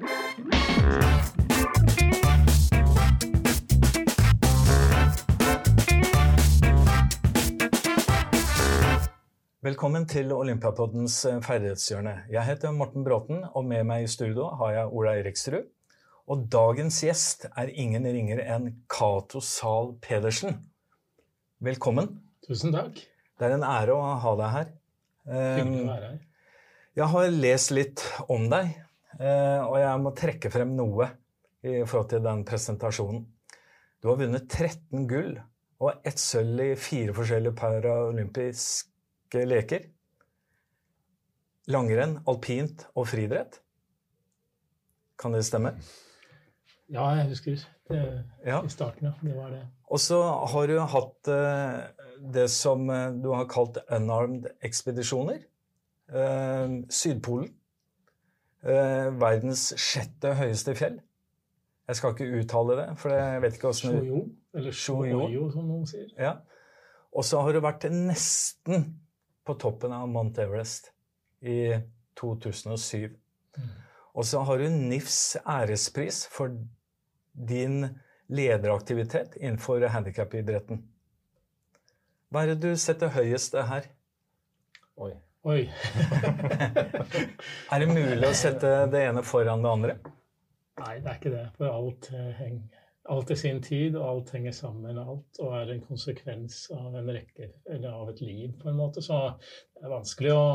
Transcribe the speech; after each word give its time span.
Velkommen 0.00 0.48
til 10.08 10.32
Olympiapoddens 10.32 11.20
eh, 11.28 11.36
ferdighetshjørne. 11.44 12.32
Jeg 12.32 12.48
heter 12.48 12.72
Morten 12.72 13.04
Bråten, 13.04 13.44
og 13.52 13.68
med 13.68 13.84
meg 13.90 14.06
i 14.06 14.08
studio 14.08 14.48
har 14.62 14.72
jeg 14.78 14.88
Ola 14.88 15.12
Eriksrud. 15.20 15.68
Og 16.32 16.48
dagens 16.48 17.04
gjest 17.04 17.44
er 17.52 17.68
ingen 17.68 18.08
ringere 18.08 18.48
enn 18.56 18.80
Cato 18.88 19.44
Zahl 19.44 20.00
Pedersen. 20.00 20.64
Velkommen. 21.60 22.24
Tusen 22.48 22.72
takk. 22.72 23.04
Det 23.36 23.44
er 23.50 23.52
en 23.58 23.68
ære 23.68 23.92
å 23.92 24.16
ha 24.24 24.32
deg 24.40 24.48
her. 24.56 24.72
Hyggelig 25.28 25.84
å 25.84 25.92
være 25.92 26.08
her. 26.14 26.24
Jeg 26.96 27.12
har 27.12 27.28
lest 27.36 27.68
litt 27.76 28.00
om 28.32 28.48
deg, 28.50 28.72
eh, 28.72 28.89
og 29.18 29.76
jeg 29.80 30.00
må 30.04 30.12
trekke 30.16 30.50
frem 30.54 30.76
noe 30.78 31.08
i 31.66 31.80
forhold 31.84 32.10
til 32.12 32.22
den 32.24 32.44
presentasjonen. 32.48 33.24
Du 34.00 34.08
har 34.08 34.20
vunnet 34.20 34.46
13 34.48 35.06
gull 35.10 35.34
og 35.80 36.06
ett 36.08 36.20
sølv 36.20 36.60
i 36.62 36.76
fire 36.78 37.12
forskjellige 37.16 37.56
paralympiske 37.58 39.42
leker. 39.48 39.88
Langrenn, 41.70 42.18
alpint 42.28 42.86
og 42.94 43.08
friidrett. 43.10 43.60
Kan 45.20 45.36
det 45.36 45.44
stemme? 45.46 45.74
Ja, 46.90 47.04
jeg 47.20 47.28
husker 47.30 47.58
det 47.90 48.24
Ja. 48.46 48.62
i 48.64 48.68
starten. 48.72 49.06
ja. 49.06 49.12
Det 49.22 49.36
var 49.36 49.50
det. 49.50 49.62
Og 49.90 50.00
så 50.00 50.18
har 50.52 50.66
du 50.66 50.78
hatt 50.80 51.28
eh, 51.28 51.80
det 52.32 52.48
som 52.50 52.88
eh, 52.90 53.10
du 53.20 53.30
har 53.34 53.46
kalt 53.50 53.78
unarmed 53.90 54.48
ekspedisjoner. 54.62 55.42
Eh, 56.10 56.76
Sydpolen. 56.88 57.52
Eh, 58.60 59.08
verdens 59.16 59.70
sjette 59.80 60.34
høyeste 60.36 60.74
fjell. 60.76 60.98
Jeg 61.88 61.98
skal 61.98 62.12
ikke 62.14 62.42
uttale 62.42 62.76
det, 62.78 62.88
for 63.00 63.14
jeg 63.16 63.42
vet 63.42 63.56
ikke 63.56 63.70
åssen 63.72 63.96
Shoyo, 63.96 64.18
eller 64.54 64.76
Shoyo. 64.76 65.46
Som 65.54 65.70
noen 65.70 65.86
sier. 65.88 66.10
Ja. 66.20 66.36
Og 67.10 67.24
så 67.26 67.40
har 67.42 67.56
du 67.56 67.62
vært 67.64 67.88
nesten 67.90 68.84
på 69.48 69.56
toppen 69.58 69.94
av 69.96 70.04
Mount 70.12 70.38
Everest 70.38 70.92
i 71.42 71.72
2007. 72.20 73.16
Og 74.14 74.26
så 74.26 74.42
har 74.46 74.60
du 74.60 74.68
NIFs 74.70 75.38
ærespris 75.48 76.22
for 76.30 76.54
din 77.32 77.88
lederaktivitet 78.30 79.34
innenfor 79.40 79.82
handikapidretten. 79.90 80.84
Hva 82.30 82.44
er 82.44 82.52
det 82.52 82.60
du 82.62 82.76
setter 82.78 83.10
høyest 83.16 83.56
her? 83.66 83.88
Oi. 85.00 85.14
Oi. 85.48 85.62
Er 87.72 87.80
det 87.80 87.86
mulig 87.88 88.26
å 88.28 88.36
sette 88.36 88.72
det 88.92 89.00
ene 89.08 89.22
foran 89.24 89.62
det 89.64 89.70
andre? 89.70 89.94
Nei, 90.80 90.98
det 91.00 91.08
er 91.08 91.16
ikke 91.16 91.32
det. 91.32 91.46
For 91.56 91.72
alt, 91.72 92.10
eh, 92.12 92.28
heng, 92.36 92.58
alt 93.14 93.32
i 93.32 93.38
sin 93.40 93.62
tid, 93.64 93.96
og 93.96 94.04
alt 94.04 94.34
henger 94.36 94.52
sammen 94.56 94.84
med 94.84 95.00
alt, 95.00 95.40
og 95.40 95.56
er 95.56 95.72
en 95.72 95.82
konsekvens 95.86 96.60
av 96.76 96.98
en 97.00 97.08
rekke, 97.08 97.48
eller 97.72 97.88
av 98.02 98.12
et 98.12 98.20
liv, 98.24 98.52
på 98.60 98.68
en 98.68 98.78
måte. 98.82 99.00
Så 99.04 99.16
det 99.40 99.86
er 99.86 99.94
vanskelig 99.96 100.36
å 100.36 100.46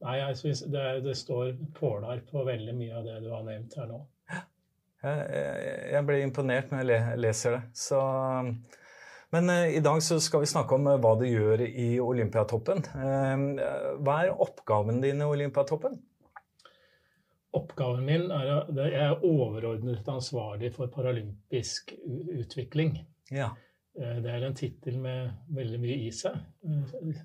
Nei, 0.00 0.14
jeg 0.16 0.36
synes 0.38 0.60
det, 0.72 0.82
det 1.04 1.12
står 1.18 1.50
pålar 1.76 2.22
på 2.24 2.40
veldig 2.46 2.72
mye 2.72 2.94
av 2.96 3.04
det 3.04 3.18
du 3.20 3.26
har 3.34 3.42
nevnt 3.44 3.74
her 3.76 3.90
nå. 3.90 3.98
Jeg, 4.32 5.18
jeg, 5.28 5.74
jeg 5.92 6.06
blir 6.08 6.22
imponert 6.24 6.72
når 6.72 6.88
jeg 6.88 7.18
leser 7.20 7.56
det. 7.58 7.60
Så, 7.76 8.00
men 9.30 9.50
eh, 9.50 9.76
i 9.76 9.80
dag 9.80 10.02
så 10.02 10.20
skal 10.20 10.42
vi 10.42 10.50
snakke 10.50 10.74
om 10.74 10.88
eh, 10.90 10.98
hva 11.02 11.14
du 11.18 11.26
gjør 11.28 11.62
i 11.66 11.88
Olympiatoppen. 12.02 12.82
Eh, 12.82 13.36
hva 14.02 14.16
er 14.24 14.42
oppgaven 14.46 15.00
din 15.04 15.22
i 15.22 15.28
Olympiatoppen? 15.28 15.98
Oppgaven 17.56 18.04
min 18.06 18.28
er 18.30 18.50
at 18.60 18.68
Jeg 18.78 18.94
er 18.94 19.24
overordnet 19.26 20.08
ansvarlig 20.08 20.70
for 20.76 20.90
paralympisk 20.92 21.94
utvikling. 22.38 22.94
Ja. 23.30 23.50
Det 23.94 24.30
er 24.30 24.44
en 24.46 24.54
tittel 24.54 25.00
med 25.02 25.32
veldig 25.50 25.80
mye 25.82 25.96
i 26.06 26.12
seg. 26.14 26.36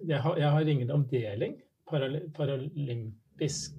Jeg 0.02 0.18
har, 0.24 0.40
jeg 0.42 0.50
har 0.50 0.72
ingen 0.72 0.90
omdeling. 0.92 1.60
Paralympisk 1.86 3.78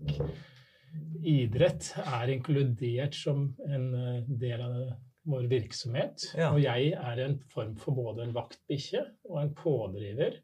idrett 1.26 1.90
er 2.04 2.30
inkludert 2.36 3.18
som 3.18 3.48
en 3.66 3.90
del 4.38 4.62
av 4.62 4.78
vår 5.26 5.48
virksomhet. 5.50 6.28
Ja. 6.38 6.52
Og 6.52 6.60
jeg 6.62 6.92
er 6.96 7.22
en 7.24 7.38
form 7.52 7.76
for 7.80 7.96
både 7.98 8.26
en 8.26 8.36
vaktbikkje 8.36 9.02
og 9.30 9.40
en 9.42 9.54
pådriver 9.58 10.38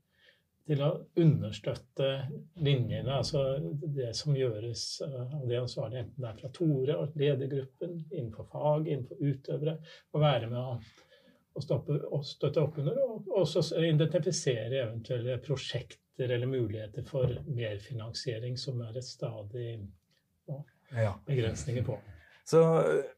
til 0.66 0.82
å 0.86 0.90
understøtte 1.18 2.08
linjene, 2.62 3.16
altså 3.16 3.56
det 3.82 4.12
som 4.14 4.36
gjøres 4.38 4.84
eh, 5.02 5.32
av 5.34 5.48
det 5.50 5.58
ansvarlige, 5.58 6.04
enten 6.04 6.22
det 6.22 6.28
er 6.28 6.36
fra 6.38 6.50
Tore 6.54 6.98
og 7.02 7.16
ledergruppen, 7.18 7.96
innenfor 8.12 8.46
fag, 8.52 8.86
innenfor 8.86 9.24
utøvere, 9.26 9.74
og 10.14 10.22
være 10.22 10.52
med 10.52 10.60
å 10.60 10.76
å 11.52 11.60
stoppe, 11.60 11.98
og 12.08 12.24
støtte 12.26 12.62
opp 12.62 12.78
under, 12.80 13.00
og 13.02 13.28
også 13.42 13.64
identifisere 13.84 14.82
eventuelle 14.86 15.38
prosjekter 15.44 16.32
eller 16.32 16.48
muligheter 16.48 17.04
for 17.08 17.32
merfinansiering, 17.48 18.56
som 18.60 18.80
er 18.84 18.98
et 18.98 19.06
stadig 19.08 19.68
ja. 20.48 21.12
begrensninger 21.26 21.84
på. 21.86 21.98
Så 22.48 22.60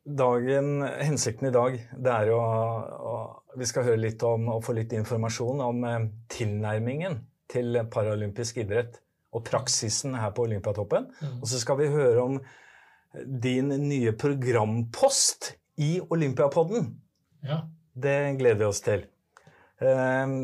dagen, 0.04 0.82
hensikten 0.84 1.48
i 1.48 1.54
dag 1.54 1.78
det 1.96 2.12
er 2.12 2.28
jo 2.32 2.40
å 2.40 3.14
Vi 3.54 3.66
skal 3.70 3.86
høre 3.86 4.02
litt 4.02 4.22
om 4.26 4.48
og 4.50 4.64
få 4.66 4.74
litt 4.74 4.92
informasjon 4.96 5.60
om 5.62 5.84
eh, 5.86 6.08
tilnærmingen 6.34 7.20
til 7.50 7.78
paralympisk 7.92 8.58
idrett 8.64 8.98
og 9.34 9.44
praksisen 9.46 10.16
her 10.18 10.32
på 10.34 10.48
Olympiatoppen. 10.48 11.06
Og 11.38 11.46
så 11.50 11.60
skal 11.62 11.78
vi 11.78 11.90
høre 11.92 12.22
om 12.22 12.40
din 13.14 13.70
nye 13.84 14.10
programpost 14.18 15.52
i 15.78 16.00
Olympiapodden. 16.02 16.90
Ja. 17.46 17.62
Det 17.94 18.34
gleder 18.40 18.58
vi 18.64 18.66
oss 18.66 18.82
til. 18.82 19.06
Eh, 19.78 20.34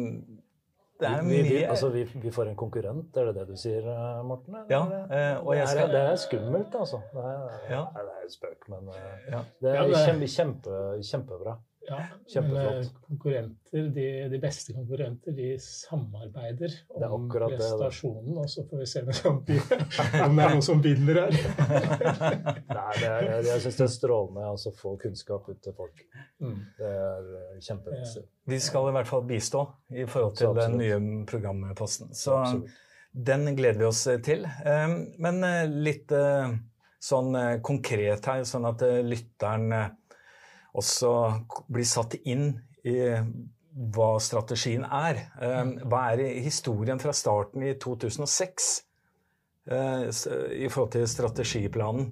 Det 1.00 1.08
er 1.08 1.22
vi, 1.24 1.42
vi, 1.42 1.62
altså, 1.64 1.88
vi, 1.88 2.02
vi 2.22 2.30
får 2.30 2.50
en 2.50 2.56
konkurrent, 2.56 3.16
er 3.16 3.24
det 3.30 3.34
det 3.38 3.46
du 3.48 3.56
sier, 3.56 3.86
eh, 3.88 4.20
Morten? 4.26 4.54
eller? 4.54 4.68
Ja, 4.70 4.82
eh, 5.32 5.46
og 5.46 5.54
jeg 5.56 5.66
det, 5.72 5.82
er, 5.82 5.86
det 5.94 6.00
er 6.10 6.16
skummelt, 6.16 6.74
altså. 6.74 7.00
Det 7.12 7.24
er, 7.24 7.48
Ja. 7.70 7.82
Det 7.96 8.04
er 8.04 8.22
en 8.24 8.30
spøk, 8.30 8.68
men 8.68 8.88
eh, 8.88 9.32
Ja. 9.32 9.40
det 9.60 9.74
Ja, 9.74 9.82
er 9.82 9.88
er- 9.88 10.26
kjempe, 10.36 10.78
kjempebra. 11.10 11.56
Ja, 11.88 11.96
men 11.96 12.24
Kjempeflott. 12.28 12.84
eh, 12.84 12.88
konkurrenter, 13.06 13.86
de, 13.94 14.06
de 14.28 14.38
beste 14.38 14.74
konkurrenter 14.76 15.32
de 15.32 15.46
samarbeider 15.64 16.74
er 17.00 17.14
om 17.14 17.24
prestasjonen, 17.32 18.36
og 18.42 18.50
så 18.52 18.64
får 18.68 18.82
vi 18.82 18.88
se 18.90 19.02
om, 19.30 19.38
de, 19.46 19.56
om 20.26 20.36
det 20.36 20.44
er 20.44 20.52
noen 20.52 20.64
som 20.64 20.82
binder 20.84 21.22
her. 21.22 21.38
Nei, 22.76 22.92
det 23.00 23.08
er, 23.08 23.28
jeg 23.30 23.48
jeg 23.48 23.64
syns 23.64 23.80
det 23.80 23.86
er 23.86 23.92
strålende 23.94 24.46
altså, 24.52 24.74
å 24.74 24.76
få 24.76 24.94
kunnskap 25.00 25.48
ut 25.48 25.62
til 25.64 25.76
folk. 25.76 26.04
Mm. 26.44 26.58
Det 26.78 26.92
er 27.00 27.30
eh, 27.40 27.56
kjempemessig. 27.64 28.24
Vi 28.52 28.60
skal 28.62 28.90
i 28.90 28.94
hvert 28.98 29.10
fall 29.10 29.24
bistå 29.30 29.64
i 29.94 30.06
forhold 30.10 30.36
til 30.38 30.60
den 30.60 30.76
nye 30.78 31.00
programposten. 31.30 32.12
Så 32.14 32.36
Absolutt. 32.42 32.76
den 33.30 33.54
gleder 33.56 33.80
vi 33.80 33.88
oss 33.88 34.04
til. 34.26 34.44
Men 35.22 35.46
eh, 35.46 35.64
litt 35.88 36.12
sånn 37.00 37.32
konkret 37.64 38.26
her, 38.28 38.44
sånn 38.44 38.68
at 38.68 38.84
lytteren 39.06 39.72
også 40.78 41.14
blir 41.68 41.88
satt 41.88 42.18
inn 42.24 42.52
i 42.86 42.98
hva 43.94 44.10
strategien 44.22 44.84
er. 44.84 45.24
Eh, 45.40 45.74
Hva 45.86 46.04
er 46.12 46.40
historien 46.42 47.00
fra 47.02 47.14
starten 47.14 47.62
i 47.62 47.74
2006 47.78 48.70
eh, 49.70 50.06
i 50.58 50.68
forhold 50.68 50.92
til 50.96 51.08
strategiplanen? 51.08 52.10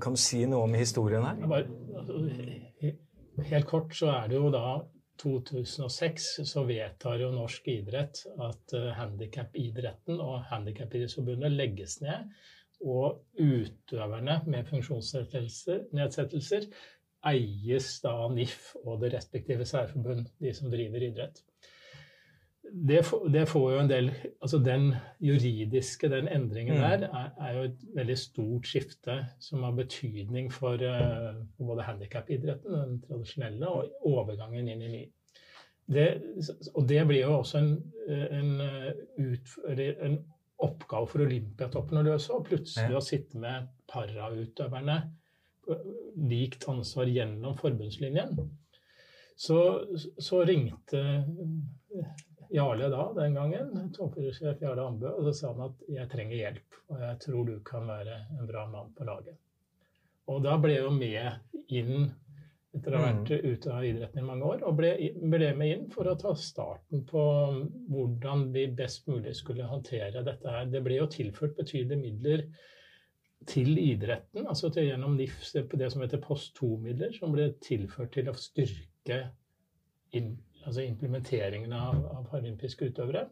Kan 0.00 0.16
du 0.16 0.20
si 0.20 0.44
noe 0.48 0.64
om 0.64 0.74
historien 0.74 1.26
her? 1.28 1.42
Bare, 1.48 1.66
altså, 2.00 3.42
helt 3.50 3.68
kort 3.68 3.92
så 3.96 4.08
er 4.14 4.30
det 4.30 4.38
jo 4.38 4.48
da 4.52 4.78
2006 5.18 6.28
så 6.46 6.62
vedtar 6.64 7.18
jo 7.20 7.32
norsk 7.34 7.66
idrett 7.72 8.22
at 8.38 8.74
uh, 8.76 8.92
handikapidretten 8.96 10.20
og 10.22 10.44
Handikapidrettsforbundet 10.50 11.56
legges 11.56 11.98
ned. 12.04 12.30
Og 12.78 13.18
utøverne 13.34 14.38
med 14.46 14.68
funksjonsnedsettelser 14.70 15.88
nedsettelser 15.98 16.68
eies 17.26 17.88
da 18.04 18.12
av 18.24 18.34
NIF 18.34 18.76
og 18.84 19.00
det 19.02 19.12
respektive 19.16 19.66
særforbund, 19.66 20.28
de 20.38 20.54
som 20.54 20.70
driver 20.70 21.02
idrett. 21.02 21.42
Det, 22.68 23.00
det 23.32 23.46
får 23.48 23.70
jo 23.72 23.76
en 23.80 23.88
del 23.88 24.10
Altså 24.44 24.58
den 24.60 24.90
juridiske, 25.24 26.10
den 26.12 26.28
endringen 26.28 26.76
Mm. 26.76 26.82
der, 26.82 27.08
er, 27.08 27.30
er 27.40 27.52
jo 27.56 27.62
et 27.62 27.84
veldig 27.94 28.18
stort 28.18 28.66
skifte 28.66 29.26
som 29.40 29.62
har 29.62 29.72
betydning 29.72 30.52
for, 30.52 30.74
uh, 30.74 31.34
både 31.58 31.82
handikapidretten, 31.82 32.72
den 32.72 33.00
tradisjonelle, 33.02 33.68
og 33.68 33.88
overgangen 34.04 34.68
inn 34.68 34.82
i 34.82 34.88
ny. 34.88 35.04
Det, 35.88 36.08
og 36.74 36.88
det 36.88 37.06
blir 37.08 37.22
jo 37.22 37.38
også 37.38 37.58
en, 37.58 37.70
en, 38.08 38.60
ut, 39.16 39.54
en 39.78 40.18
oppgave 40.58 41.08
for 41.08 41.24
Olympiatoppen 41.24 41.98
å 41.98 42.02
løse, 42.02 42.32
og 42.34 42.44
plutselig 42.50 42.98
å 42.98 43.04
sitte 43.04 43.40
med 43.40 43.70
parautøverne 43.88 44.98
likt 46.30 46.68
ansvar 46.68 47.10
gjennom 47.10 47.56
forbundslinjen. 47.58 48.36
Så, 49.38 49.58
så 50.18 50.40
ringte 50.44 51.02
Jarle 52.50 52.88
da, 52.88 53.04
den 53.14 53.34
gangen, 53.36 53.90
toppidrettssjef 53.94 54.62
Jarle 54.64 54.86
Ambø, 54.88 55.10
og 55.12 55.28
så 55.28 55.34
sa 55.36 55.50
han 55.52 55.66
at 55.68 55.82
jeg 55.92 56.08
trenger 56.10 56.38
hjelp, 56.40 56.78
og 56.88 57.02
jeg 57.04 57.18
tror 57.26 57.44
du 57.46 57.58
kan 57.66 57.84
være 57.86 58.16
en 58.38 58.48
bra 58.48 58.64
mann 58.72 58.94
på 58.96 59.04
laget. 59.08 59.36
og 60.28 60.42
da 60.44 60.58
ble 60.60 60.74
jeg 60.74 60.82
jo 60.84 60.90
med 60.92 61.70
inn 61.72 62.10
etter 62.76 62.92
å 62.92 62.98
ha 62.98 63.04
vært 63.06 63.30
Mm. 63.30 63.52
ute 63.52 63.70
av 63.72 63.84
idretten 63.84 64.18
i 64.18 64.26
mange 64.26 64.44
år, 64.44 64.64
og 64.68 64.76
ble, 64.76 64.90
ble 65.32 65.54
med 65.56 65.70
inn 65.72 65.86
for 65.90 66.04
å 66.04 66.18
ta 66.20 66.34
starten 66.36 67.04
på 67.08 67.22
hvordan 67.88 68.52
vi 68.52 68.66
best 68.66 69.06
mulig 69.08 69.34
skulle 69.36 69.64
håndtere 69.64 70.24
dette 70.24 70.48
her. 70.52 70.66
Det 70.66 70.82
ble 70.84 70.98
jo 70.98 71.06
tilført 71.06 71.56
betydelige 71.56 72.02
midler 72.02 72.44
til 73.48 73.78
idretten, 73.80 74.46
altså 74.46 74.70
til 74.72 74.90
gjennom 74.90 75.16
NIF, 75.16 75.40
det 75.52 75.90
som 75.92 76.04
heter 76.04 76.20
post 76.22 76.58
2-midler, 76.60 77.14
som 77.16 77.32
ble 77.32 77.50
tilført 77.64 78.12
til 78.16 78.30
å 78.30 78.36
styrke 78.36 79.18
in, 80.16 80.34
altså 80.64 80.84
implementeringen 80.84 81.72
av, 81.72 82.00
av 82.12 82.26
paralympiske 82.30 82.90
utøvere. 82.90 83.26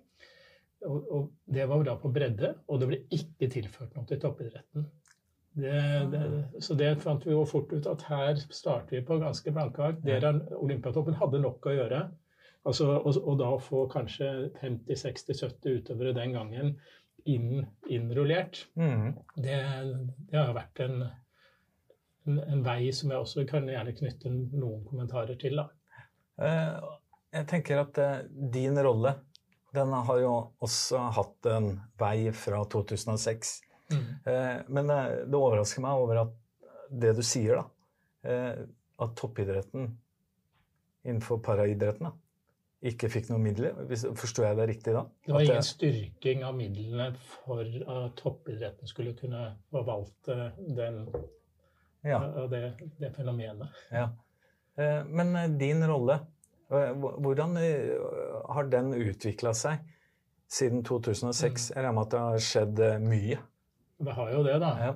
Og, 0.87 1.09
og 1.13 1.55
det 1.55 1.65
var 1.69 1.85
da 1.85 1.97
på 2.01 2.13
bredde, 2.13 2.53
og 2.69 2.81
det 2.81 2.91
ble 2.91 3.01
ikke 3.17 3.51
tilført 3.53 3.97
noe 3.97 4.09
til 4.09 4.21
toppidretten. 4.23 4.87
Det, 5.57 5.77
det, 6.13 6.23
så 6.61 6.77
det 6.77 6.91
fant 7.01 7.25
vi 7.25 7.33
jo 7.33 7.47
fort 7.49 7.71
ut 7.73 7.87
at 7.89 8.03
her 8.11 8.37
starter 8.53 8.99
vi 8.99 9.07
på 9.09 9.17
ganske 9.23 9.53
blanke 9.57 9.83
ark. 9.83 10.03
Dere, 10.05 10.35
Olympiatoppen 10.61 11.17
hadde 11.17 11.41
nok 11.41 11.65
å 11.65 11.77
gjøre. 11.79 12.03
Altså, 12.67 12.91
og, 12.99 13.17
og 13.23 13.39
da 13.41 13.49
få 13.63 13.87
kanskje 13.89 14.51
50-60-70 14.61 15.81
utøvere 15.81 16.13
den 16.17 16.35
gangen 16.37 16.75
inn, 17.27 17.67
innrullert, 17.91 18.65
Mm. 18.79 19.15
det, 19.37 19.57
det 20.31 20.39
har 20.39 20.53
vært 20.57 20.81
en, 20.85 21.03
en, 22.27 22.39
en 22.41 22.63
vei 22.67 22.93
som 22.95 23.11
jeg 23.11 23.19
også 23.25 23.45
kan 23.51 23.67
gjerne 23.71 23.95
knytte 23.99 24.31
noen 24.33 24.85
kommentarer 24.89 25.39
til. 25.41 25.57
da. 25.61 25.67
Eh, 26.39 26.89
Jeg 27.37 27.47
tenker 27.51 27.83
at 27.83 27.99
eh, 27.99 28.21
din 28.55 28.79
rolle, 28.79 29.15
den 29.77 29.93
har 29.93 30.19
jo 30.23 30.33
også 30.65 31.03
hatt 31.19 31.47
en 31.53 31.71
vei 32.01 32.31
fra 32.33 32.63
2006. 32.73 33.57
Mm. 33.93 34.07
Men 34.73 34.91
eh, 34.91 35.11
det 35.29 35.37
overrasker 35.39 35.83
meg 35.85 36.01
over 36.01 36.23
at 36.25 36.33
det 36.91 37.13
du 37.19 37.23
sier, 37.27 37.59
da, 37.61 37.67
at 39.03 39.13
toppidretten 39.19 39.91
innenfor 41.07 41.39
paraidretten 41.45 42.07
da, 42.09 42.13
ikke 42.91 43.09
fikk 43.13 43.31
noen 43.31 43.43
midler. 43.45 43.75
Forstår 44.19 44.49
jeg 44.49 44.59
det 44.61 44.67
riktig 44.71 44.95
da? 44.97 45.03
Det 45.27 45.35
var 45.35 45.45
ingen 45.47 45.67
styrking 45.67 46.45
av 46.47 46.55
midlene 46.59 47.09
for 47.43 47.63
at 47.65 48.15
toppidretten 48.21 48.91
skulle 48.91 49.15
kunne 49.19 49.49
forvalte 49.75 50.53
den, 50.77 51.03
ja, 52.07 52.21
av 52.23 52.49
det, 52.53 52.63
det 53.01 53.11
fenomenet. 53.17 53.83
ja. 53.91 54.09
Eh, 54.77 55.03
Men 55.09 55.35
eh, 55.37 55.51
din 55.57 55.81
rolle, 55.89 56.19
eh, 56.71 56.93
hvordan 56.95 57.57
eh, 57.57 57.93
har 58.53 58.69
den 58.73 58.93
utvikla 58.95 59.55
seg 59.57 59.81
siden 60.47 60.85
2006? 60.85 61.71
Jeg 61.73 61.83
regner 61.83 61.97
med 61.97 62.07
at 62.07 62.13
det 62.17 62.25
har 62.27 62.45
skjedd 62.51 62.83
eh, 62.85 62.99
mye. 63.01 63.39
Det 63.97 64.13
har 64.13 64.33
jo 64.35 64.43
det, 64.45 64.59
da. 64.61 64.75
Ja. 64.85 64.91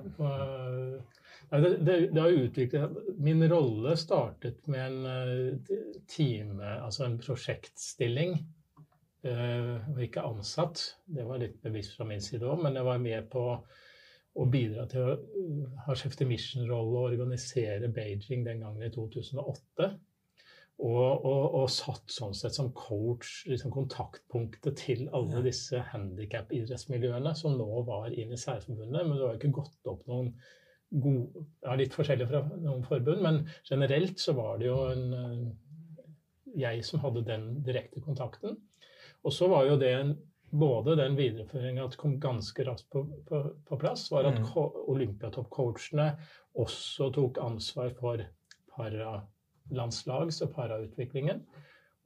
Det, 1.51 1.77
det, 1.83 1.95
det 2.15 2.21
har 2.21 2.29
utviklet 2.29 2.91
Min 3.19 3.43
rolle 3.51 3.97
startet 3.99 4.67
med 4.71 4.85
en 4.85 5.05
eh, 5.05 5.71
time, 6.07 6.77
altså 6.79 7.05
en 7.05 7.17
prosjektstilling. 7.19 8.37
Jeg 9.21 9.81
og 9.91 9.99
ikke 10.01 10.23
ansatt. 10.25 10.81
Det 11.05 11.25
var 11.27 11.41
litt 11.43 11.59
bevisst 11.61 11.97
fra 11.97 12.07
min 12.09 12.23
side 12.23 12.47
òg, 12.47 12.63
men 12.63 12.79
jeg 12.79 12.87
var 12.87 13.03
med 13.03 13.27
på 13.29 13.43
å 14.31 14.45
bidra 14.47 14.85
til 14.89 15.03
å 15.03 15.17
uh, 15.17 15.81
ha 15.85 15.95
Chef 15.99 16.15
Mission-rolle 16.23 17.01
og 17.01 17.09
organisere 17.11 17.91
Beijing 17.91 18.45
den 18.47 18.63
gangen 18.63 18.87
i 18.87 18.89
2008. 18.93 19.91
Og, 20.81 21.25
og, 21.27 21.43
og 21.59 21.67
satt 21.69 22.09
sånn 22.09 22.33
sett 22.33 22.55
som 22.57 22.71
coach, 22.73 23.43
liksom 23.45 23.73
kontaktpunktet 23.75 24.79
til 24.79 25.03
alle 25.13 25.43
disse 25.45 25.83
handikap-idrettsmiljøene 25.91 27.35
som 27.37 27.59
nå 27.59 27.83
var 27.85 28.09
inn 28.15 28.33
i 28.33 28.39
særforbundet. 28.39 29.03
Men 29.03 29.13
det 29.19 29.27
var 29.27 29.37
ikke 29.37 29.53
gått 29.59 29.91
opp 29.91 30.07
noen 30.09 30.31
gode 30.91 31.45
ja, 31.63 31.75
Litt 31.79 31.95
forskjellig 31.95 32.27
fra 32.29 32.41
noen 32.51 32.83
forbund, 32.83 33.21
men 33.23 33.43
generelt 33.67 34.19
så 34.19 34.35
var 34.37 34.59
det 34.59 34.67
jo 34.67 34.79
en 34.91 35.05
eh, 35.15 35.45
jeg 36.59 36.83
som 36.83 36.99
hadde 37.03 37.23
den 37.27 37.47
direkte 37.63 38.03
kontakten. 38.03 38.57
Og 39.23 39.33
så 39.33 39.47
var 39.51 39.69
jo 39.69 39.77
det 39.79 39.91
en, 39.95 40.15
både 40.51 40.97
den 40.99 41.15
videreføringa 41.15 41.85
at 41.85 41.97
kom 41.99 42.17
ganske 42.19 42.65
raskt 42.67 42.89
på, 42.91 43.05
på, 43.27 43.41
på 43.67 43.77
plass, 43.79 44.09
var 44.11 44.27
at 44.27 44.41
Mm. 44.41 44.47
Olympiatoppcoachene 44.91 46.09
også 46.59 47.11
tok 47.15 47.37
ansvar 47.39 47.93
for 47.95 48.25
paralandslags- 48.75 50.41
og 50.43 50.51
parautviklingen. 50.55 51.45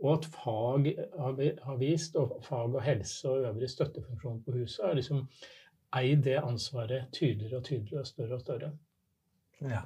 Og 0.03 0.17
at 0.17 0.25
fag 0.25 0.91
har 1.17 1.37
har 1.63 1.77
vist, 1.79 2.15
og 2.15 2.43
fag 2.43 2.75
og 2.75 2.83
helse 2.83 3.29
og 3.29 3.47
øvrig 3.49 3.69
støttefunksjon 3.69 4.43
på 4.43 4.51
huset, 4.51 4.85
har 4.85 4.93
liksom 4.93 5.27
eid 5.99 6.23
det 6.25 6.37
ansvaret 6.41 7.11
tydeligere 7.15 7.61
og 7.61 7.67
tydeligere 7.67 8.03
og 8.03 8.09
større 8.09 8.37
og 8.37 8.41
større. 8.43 8.71
Ja. 9.61 9.83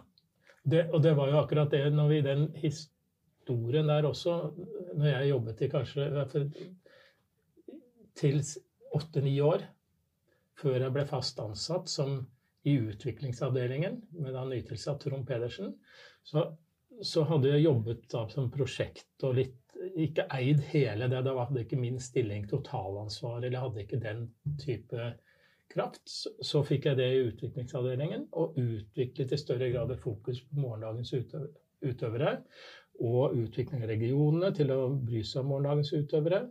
Det, 0.63 0.85
og 0.94 1.03
det 1.03 1.13
var 1.17 1.29
jo 1.31 1.39
akkurat 1.39 1.71
det 1.71 1.85
når 1.94 2.09
vi 2.11 2.21
den 2.25 2.47
historien 2.59 3.88
der 3.88 4.07
også, 4.09 4.39
når 4.94 5.06
jeg 5.07 5.29
jobbet 5.29 5.61
i 5.61 5.69
kanskje 5.71 6.25
til 8.19 8.41
åtte-ni 8.95 9.38
år, 9.41 9.63
før 10.59 10.81
jeg 10.83 10.94
ble 10.94 11.06
fast 11.07 11.39
ansatt 11.39 11.89
som 11.89 12.19
i 12.67 12.75
utviklingsavdelingen 12.75 14.01
med 14.19 14.35
da 14.35 14.44
nytilsatt 14.45 15.00
Trond 15.06 15.25
Pedersen, 15.27 15.71
så, 16.27 16.50
så 17.01 17.23
hadde 17.29 17.53
jeg 17.53 17.63
jobbet 17.63 18.03
da 18.11 18.25
som 18.33 18.51
prosjekt 18.51 19.23
og 19.23 19.38
litt 19.39 19.56
ikke 20.00 20.25
eid 20.35 20.59
hele 20.73 21.07
det. 21.07 21.21
Da 21.23 21.33
hadde 21.38 21.63
ikke 21.63 21.79
min 21.79 22.00
stilling 22.03 22.47
totalansvar, 22.50 23.39
eller 23.39 23.63
hadde 23.63 23.85
ikke 23.85 24.01
den 24.03 24.25
type 24.59 25.13
kraft. 25.74 26.04
Så, 26.10 26.63
fikk 26.68 26.89
jeg 26.89 27.00
det 27.00 27.07
i 27.13 27.24
utviklingsavdelingen, 27.30 28.27
og 28.39 28.57
utviklet 28.60 29.33
i 29.33 29.39
større 29.39 29.71
grad 29.74 29.92
et 29.94 30.04
fokus 30.04 30.42
på 30.45 30.62
morgendagens 30.62 31.13
utøvere. 31.86 32.38
Og 33.00 33.36
utvikling 33.39 33.86
av 33.86 33.92
regionene 33.94 34.51
til 34.56 34.74
å 34.75 34.81
bry 34.92 35.21
seg 35.24 35.44
om 35.44 35.54
morgendagens 35.54 35.94
utøvere. 35.95 36.48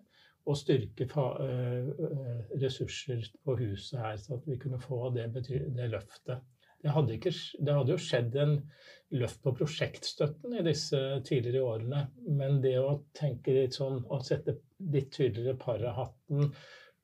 Og 0.49 0.57
styrke 0.57 1.05
øh, 1.05 1.89
øh, 1.93 2.37
ressurser 2.63 3.27
på 3.45 3.57
huset 3.59 3.99
her, 4.01 4.15
så 4.17 4.39
at 4.39 4.47
vi 4.49 4.57
kunne 4.57 4.81
få 4.81 5.11
det, 5.13 5.27
det 5.37 5.91
løftet. 5.93 6.47
Det 6.79 6.95
hadde, 6.95 7.19
ikke, 7.19 7.33
det 7.67 7.75
hadde 7.75 7.93
jo 7.93 8.01
skjedd 8.01 8.37
en 8.39 8.55
løft 9.19 9.41
på 9.43 9.53
prosjektstøtten 9.59 10.55
i 10.61 10.65
disse 10.65 10.99
tidligere 11.27 11.65
årene, 11.67 12.05
men 12.39 12.61
det 12.63 12.77
å 12.79 13.01
tenke 13.19 13.57
litt 13.57 13.75
sånn, 13.77 14.05
å 14.07 14.21
sette 14.25 14.55
litt 14.79 15.11
tydeligere 15.17 15.59
parahatten 15.59 16.53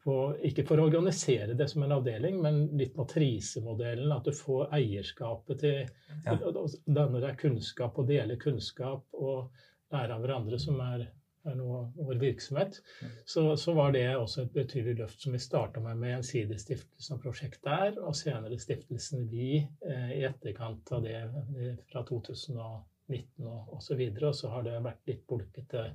på, 0.05 0.15
ikke 0.45 0.67
for 0.69 0.81
å 0.81 0.87
organisere 0.89 1.57
det 1.57 1.67
som 1.73 1.85
en 1.85 1.97
avdeling, 1.97 2.37
men 2.45 2.65
litt 2.77 2.97
matrisemodellen, 2.99 4.13
at 4.13 4.29
du 4.29 4.37
får 4.37 4.73
eierskapet 4.77 5.63
til 5.65 5.79
Ja. 6.25 6.37
Danner 6.37 6.75
danne 6.87 7.21
deg 7.25 7.39
kunnskap 7.41 7.99
og 7.99 8.09
deler 8.09 8.41
kunnskap 8.41 9.05
og 9.17 9.51
lærer 9.93 10.15
av 10.15 10.25
hverandre, 10.25 10.59
som 10.61 10.79
er, 10.85 11.07
er 11.49 11.57
noe 11.59 11.87
vår 11.97 12.21
virksomhet, 12.21 12.79
så, 13.27 13.47
så 13.61 13.75
var 13.77 13.93
det 13.97 14.07
også 14.17 14.45
et 14.45 14.55
betydelig 14.55 14.99
løft 15.01 15.25
som 15.25 15.35
vi 15.37 15.43
starta 15.43 15.83
med 15.85 16.01
med 16.01 16.15
Gjensidigestiftelsen 16.15 17.17
og 17.17 17.25
prosjekt 17.25 17.65
der, 17.65 17.99
og 18.01 18.17
senere 18.17 18.61
stiftelsen 18.61 19.29
Vi 19.33 19.51
eh, 19.65 20.15
i 20.21 20.23
etterkant 20.29 20.93
av 20.93 21.05
det 21.05 21.19
eh, 21.25 21.75
fra 21.91 22.05
2019 22.05 23.51
og 23.51 23.77
osv. 23.77 24.01
Og, 24.01 24.23
og 24.31 24.39
så 24.39 24.53
har 24.53 24.65
det 24.69 24.81
vært 24.85 25.13
litt 25.13 25.27
bulkete. 25.29 25.91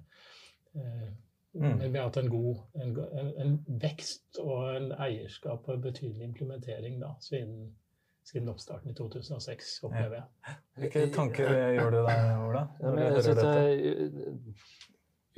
Eh, 0.76 1.10
Mm. 1.54 1.78
Men 1.78 1.92
vi 1.92 1.98
har 1.98 2.06
hatt 2.06 2.18
en 2.18 2.30
god 2.30 2.58
en, 2.78 2.98
en, 3.42 3.54
vekst 3.82 4.38
og 4.44 4.68
en 4.76 4.92
eierskap 5.02 5.66
og 5.66 5.76
en 5.76 5.82
betydelig 5.82 6.28
implementering 6.28 7.00
da, 7.02 7.16
siden, 7.26 7.72
siden 8.30 8.52
oppstarten 8.52 8.92
i 8.92 8.98
2006, 8.98 9.72
opplever 9.88 10.20
jeg. 10.20 10.58
Hvilke 10.78 11.06
tanker 11.16 11.50
gjør 11.74 11.96
du 11.96 12.00
deg, 12.06 12.26
Ola? 12.46 12.64
Ja, 12.84 12.94
men 12.94 13.04
jeg 13.08 13.24
synes 13.26 13.42
det 13.42 13.56
er 13.58 14.44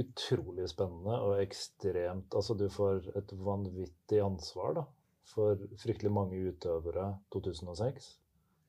utrolig 0.02 0.68
spennende 0.72 1.20
og 1.22 1.42
ekstremt 1.42 2.36
Altså, 2.36 2.58
du 2.60 2.68
får 2.72 3.12
et 3.16 3.32
vanvittig 3.38 4.20
ansvar 4.24 4.76
da, 4.82 4.88
for 5.32 5.60
fryktelig 5.80 6.12
mange 6.12 6.40
utøvere 6.52 7.14
2006. 7.34 8.18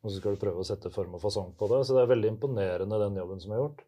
Og 0.03 0.11
så 0.11 0.19
skal 0.19 0.35
du 0.35 0.43
prøve 0.43 0.63
å 0.63 0.67
sette 0.67 0.91
form 0.95 1.15
og 1.19 1.23
fasong 1.23 1.53
på 1.59 1.69
det. 1.71 1.85
Så 1.87 1.95
det 1.95 2.03
er 2.03 2.11
veldig 2.11 2.33
imponerende, 2.35 2.99
den 3.03 3.19
jobben 3.19 3.43
som 3.43 3.55
er 3.55 3.63
gjort. 3.63 3.85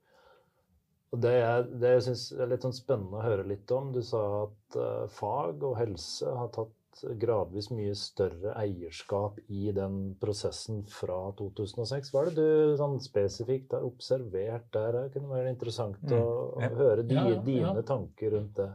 Og 1.14 1.20
det 1.22 1.34
jeg, 1.36 1.66
det 1.78 1.90
jeg 1.92 2.06
syns 2.08 2.22
er 2.34 2.48
litt 2.50 2.64
sånn 2.66 2.74
spennende 2.74 3.20
å 3.20 3.22
høre 3.22 3.44
litt 3.46 3.70
om 3.74 3.92
Du 3.94 4.00
sa 4.02 4.22
at 4.40 4.78
uh, 4.80 5.04
fag 5.14 5.62
og 5.62 5.76
helse 5.78 6.32
har 6.40 6.50
tatt 6.54 6.72
gradvis 7.18 7.70
mye 7.74 7.94
større 7.98 8.52
eierskap 8.58 9.40
i 9.50 9.72
den 9.74 10.14
prosessen 10.20 10.84
fra 10.90 11.18
2006. 11.38 12.12
Hva 12.14 12.22
er 12.22 12.30
det 12.30 12.44
du 12.44 12.76
sånn 12.78 13.00
spesifikt 13.02 13.74
har 13.74 13.86
observert 13.86 14.68
der? 14.74 15.00
Det 15.00 15.16
kunne 15.16 15.32
være 15.32 15.50
interessant 15.54 16.14
å, 16.14 16.22
å 16.54 16.70
høre 16.78 17.02
di, 17.02 17.16
Ja, 17.16 17.26
ja, 17.26 17.34
ja. 17.34 17.44
dine 17.48 17.84
tanker 17.86 18.36
rundt 18.36 18.58
det. 18.60 18.70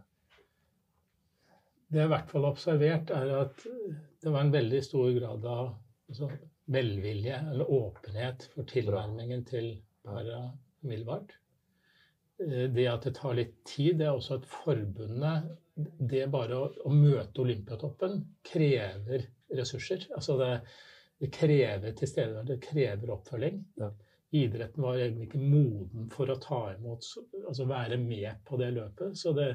Det 1.89 2.03
jeg 2.03 2.10
i 2.10 2.13
hvert 2.13 2.29
fall 2.29 2.46
har 2.46 2.53
observert, 2.53 3.12
er 3.15 3.36
at 3.39 3.63
det 3.65 4.34
var 4.36 4.43
en 4.43 4.53
veldig 4.53 4.81
stor 4.86 5.10
grad 5.15 5.46
av 5.50 5.72
altså, 6.12 6.29
velvilje 6.69 7.39
eller 7.53 7.72
åpenhet 7.79 8.50
for 8.53 8.67
tilnærmingen 8.69 9.46
til 9.48 9.72
para 10.05 10.43
umiddelbart. 10.84 11.34
Eh, 12.39 12.67
Det 12.72 12.88
at 12.88 13.03
det 13.08 13.15
tar 13.19 13.34
litt 13.38 13.55
tid, 13.67 13.98
det 14.00 14.08
er 14.08 14.15
også 14.17 14.39
at 14.39 14.46
forbundet 14.46 15.50
Det 16.12 16.25
bare 16.31 16.55
å, 16.60 16.67
å 16.86 16.91
møte 16.91 17.39
Olympiatoppen 17.41 18.17
krever 18.43 19.25
ressurser. 19.55 20.03
Altså 20.15 20.36
det, 20.39 20.50
det 21.24 21.29
krever 21.31 21.93
tilstedeværelse, 21.96 22.50
det 22.51 22.62
krever 22.65 23.13
oppfølging. 23.15 23.62
Ja. 23.79 23.88
Idretten 24.36 24.84
var 24.84 25.00
egentlig 25.00 25.25
ikke 25.29 25.39
moden 25.41 26.10
for 26.13 26.29
å 26.29 26.36
ta 26.38 26.58
imot, 26.75 27.08
altså 27.48 27.65
være 27.65 27.96
med 27.98 28.43
på 28.46 28.60
det 28.62 28.67
løpet. 28.75 29.15
Så 29.17 29.31
det, 29.34 29.48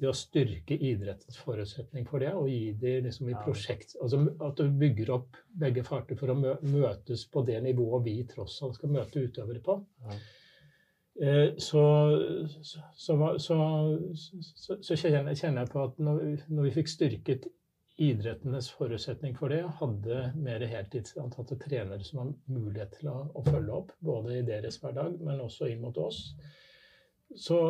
det 0.00 0.08
å 0.08 0.14
styrke 0.16 0.78
idrettens 0.78 1.36
forutsetning 1.42 2.06
for 2.08 2.22
det, 2.24 2.30
og 2.38 2.46
gi 2.48 2.70
det 2.80 2.94
liksom 3.04 3.28
i 3.28 3.34
Ja. 3.34 3.42
prosjekt 3.44 3.96
altså 4.00 4.22
At 4.46 4.56
du 4.62 4.70
bygger 4.70 5.10
opp 5.18 5.36
begge 5.60 5.84
farter 5.84 6.16
for 6.16 6.32
å 6.32 6.38
møtes 6.38 7.26
på 7.34 7.42
det 7.44 7.58
nivået 7.66 8.06
vi 8.06 8.16
tross 8.30 8.62
alt 8.62 8.78
skal 8.78 8.94
møte 8.94 9.26
utøvere 9.26 9.60
på. 9.60 9.76
Ja. 10.06 10.16
Eh, 11.22 11.56
så, 11.56 11.82
så, 12.62 13.38
så, 13.38 13.56
så, 14.82 14.96
kjenner 14.98 15.60
jeg 15.60 15.70
på 15.70 15.84
at 15.84 15.98
når, 16.02 16.16
vi- 16.24 16.40
når 16.48 16.66
vi 16.66 16.72
fikk 16.74 16.90
styrket 16.90 17.46
idrettenes 18.02 18.72
forutsetning 18.74 19.36
for 19.38 19.54
det, 19.54 19.60
hadde 19.78 20.32
mer 20.34 20.64
heltidsantatte 20.66 21.54
trenere 21.62 22.02
som 22.02 22.18
har 22.24 22.32
mulighet 22.50 22.96
til 22.98 23.12
å, 23.12 23.20
å 23.30 23.44
følge 23.46 23.76
opp, 23.76 23.92
både 24.02 24.40
i 24.40 24.46
deres 24.46 24.80
hverdag, 24.82 25.20
men 25.22 25.44
også 25.44 25.70
inn 25.70 25.84
mot 25.84 25.98
oss, 26.02 26.24
så, 27.38 27.60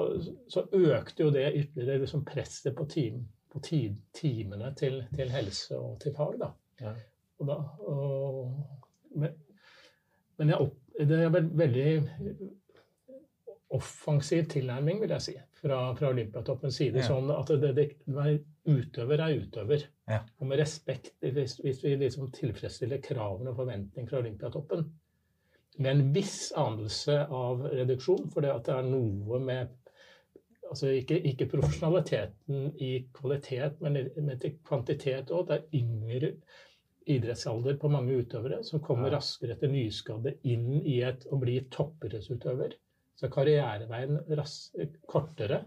så 0.49 0.65
økte 0.73 1.27
jo 1.27 1.31
det 1.35 1.45
ytterligere 1.53 2.01
liksom 2.07 2.25
presset 2.25 2.73
på, 2.77 2.89
team, 2.89 3.21
på 3.53 3.61
tid, 3.65 4.01
timene 4.17 4.73
til, 4.77 5.03
til 5.15 5.33
helse 5.33 5.77
og 5.77 5.99
til 6.01 6.17
fag. 6.17 6.41
da. 6.41 6.51
Ja. 6.81 6.95
Og 7.43 7.49
da 7.51 7.61
og, 7.85 8.51
men, 9.21 9.37
men 10.41 10.53
jeg 10.55 10.65
opp, 10.65 10.81
det 10.97 11.21
er 11.21 11.33
vel 11.35 11.49
veldig 11.59 11.89
offensiv 13.75 14.49
tilnærming, 14.53 15.01
vil 15.03 15.15
jeg 15.17 15.25
si, 15.25 15.35
fra, 15.61 15.79
fra 15.99 16.11
Olympiatoppens 16.15 16.79
side. 16.81 17.03
Ja. 17.03 17.09
Sånn 17.11 17.31
at 17.35 17.51
det, 17.51 17.73
det, 17.77 17.87
det, 18.07 18.35
utøver 18.71 19.21
er 19.21 19.39
utøver. 19.41 19.87
Ja. 20.09 20.21
Og 20.39 20.51
med 20.51 20.61
respekt, 20.63 21.15
hvis, 21.21 21.59
hvis 21.65 21.83
vi 21.85 21.97
liksom 22.01 22.31
tilfredsstiller 22.35 23.03
kravene 23.05 23.53
og 23.53 23.59
forventning 23.63 24.09
fra 24.11 24.21
Olympiatoppen, 24.23 24.87
med 25.83 25.91
en 25.91 26.13
viss 26.15 26.53
anelse 26.57 27.25
av 27.35 27.65
reduksjon, 27.67 28.29
for 28.31 28.45
det 28.45 28.53
at 28.55 28.69
det 28.69 28.77
er 28.77 28.93
noe 28.93 29.41
med 29.43 29.73
altså 30.71 30.93
ikke, 30.95 31.19
ikke 31.31 31.49
profesjonaliteten 31.51 32.71
i 32.83 32.93
kvalitet, 33.15 33.81
men, 33.83 33.99
men 34.17 34.39
til 34.41 34.57
kvantitet 34.67 35.33
òg. 35.35 35.49
Det 35.49 35.59
er 35.59 35.81
yngre 35.81 36.31
idrettsalder 37.11 37.77
på 37.81 37.91
mange 37.93 38.17
utøvere 38.23 38.63
som 38.65 38.81
kommer 38.81 39.11
Ja. 39.11 39.19
raskere 39.19 39.57
etter 39.57 39.69
nyskadde 39.69 40.37
inn 40.49 40.81
i 40.81 41.01
et 41.05 41.27
å 41.31 41.39
bli 41.41 41.59
toppidrettsutøver. 41.71 42.79
Så 43.15 43.31
karriereveien 43.33 44.19
kortere. 45.07 45.65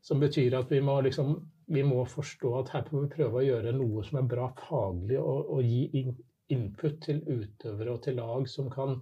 Som 0.00 0.22
betyr 0.22 0.54
at 0.56 0.70
vi 0.72 0.80
må, 0.80 1.00
liksom, 1.04 1.34
vi 1.74 1.82
må 1.84 2.04
forstå 2.08 2.52
at 2.60 2.72
her 2.72 2.88
må 2.94 3.04
vi 3.04 3.12
prøve 3.16 3.40
å 3.40 3.44
gjøre 3.44 3.74
noe 3.76 4.04
som 4.06 4.20
er 4.20 4.28
bra 4.30 4.46
faglig, 4.56 5.18
og, 5.20 5.50
og 5.58 5.66
gi 5.66 5.82
in, 6.00 6.14
input 6.54 7.00
til 7.04 7.20
utøvere 7.26 7.96
og 7.96 8.04
til 8.06 8.16
lag 8.20 8.46
som 8.48 8.70
kan 8.72 8.96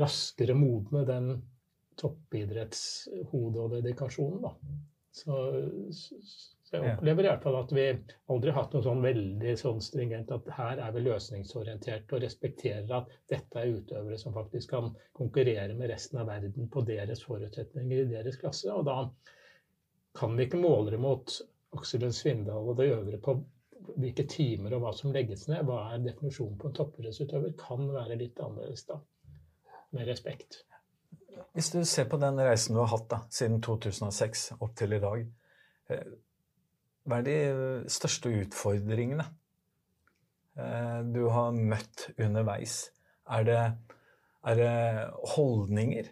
raskere 0.00 0.56
modne 0.56 1.04
den 1.06 1.28
toppidrettshodet 2.00 3.60
og 3.60 3.76
dedikasjonen. 3.76 4.42
Da. 4.42 4.54
Så 5.14 5.36
jeg 6.74 6.94
opplever 6.94 7.24
i 7.24 7.28
hvert 7.30 7.44
fall 7.46 7.56
at 7.58 7.72
vi 7.74 7.84
aldri 8.32 8.52
har 8.52 8.64
hatt 8.64 8.74
noe 8.76 8.84
sånn 8.84 9.02
veldig 9.04 9.54
sånn 9.60 9.80
stringent 9.84 10.32
at 10.34 10.50
her 10.56 10.82
er 10.84 10.92
vi 10.94 11.04
løsningsorientert 11.04 12.12
og 12.14 12.22
respekterer 12.24 12.92
at 12.98 13.14
dette 13.30 13.60
er 13.60 13.72
utøvere 13.78 14.18
som 14.20 14.36
faktisk 14.36 14.74
kan 14.74 14.90
konkurrere 15.16 15.76
med 15.78 15.92
resten 15.92 16.20
av 16.22 16.28
verden 16.32 16.68
på 16.72 16.84
deres 16.88 17.24
forutsetninger 17.26 18.04
i 18.04 18.10
deres 18.12 18.38
klasse. 18.40 18.70
Og 18.74 18.86
da 18.88 18.98
kan 20.18 20.36
vi 20.36 20.48
ikke 20.48 20.62
måle 20.62 20.94
det 20.94 21.00
mot 21.02 21.38
Aksel 21.74 22.04
Lund 22.04 22.14
Svindal 22.14 22.68
og 22.70 22.78
det 22.78 22.90
øvrige 22.92 23.22
på 23.22 23.38
hvilke 23.94 24.26
timer 24.30 24.76
og 24.76 24.84
hva 24.84 24.92
som 24.96 25.12
legges 25.14 25.48
ned. 25.50 25.64
Hva 25.68 25.80
er 25.92 26.04
definisjonen 26.04 26.58
på 26.60 26.70
en 26.70 26.76
toppidrettsutøver? 26.78 27.56
Kan 27.60 27.88
være 27.92 28.18
litt 28.20 28.40
annerledes 28.40 28.86
da. 28.88 29.00
Med 29.94 30.08
respekt. 30.08 30.64
Hvis 31.54 31.70
du 31.70 31.84
ser 31.86 32.08
på 32.10 32.18
den 32.18 32.38
reisen 32.40 32.74
du 32.74 32.80
har 32.82 32.90
hatt 32.90 33.08
da, 33.10 33.20
siden 33.30 33.60
2006 33.62 34.46
opp 34.58 34.74
til 34.78 34.96
i 34.96 35.00
dag, 35.02 35.26
eh, 35.90 36.06
hva 37.04 37.20
er 37.20 37.26
de 37.26 37.38
største 37.92 38.30
utfordringene 38.44 39.26
eh, 40.56 41.00
du 41.12 41.24
har 41.32 41.56
møtt 41.56 42.08
underveis? 42.16 42.78
Er 43.28 43.48
det, 43.48 43.62
er 44.44 44.60
det 44.60 44.74
holdninger? 45.34 46.08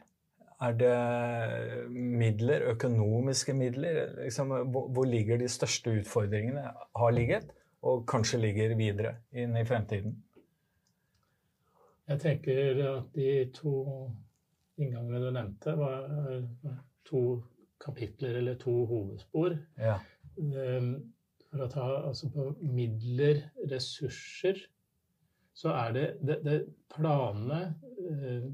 Er 0.62 0.76
det 0.78 1.88
midler, 1.90 2.68
økonomiske 2.74 3.54
midler? 3.56 4.04
Liksom, 4.20 4.52
hvor, 4.70 5.04
ligger 5.08 5.40
de 5.40 5.48
største 5.50 5.96
utfordringene? 6.02 6.68
Har 6.96 7.16
ligget, 7.16 7.48
og 7.82 8.04
kanskje 8.06 8.44
ligger 8.44 8.76
videre 8.78 9.16
inn 9.32 9.56
i 9.58 9.64
fremtiden? 9.66 10.14
Jeg 12.12 12.20
tenker 12.20 12.84
at 12.92 13.10
de 13.16 13.32
to 13.56 13.74
inngangene 14.76 15.24
du 15.24 15.30
nevnte, 15.34 15.74
var 15.78 16.06
eh, 16.36 16.78
to 17.08 17.24
kapitler 17.82 18.38
eller 18.38 18.58
to 18.60 18.74
hovedspor. 18.86 19.56
Ja. 19.78 19.98
Ehm, 20.38 20.94
For 21.52 21.60
å 21.60 21.68
ta 21.68 21.86
altså 22.08 22.30
på 22.32 22.46
midler, 22.64 23.42
ressurser, 23.68 24.56
så 25.52 25.68
er 25.76 25.90
det, 25.92 26.04
det, 26.24 26.36
det 26.46 26.54
planene, 26.94 27.74
eh, 28.08 28.46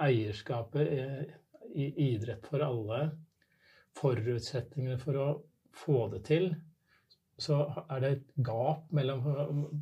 eierskapet 0.00 0.94
eh, 0.96 1.34
i 1.76 1.90
idrett 2.14 2.46
for 2.48 2.64
alle, 2.64 3.02
forutsetningene 4.00 4.96
for 5.02 5.18
å 5.20 5.26
få 5.76 6.06
det 6.14 6.22
til, 6.30 6.48
så 7.42 7.58
er 7.90 8.00
det 8.04 8.10
et 8.16 8.32
gap 8.48 8.88
mellom 8.94 9.22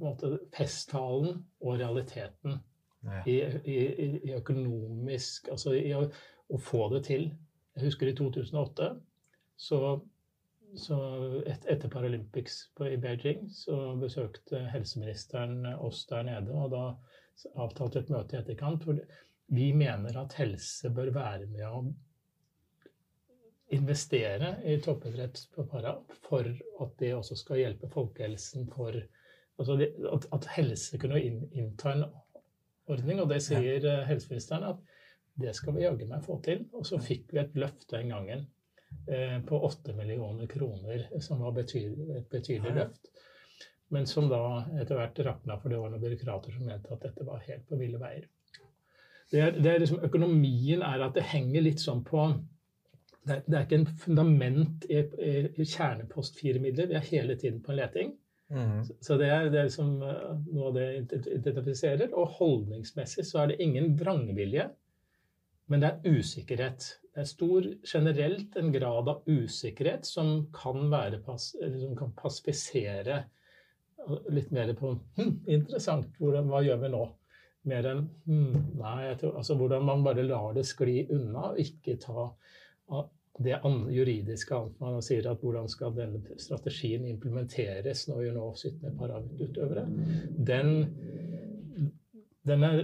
måte, 0.00 0.32
festtalen 0.56 1.44
og 1.60 1.78
realiteten 1.80 2.58
Ja. 3.06 3.22
i, 3.24 3.38
i- 3.64 4.20
i 4.28 4.34
økonomisk 4.36 5.48
Altså 5.54 5.72
i 5.72 5.92
å, 5.96 6.02
å 6.50 6.58
få 6.60 6.88
det 6.92 7.04
til. 7.06 7.30
Jeg 7.76 7.84
husker 7.86 8.10
i 8.10 8.12
2008, 8.18 8.90
så, 9.56 10.00
så 10.78 10.98
et, 11.46 11.64
etter 11.66 11.90
Paralympics 11.90 12.60
på, 12.76 12.86
i 12.88 12.98
Beijing, 13.00 13.48
så 13.52 13.94
besøkte 14.00 14.62
helseministeren 14.72 15.64
oss 15.76 16.04
der 16.10 16.26
nede, 16.28 16.54
og 16.54 16.70
da 16.74 16.84
avtalte 17.56 17.98
vi 17.98 18.04
et 18.04 18.12
møte 18.14 18.36
i 18.36 18.40
etterkant. 18.40 18.86
For 18.86 19.00
vi 19.50 19.72
mener 19.74 20.18
at 20.20 20.36
helse 20.38 20.92
bør 20.94 21.12
være 21.16 21.48
med 21.50 21.66
å 21.66 21.82
investere 23.74 24.56
i 24.66 24.76
toppidrett 24.82 25.44
på 25.54 25.64
para 25.70 25.94
for 26.26 26.46
at 26.46 26.94
det 26.98 27.12
også 27.14 27.36
skal 27.38 27.60
hjelpe 27.62 27.90
folkehelsen 27.90 28.66
for 28.72 28.96
altså 29.60 29.76
det, 29.78 29.92
at, 30.10 30.26
at 30.34 30.48
helse 30.56 30.98
kunne 30.98 31.20
inn, 31.22 31.44
innta 31.54 31.94
en 31.94 32.06
ordning, 32.90 33.20
og 33.22 33.28
det 33.30 33.42
sier 33.44 33.84
ja. 33.84 34.00
helseministeren 34.08 34.66
at 34.72 34.80
det 35.40 35.54
skal 35.56 35.76
vi 35.76 35.84
jaggu 35.84 36.06
meg 36.10 36.24
få 36.24 36.40
til. 36.44 36.64
Og 36.76 36.86
så 36.88 36.98
fikk 37.02 37.34
vi 37.34 37.42
et 37.42 37.54
løft 37.58 37.86
den 37.92 38.10
gangen 38.12 38.42
eh, 38.42 38.48
på 39.48 39.58
8 39.66 39.94
millioner 39.96 40.46
kroner, 40.46 41.06
som 41.24 41.40
var 41.42 41.54
betydelig, 41.56 42.16
et 42.20 42.28
betydelig 42.30 42.74
løft. 42.76 43.08
Men 43.90 44.06
som 44.06 44.28
da 44.30 44.42
etter 44.78 44.98
hvert 45.00 45.18
rakna, 45.26 45.56
for 45.58 45.72
det 45.72 45.80
var 45.80 45.90
noen 45.90 46.02
byråkrater 46.02 46.54
som 46.54 46.68
mente 46.68 46.92
at 46.94 47.02
dette 47.08 47.26
var 47.26 47.42
helt 47.42 47.64
på 47.66 47.78
ville 47.80 47.98
veier. 47.98 48.28
Det 49.30 49.40
er, 49.42 49.58
det 49.58 49.72
er 49.72 49.82
liksom, 49.82 50.00
økonomien 50.06 50.82
er 50.86 51.02
at 51.06 51.16
det 51.18 51.26
henger 51.32 51.64
litt 51.66 51.82
sånn 51.82 52.04
på 52.06 52.28
det 53.26 53.34
er, 53.34 53.40
det 53.44 53.56
er 53.56 53.66
ikke 53.66 53.78
en 53.80 53.90
fundament 54.00 54.84
i, 54.88 55.00
i, 55.02 55.32
i 55.60 55.66
kjernepost 55.68 56.38
fire-midler. 56.40 56.88
Vi 56.88 56.96
er 56.96 57.08
hele 57.10 57.36
tiden 57.38 57.60
på 57.62 57.74
en 57.74 57.78
leting. 57.82 58.14
Mm. 58.50 58.78
Så 59.04 59.18
det 59.20 59.28
er 59.30 59.50
det 59.52 59.60
er 59.60 59.68
liksom 59.68 59.90
noe 60.00 60.70
av 60.70 60.78
det 60.78 60.86
identifiserer. 61.36 62.14
Og 62.16 62.32
holdningsmessig 62.38 63.26
så 63.28 63.42
er 63.42 63.52
det 63.52 63.60
ingen 63.62 63.92
vrangvilje, 64.00 64.70
men 65.70 65.82
det 65.82 65.90
er 65.90 66.18
usikkerhet. 66.18 66.86
Det 67.14 67.22
er 67.22 67.28
stor 67.30 67.66
generelt 67.86 68.56
en 68.58 68.72
grad 68.74 69.08
av 69.10 69.28
usikkerhet 69.30 70.06
som 70.06 70.48
kan, 70.54 70.88
være 70.90 71.20
som 71.38 71.94
kan 71.98 72.10
passifisere 72.18 73.24
litt 74.32 74.50
mer 74.54 74.72
på 74.78 74.94
hm, 75.18 75.32
interessant, 75.50 76.14
hvordan, 76.18 76.48
hva 76.50 76.62
gjør 76.64 76.82
vi 76.84 76.92
nå? 76.94 77.06
Mer 77.70 77.86
enn 77.90 78.04
hm, 78.24 78.60
nei, 78.80 79.10
tror, 79.20 79.34
altså 79.36 79.56
hvordan 79.60 79.84
man 79.84 80.04
bare 80.06 80.24
lar 80.24 80.54
det 80.56 80.64
skli 80.66 81.02
unna 81.12 81.50
og 81.52 81.60
ikke 81.60 81.98
ta 82.00 82.30
det 83.40 83.58
juridiske 83.94 84.56
annet 84.56 84.80
man 84.82 85.04
sier 85.04 85.28
at 85.30 85.44
hvordan 85.44 85.68
skal 85.70 85.94
denne 85.96 86.38
strategien 86.40 87.06
implementeres 87.08 88.06
når 88.08 88.24
vi 88.24 88.32
nå 88.34 88.48
sitter 88.58 88.88
med 88.88 88.98
parautøvere, 89.00 89.84
den, 90.50 90.72
den 92.48 92.66
er 92.66 92.82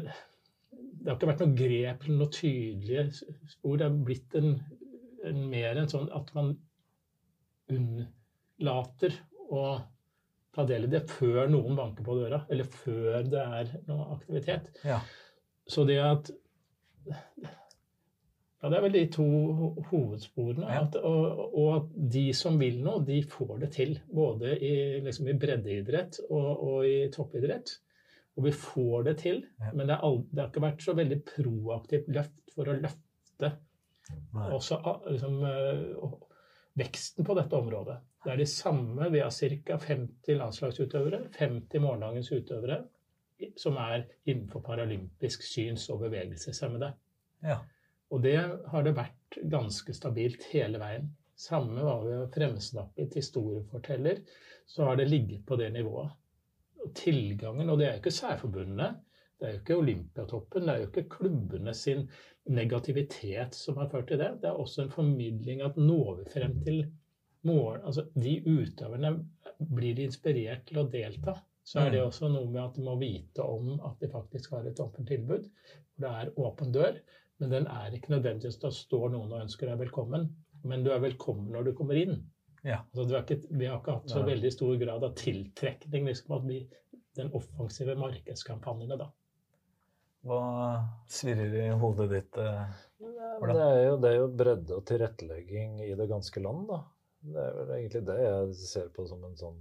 Det 1.06 1.12
har 1.12 1.20
ikke 1.20 1.26
vært 1.30 1.42
noe 1.44 1.54
grep 1.54 2.00
eller 2.02 2.16
noe 2.18 2.34
tydelige 2.34 3.02
spor. 3.46 3.76
Det 3.78 3.84
er 3.86 3.98
blitt 4.08 4.32
en, 4.34 4.56
en 5.30 5.44
mer 5.52 5.78
en 5.78 5.92
sånn 5.92 6.08
at 6.10 6.32
man 6.34 6.48
unnlater 7.70 9.14
å 9.54 9.60
ta 10.56 10.64
del 10.66 10.88
i 10.88 10.90
det 10.90 11.04
før 11.06 11.46
noen 11.52 11.78
banker 11.78 12.02
på 12.02 12.16
døra, 12.18 12.40
eller 12.50 12.66
før 12.66 13.22
det 13.30 13.44
er 13.60 13.70
noe 13.86 14.08
aktivitet. 14.16 14.72
Ja. 14.82 14.98
Så 15.62 15.86
det 15.86 16.00
at 16.02 16.32
Ja, 18.64 18.72
det 18.72 18.80
er 18.80 18.82
vel 18.88 18.94
de 18.96 19.06
to 19.14 19.30
hovedsporene. 19.92 20.66
Ja. 20.66 20.82
At, 20.88 20.98
og, 21.06 21.42
og 21.54 21.72
at 21.76 21.96
de 22.18 22.26
som 22.34 22.58
vil 22.58 22.80
noe, 22.82 23.04
de 23.06 23.20
får 23.30 23.60
det 23.62 23.68
til. 23.78 23.98
Både 24.10 24.56
i, 24.58 24.74
liksom 25.06 25.30
i 25.30 25.38
breddeidrett 25.38 26.18
og, 26.26 26.48
og 26.50 26.88
i 26.88 27.04
toppidrett. 27.14 27.76
Og 28.36 28.44
vi 28.44 28.52
får 28.52 29.04
det 29.04 29.18
til, 29.18 29.44
Ja. 29.60 29.72
men 29.72 29.86
det, 29.86 29.94
er 29.96 30.04
aldri, 30.04 30.28
det 30.32 30.42
har 30.42 30.50
ikke 30.50 30.66
vært 30.66 30.82
så 30.84 30.94
veldig 30.96 31.20
proaktivt 31.24 32.08
løft 32.08 32.54
for 32.54 32.68
å 32.68 32.76
løfte 32.80 33.52
også 34.52 34.76
liksom, 35.10 35.38
eh, 35.44 36.12
veksten 36.78 37.24
på 37.24 37.34
dette 37.34 37.56
området. 37.56 37.96
Det 38.24 38.32
er 38.32 38.36
de 38.36 38.46
samme. 38.46 39.10
Vi 39.10 39.20
har 39.22 39.30
ca. 39.30 39.78
50 39.78 40.36
landslagsutøvere, 40.38 41.28
50 41.32 41.80
morgendagens 41.80 42.30
utøvere, 42.32 42.84
som 43.56 43.76
er 43.76 44.06
innenfor 44.26 44.62
paralympisk 44.64 45.42
syns- 45.42 45.88
og 45.90 46.00
bevegelseshemmede. 46.00 46.92
Ja. 47.42 47.58
Og 48.10 48.22
det 48.22 48.36
har 48.70 48.82
det 48.82 48.94
vært 48.96 49.38
ganske 49.50 49.94
stabilt 49.94 50.44
hele 50.52 50.78
veien. 50.78 51.10
Samme 51.36 51.82
hva 51.84 51.98
vi 52.04 52.20
fremsnakket 52.32 53.14
historieforteller, 53.18 54.22
så 54.66 54.84
har 54.84 54.96
det 54.96 55.08
ligget 55.10 55.44
på 55.46 55.58
det 55.60 55.72
nivået. 55.72 56.10
Tilgangen, 56.94 57.70
og 57.70 57.78
det 57.78 57.86
er 57.86 57.92
jo 57.96 58.02
ikke 58.04 58.10
særforbundene, 58.10 58.88
det 59.40 59.48
er 59.48 59.52
jo 59.52 59.58
ikke 59.60 59.76
Olympiatoppen, 59.76 60.62
det 60.62 60.72
er 60.74 60.78
jo 60.82 60.86
ikke 60.86 61.08
klubbene 61.08 61.74
sin 61.74 62.06
negativitet 62.48 63.54
som 63.54 63.76
har 63.76 63.88
ført 63.92 64.08
til 64.08 64.18
det. 64.20 64.30
Det 64.42 64.48
er 64.48 64.60
også 64.62 64.82
en 64.86 64.90
formidling 64.94 65.60
at 65.62 65.76
når 65.76 66.14
vi 66.20 66.30
frem 66.32 66.54
til 66.64 66.86
mål 67.46 67.82
Altså 67.84 68.02
de 68.14 68.42
utøverne 68.46 69.12
blir 69.76 70.00
inspirert 70.02 70.64
til 70.66 70.80
å 70.82 70.88
delta. 70.90 71.36
Så 71.66 71.80
er 71.80 71.90
det 71.90 72.00
Mm. 72.00 72.06
også 72.06 72.28
noe 72.28 72.50
med 72.50 72.62
at 72.62 72.74
de 72.76 72.82
må 72.82 72.96
vite 72.98 73.42
om 73.42 73.80
at 73.80 74.00
de 74.00 74.08
faktisk 74.08 74.50
har 74.50 74.66
et 74.66 74.80
åpent 74.80 75.08
tilbud. 75.08 75.48
Det 75.98 76.08
er 76.08 76.30
åpen 76.38 76.72
dør, 76.72 76.98
men 77.38 77.50
den 77.50 77.66
er 77.66 77.90
ikke 77.94 78.10
nødvendigvis 78.14 78.58
da 78.62 78.70
står 78.70 79.10
noen 79.10 79.32
og 79.32 79.40
ønsker 79.42 79.66
deg 79.66 79.78
velkommen. 79.78 80.28
Men 80.64 80.84
du 80.84 80.90
er 80.90 80.98
velkommen 81.00 81.52
når 81.52 81.64
du 81.64 81.72
kommer 81.72 81.94
inn. 81.94 82.30
Ja. 82.66 82.80
Altså, 82.82 83.04
vi, 83.04 83.14
har 83.14 83.22
ikke, 83.22 83.54
vi 83.60 83.68
har 83.70 83.78
ikke 83.78 83.94
hatt 84.00 84.10
så 84.10 84.24
veldig 84.26 84.50
stor 84.50 84.74
grad 84.80 85.04
av 85.06 85.14
tiltrekning 85.18 86.08
liksom, 86.08 86.34
at 86.34 86.48
vi, 86.48 86.58
den 87.18 87.30
offensive 87.36 87.94
markedskampanjene, 88.00 88.98
da. 88.98 89.06
Hva 90.26 90.40
svirrer 91.06 91.54
i 91.60 91.68
hodet 91.78 92.08
ditt? 92.10 92.40
eh? 92.42 92.82
Det 92.98 93.54
er, 93.54 93.80
jo, 93.84 93.94
det 94.02 94.10
er 94.10 94.18
jo 94.18 94.26
bredde 94.34 94.78
og 94.80 94.84
tilrettelegging 94.88 95.78
i 95.86 95.92
det 95.94 96.08
ganske 96.10 96.42
land, 96.42 96.66
da. 96.72 96.80
Det 97.26 97.42
er 97.44 97.56
vel 97.60 97.72
egentlig 97.76 98.02
det 98.08 98.16
jeg 98.22 98.58
ser 98.66 98.90
på 98.94 99.06
som 99.08 99.22
en 99.26 99.38
sånn 99.38 99.56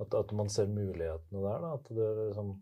At, 0.00 0.14
at 0.16 0.32
man 0.36 0.48
ser 0.52 0.68
mulighetene 0.68 1.40
der, 1.40 1.64
da. 1.64 1.72
At 1.78 1.88
det 1.88 2.04
er 2.04 2.20
liksom 2.28 2.52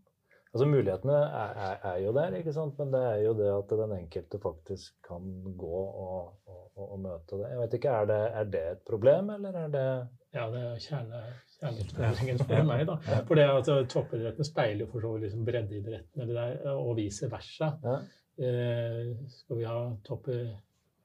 Altså 0.54 0.66
Mulighetene 0.70 1.14
er, 1.18 1.56
er, 1.66 1.86
er 1.90 1.96
jo 2.04 2.12
der, 2.14 2.34
ikke 2.38 2.52
sant? 2.54 2.76
men 2.78 2.92
det 2.94 3.00
er 3.02 3.22
jo 3.24 3.32
det 3.38 3.48
at 3.50 3.72
den 3.80 3.94
enkelte 3.96 4.38
faktisk 4.42 4.92
kan 5.08 5.24
gå 5.58 5.80
og, 5.82 6.28
og, 6.46 6.68
og, 6.78 6.92
møte 7.02 7.40
det. 7.40 7.48
Jeg 7.50 7.58
vet 7.58 7.74
ikke, 7.78 7.96
er 8.02 8.06
det, 8.10 8.20
er 8.40 8.52
det 8.52 8.62
et 8.76 8.84
problem, 8.86 9.32
eller 9.34 9.58
er 9.64 9.72
det 9.72 9.88
Ja, 10.34 10.44
det 10.50 10.60
er 10.62 10.78
kjerne, 10.82 11.24
kjerneutfordringen 11.56 12.38
for 12.44 12.68
meg. 12.70 12.84
da. 12.86 12.96
For 13.26 13.38
det 13.38 13.48
at 13.50 13.72
uh, 13.74 13.80
toppidretten 13.90 14.46
speiler 14.46 14.86
jo 14.86 14.92
for 14.92 15.02
så 15.02 15.12
vidt 15.16 15.26
liksom 15.26 15.44
breddeidretten, 15.48 16.36
og 16.74 16.94
vice 17.02 17.30
versa. 17.30 17.74
ja? 17.82 17.98
Eh, 18.34 19.14
skal 19.30 19.58
vi 19.58 19.66
ha 19.66 19.80
topp, 20.06 20.30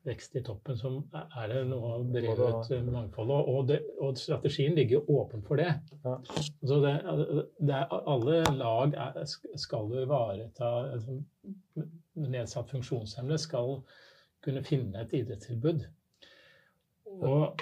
vekst 0.08 0.36
i 0.40 0.44
toppen, 0.44 0.78
som 0.80 1.00
er 1.14 1.52
det 1.52 1.64
noe 1.68 1.98
å 1.98 2.04
drevet 2.08 2.72
eh, 2.72 2.84
mangfoldet. 2.88 3.50
Og, 3.52 3.62
det, 3.70 3.80
og 4.00 4.18
strategien 4.20 4.76
ligger 4.78 5.00
jo 5.00 5.20
åpen 5.20 5.44
for 5.46 5.60
det. 5.60 5.74
Ja. 6.06 6.16
Så 6.64 6.80
det, 6.84 6.94
det 7.60 7.76
er, 7.76 7.96
alle 8.00 8.44
lag 8.56 8.96
er, 8.96 9.20
skal 9.60 9.92
jo 9.92 10.06
ivareta 10.06 10.72
altså, 10.96 11.20
Nedsatt 12.20 12.72
funksjonshemmede 12.74 13.40
skal 13.40 13.78
kunne 14.44 14.64
finne 14.68 15.04
et 15.04 15.14
idrettstilbud. 15.16 15.86
Og, 17.20 17.62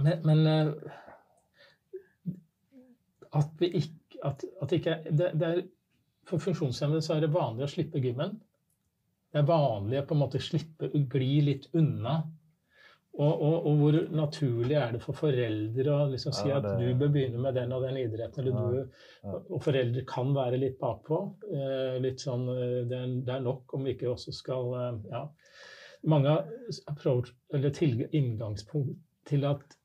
men, 0.00 0.26
men 0.26 0.46
eh, 0.50 0.74
at 3.36 3.56
vi 3.60 3.72
ikke 3.80 4.00
at, 4.24 4.44
at 4.62 4.72
ikke, 4.72 4.98
det, 5.10 5.30
det 5.40 5.48
er, 5.48 5.62
For 6.28 6.38
funksjonshemmede 6.38 7.02
så 7.02 7.14
er 7.16 7.24
det 7.24 7.32
vanlig 7.34 7.64
å 7.64 7.70
slippe 7.72 7.98
gymmen. 8.02 8.36
Det 9.30 9.40
er 9.40 9.46
vanlig 9.46 10.00
å 10.00 10.06
på 10.08 10.16
en 10.16 10.22
måte 10.24 10.42
slippe 10.42 10.90
å 10.90 11.02
gli 11.12 11.40
litt 11.46 11.68
unna. 11.78 12.20
Og, 13.20 13.42
og, 13.42 13.66
og 13.66 13.80
hvor 13.80 13.96
naturlig 14.14 14.76
er 14.78 14.94
det 14.94 15.00
for 15.02 15.18
foreldre 15.18 15.92
å 15.92 16.04
liksom 16.12 16.34
si 16.34 16.46
Ja, 16.46 16.60
at 16.60 16.78
du 16.78 16.86
bør 16.98 17.10
begynne 17.12 17.42
med 17.42 17.56
den 17.58 17.74
og 17.74 17.82
den 17.84 17.98
idretten, 18.00 18.46
eller 18.46 18.54
Ja, 18.54 18.68
du, 18.70 19.02
ja. 19.26 19.40
Og 19.50 19.64
foreldre 19.64 20.04
kan 20.08 20.30
være 20.36 20.60
litt 20.62 20.78
bakpå. 20.80 21.18
Eh, 21.50 21.98
litt 22.02 22.22
sånn 22.22 22.46
eh, 22.54 22.78
det 22.88 23.00
er, 23.00 23.16
det 23.26 23.34
er 23.34 23.44
nok 23.44 23.74
om 23.76 23.84
vi 23.86 23.96
ikke 23.96 24.12
også 24.14 24.34
skal 24.34 24.72
eh, 24.78 25.02
Ja. 25.12 25.26
Mange 26.08 26.32
approach, 26.88 27.34
eller 27.52 28.14
inngangspunkt 28.16 28.94
til 29.28 29.42
at, 29.44 29.76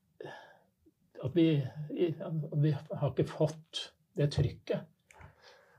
at 1.25 1.33
vi, 1.35 1.49
at 2.23 2.53
vi 2.63 2.71
har 2.71 3.09
ikke 3.09 3.27
fått 3.27 3.81
det 4.15 4.29
trykket. 4.31 4.85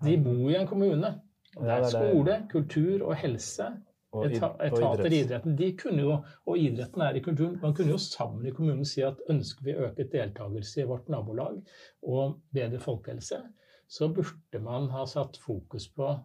De 0.04 0.18
bor 0.20 0.50
i 0.50 0.58
en 0.58 0.68
kommune. 0.68 1.14
Det 1.56 1.72
er 1.72 1.90
skole, 1.90 2.40
kultur 2.52 3.06
og 3.06 3.16
helse. 3.16 3.72
Etater 4.16 5.12
i 5.12 5.20
idretten. 5.20 5.56
De 5.58 5.72
kunne 5.76 6.04
jo, 6.04 6.16
og 6.46 6.58
idretten 6.58 7.02
er 7.04 7.18
i 7.18 7.22
kulturen. 7.24 7.58
Man 7.62 7.74
kunne 7.76 7.92
jo 7.92 8.00
sammen 8.00 8.46
i 8.46 8.54
kommunen 8.54 8.86
si 8.88 9.02
at 9.04 9.20
ønsker 9.32 9.66
vi 9.66 9.76
øket 9.76 10.12
deltakelse 10.12 10.82
i 10.82 10.88
vårt 10.88 11.10
nabolag 11.12 11.58
og 12.02 12.38
bedre 12.54 12.80
folkehelse, 12.80 13.42
så 13.88 14.08
burde 14.08 14.62
man 14.62 14.88
ha 14.94 15.04
satt 15.06 15.36
fokus 15.42 15.88
på 15.88 16.16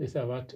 Hvis 0.00 0.14
jeg 0.14 0.22
har 0.22 0.28
vært 0.30 0.54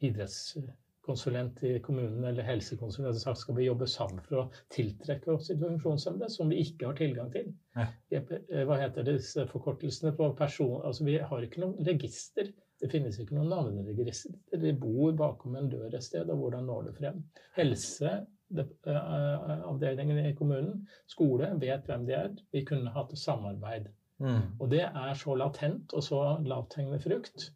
idrettskonsulent 0.00 1.58
i 1.68 1.74
kommunen 1.84 2.24
eller 2.24 2.46
helsekonsulent 2.46 3.10
hadde 3.10 3.20
sagt 3.20 3.42
skal 3.42 3.58
vi 3.58 3.66
jobbe 3.66 3.86
sammen 3.86 4.22
for 4.24 4.40
å 4.40 4.44
tiltrekke 4.72 5.34
oss 5.34 5.50
funksjonshemmede 5.52 6.30
som 6.32 6.48
vi 6.48 6.62
ikke 6.64 6.88
har 6.88 6.96
tilgang 6.96 7.28
til. 7.34 7.50
Eh, 7.76 8.64
Hva 8.64 8.78
heter 8.80 9.04
disse 9.04 9.44
forkortelsene 9.52 10.14
på 10.16 10.30
person... 10.40 10.80
Altså 10.80 11.04
vi 11.04 11.18
har 11.20 11.44
ikke 11.44 11.66
noe 11.66 11.84
register. 11.84 12.48
Det 12.78 12.90
finnes 12.92 13.18
ikke 13.18 13.34
noen 13.36 13.50
navneregister. 13.50 14.34
De 14.62 14.72
bor 14.78 15.14
bakom 15.18 15.56
en 15.58 15.70
dør 15.72 15.88
et 15.90 16.04
sted, 16.04 16.28
og 16.30 16.42
hvordan 16.42 16.68
når 16.70 16.88
du 16.88 16.92
frem? 17.00 17.22
Helse, 17.56 18.12
det, 18.54 18.68
eh, 18.86 19.54
avdelingen 19.68 20.20
i 20.22 20.34
kommunen, 20.38 20.84
skole, 21.10 21.50
vet 21.60 21.90
hvem 21.90 22.06
de 22.08 22.16
er. 22.16 22.34
Vi 22.54 22.62
kunne 22.68 22.94
hatt 22.94 23.16
samarbeid. 23.18 23.90
Mm. 24.22 24.58
Og 24.58 24.70
det 24.70 24.84
er 24.86 25.14
så 25.18 25.34
latent 25.38 25.92
og 25.94 26.02
så 26.02 26.22
lavthengende 26.42 27.02
frukt 27.02 27.50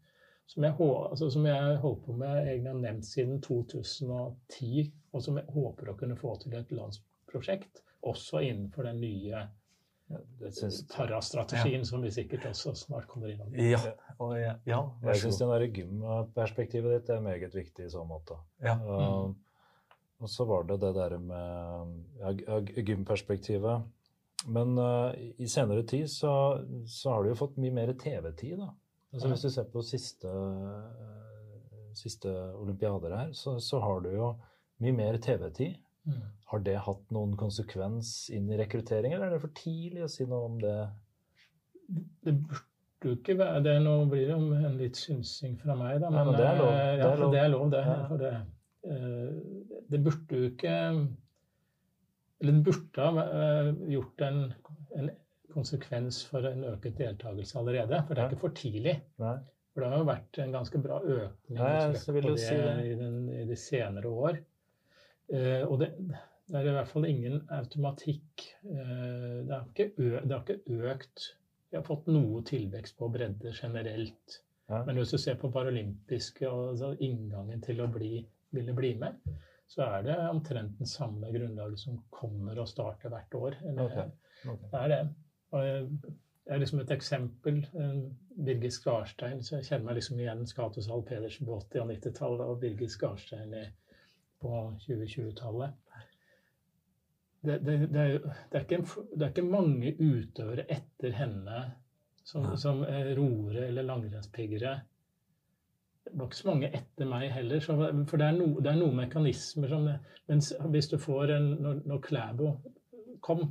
som 0.52 0.66
jeg, 0.66 0.74
altså, 0.80 1.30
som 1.30 1.46
jeg 1.46 1.76
holdt 1.82 2.04
på 2.04 2.16
med 2.18 2.42
egentlig 2.42 2.72
har 2.72 2.80
nevnt 2.82 3.06
siden 3.08 3.40
2010, 3.42 4.90
og 5.12 5.24
som 5.24 5.38
jeg 5.40 5.54
håper 5.54 5.90
å 5.90 5.96
kunne 5.98 6.18
få 6.18 6.34
til 6.42 6.56
et 6.58 6.74
landsprosjekt, 6.76 7.82
også 8.08 8.42
innenfor 8.44 8.88
den 8.88 9.00
nye 9.00 9.46
det 10.40 10.50
syns- 10.56 10.82
Parastrategien, 10.96 11.84
som 11.86 12.02
vi 12.02 12.10
sikkert 12.10 12.44
også 12.50 12.74
snart 12.74 13.06
kommer 13.10 13.32
innom. 13.32 13.54
Ja. 13.54 13.78
Og 14.18 14.34
ja, 14.40 14.54
ja, 14.66 14.80
Jeg 15.06 15.20
syns 15.22 15.38
gymperspektivet 15.72 17.00
ditt 17.00 17.10
er 17.10 17.20
meget 17.24 17.54
viktig 17.54 17.86
i 17.86 17.90
så 17.92 18.04
måte. 18.04 18.36
Ja. 18.62 18.76
Uh, 18.76 19.32
og 20.22 20.30
så 20.30 20.44
var 20.46 20.62
det 20.68 20.80
det 20.80 20.94
der 20.94 21.18
med 21.18 21.96
ja, 22.20 22.30
ja, 22.46 22.60
gymperspektivet. 22.82 23.82
Men 24.46 24.78
uh, 24.78 25.12
i 25.38 25.46
senere 25.46 25.82
tid 25.86 26.08
så, 26.10 26.32
så 26.86 27.10
har 27.14 27.22
du 27.22 27.28
jo 27.32 27.38
fått 27.38 27.58
mye 27.62 27.74
mer 27.74 27.92
TV-tid, 27.94 28.58
da. 28.58 28.70
Altså, 29.12 29.28
Ja. 29.28 29.32
Hvis 29.34 29.42
du 29.42 29.50
ser 29.50 29.64
på 29.70 29.82
siste, 29.84 30.28
uh, 30.28 31.90
siste 31.94 32.30
olympiader 32.56 33.16
her, 33.16 33.32
så, 33.32 33.58
så 33.60 33.80
har 33.80 34.00
du 34.00 34.10
jo 34.14 34.32
mye 34.82 34.92
mer 34.96 35.18
TV-tid. 35.22 35.76
Mm. 36.04 36.22
Har 36.52 36.60
det 36.66 36.74
hatt 36.84 37.04
noen 37.14 37.32
konsekvens 37.40 38.28
inn 38.36 38.50
i 38.52 38.58
rekruttering, 38.60 39.14
eller 39.16 39.30
er 39.30 39.36
det 39.38 39.42
for 39.46 39.54
tidlig 39.56 40.02
å 40.04 40.10
si 40.12 40.26
noe 40.28 40.42
om 40.50 40.58
det? 40.60 40.74
Det 42.26 42.34
burde 42.36 43.08
jo 43.08 43.14
ikke 43.16 43.36
være 43.40 43.62
det. 43.64 43.76
Nå 43.84 43.94
blir 44.10 44.26
det 44.28 44.34
jo 44.36 44.58
en 44.68 44.76
litt 44.78 44.98
synsing 45.00 45.56
fra 45.60 45.74
meg, 45.80 45.96
da. 46.04 46.10
Ja, 46.12 46.12
Men, 46.12 46.30
men 46.30 46.38
det 46.38 46.46
er 46.50 46.60
lov. 46.60 46.68
eh, 46.72 46.90
Det 46.92 47.00
Ja, 47.02 47.08
for 47.16 47.32
det 47.34 47.40
er 47.42 47.50
lov, 47.54 47.64
det. 47.72 47.82
Ja. 47.88 47.96
For 48.10 48.22
det, 48.22 48.32
eh, 48.92 49.80
det 49.90 50.02
burde 50.04 50.38
jo 50.42 50.50
ikke 50.52 50.74
Eller 52.42 52.52
det 52.58 52.64
burde 52.66 53.08
ha 53.08 53.24
eh, 53.24 53.72
gjort 53.94 54.22
en, 54.26 54.38
en 54.98 55.10
konsekvens 55.52 56.22
for 56.26 56.46
en 56.48 56.64
øket 56.72 56.96
deltakelse 56.98 57.58
allerede. 57.60 58.00
For 58.06 58.14
det 58.16 58.22
er 58.24 58.30
ikke 58.32 58.40
for 58.46 58.56
tidlig. 58.58 58.96
Nei? 59.22 59.36
For 59.72 59.80
det 59.84 59.90
har 59.92 60.02
jo 60.02 60.08
vært 60.08 60.38
en 60.42 60.52
ganske 60.52 60.80
bra 60.84 60.98
økning 61.00 61.58
Ja, 61.60 61.68
i 61.68 61.76
jeg 61.78 61.92
trøkk 62.00 62.16
vil 62.16 62.26
på 62.26 62.32
det, 62.34 62.40
si 62.44 62.56
det. 62.60 62.72
I, 62.90 62.96
den, 62.98 63.20
i 63.40 63.44
de 63.48 63.56
senere 63.56 64.10
år. 64.10 64.40
Uh, 65.32 65.62
og 65.70 65.78
det, 65.80 65.88
det 66.52 66.68
er 66.68 66.72
i 66.72 66.76
hvert 66.76 66.90
fall 66.90 67.06
ingen 67.08 67.38
automatikk. 67.54 68.42
Eh, 68.68 69.38
det, 69.46 69.52
har 69.54 70.42
ikke 70.42 70.58
økt 70.92 71.28
Vi 71.72 71.78
har 71.78 71.84
fått 71.86 72.06
noe 72.12 72.42
tilvekst 72.44 72.98
på 72.98 73.08
bredde 73.14 73.52
generelt. 73.56 74.40
Ja. 74.68 74.82
Men 74.86 74.96
hvis 75.00 75.12
du 75.14 75.18
ser 75.18 75.38
på 75.40 75.50
paralympiske 75.52 76.48
altså 76.48 76.92
inngangen 77.00 77.62
til 77.64 77.80
å 77.80 77.88
bli, 77.92 78.20
ville 78.52 78.74
bli 78.76 78.92
med, 79.00 79.16
så 79.72 79.86
er 79.86 80.04
det 80.04 80.16
omtrent 80.28 80.76
den 80.78 80.86
samme 80.88 81.30
grunnlaget 81.32 81.80
som 81.80 81.96
kommer 82.12 82.58
og 82.60 82.68
starter 82.68 83.08
hvert 83.12 83.34
år. 83.34 83.56
Eller, 83.64 83.84
Okay. 83.88 84.10
ok. 84.52 84.66
Det 84.72 84.82
er 84.82 84.88
det. 84.92 85.00
Og 85.52 85.62
det 85.62 86.52
er 86.52 86.58
liksom 86.60 86.80
et 86.80 86.90
eksempel. 86.90 87.62
eh, 87.74 88.02
Birgit 88.44 88.72
Skarstein. 88.72 89.42
så 89.42 89.56
Jeg 89.56 89.64
kjenner 89.64 89.84
meg 89.86 89.94
liksom 89.96 90.20
igjen 90.20 90.46
Skatus 90.48 90.86
Hall 90.88 91.02
Pedersen 91.04 91.46
på 91.46 91.58
80- 91.60 91.80
og 91.82 91.88
90-tallet 91.90 92.40
og 92.46 92.60
Birgit 92.60 92.90
Skarstein 92.90 93.52
på 94.40 94.52
2020-tallet. 94.86 95.72
Det, 97.42 97.58
det, 97.66 97.76
det, 97.90 98.02
er, 98.02 98.18
det, 98.52 98.60
ikke 98.62 98.84
det 99.16 99.24
er 99.24 99.30
ikke 99.32 99.42
mange 99.50 99.94
utøvere 99.98 100.66
etter 100.70 101.14
henne 101.16 101.62
som, 102.24 102.52
som 102.56 102.84
eh, 102.86 103.10
roere 103.18 103.66
eller 103.66 103.82
langrennspiggere. 103.82 104.74
Det 106.04 106.12
var 106.18 106.28
ikke 106.28 106.38
så 106.38 106.50
mange 106.50 106.70
etter 106.74 107.08
meg 107.10 107.26
heller. 107.34 107.62
Så, 107.62 107.74
for 108.10 108.20
det 108.20 108.28
er, 108.28 108.36
no, 108.38 108.46
det 108.62 108.70
er 108.70 108.78
noen 108.78 109.00
mekanismer 109.04 109.70
som 109.70 109.88
det, 109.88 109.98
Mens 110.30 110.52
hvis 110.70 110.88
du 110.92 110.96
får 111.02 111.34
en 111.34 111.50
Når, 111.62 111.82
når 111.90 112.00
Klæbo 112.06 112.52
kom, 113.22 113.42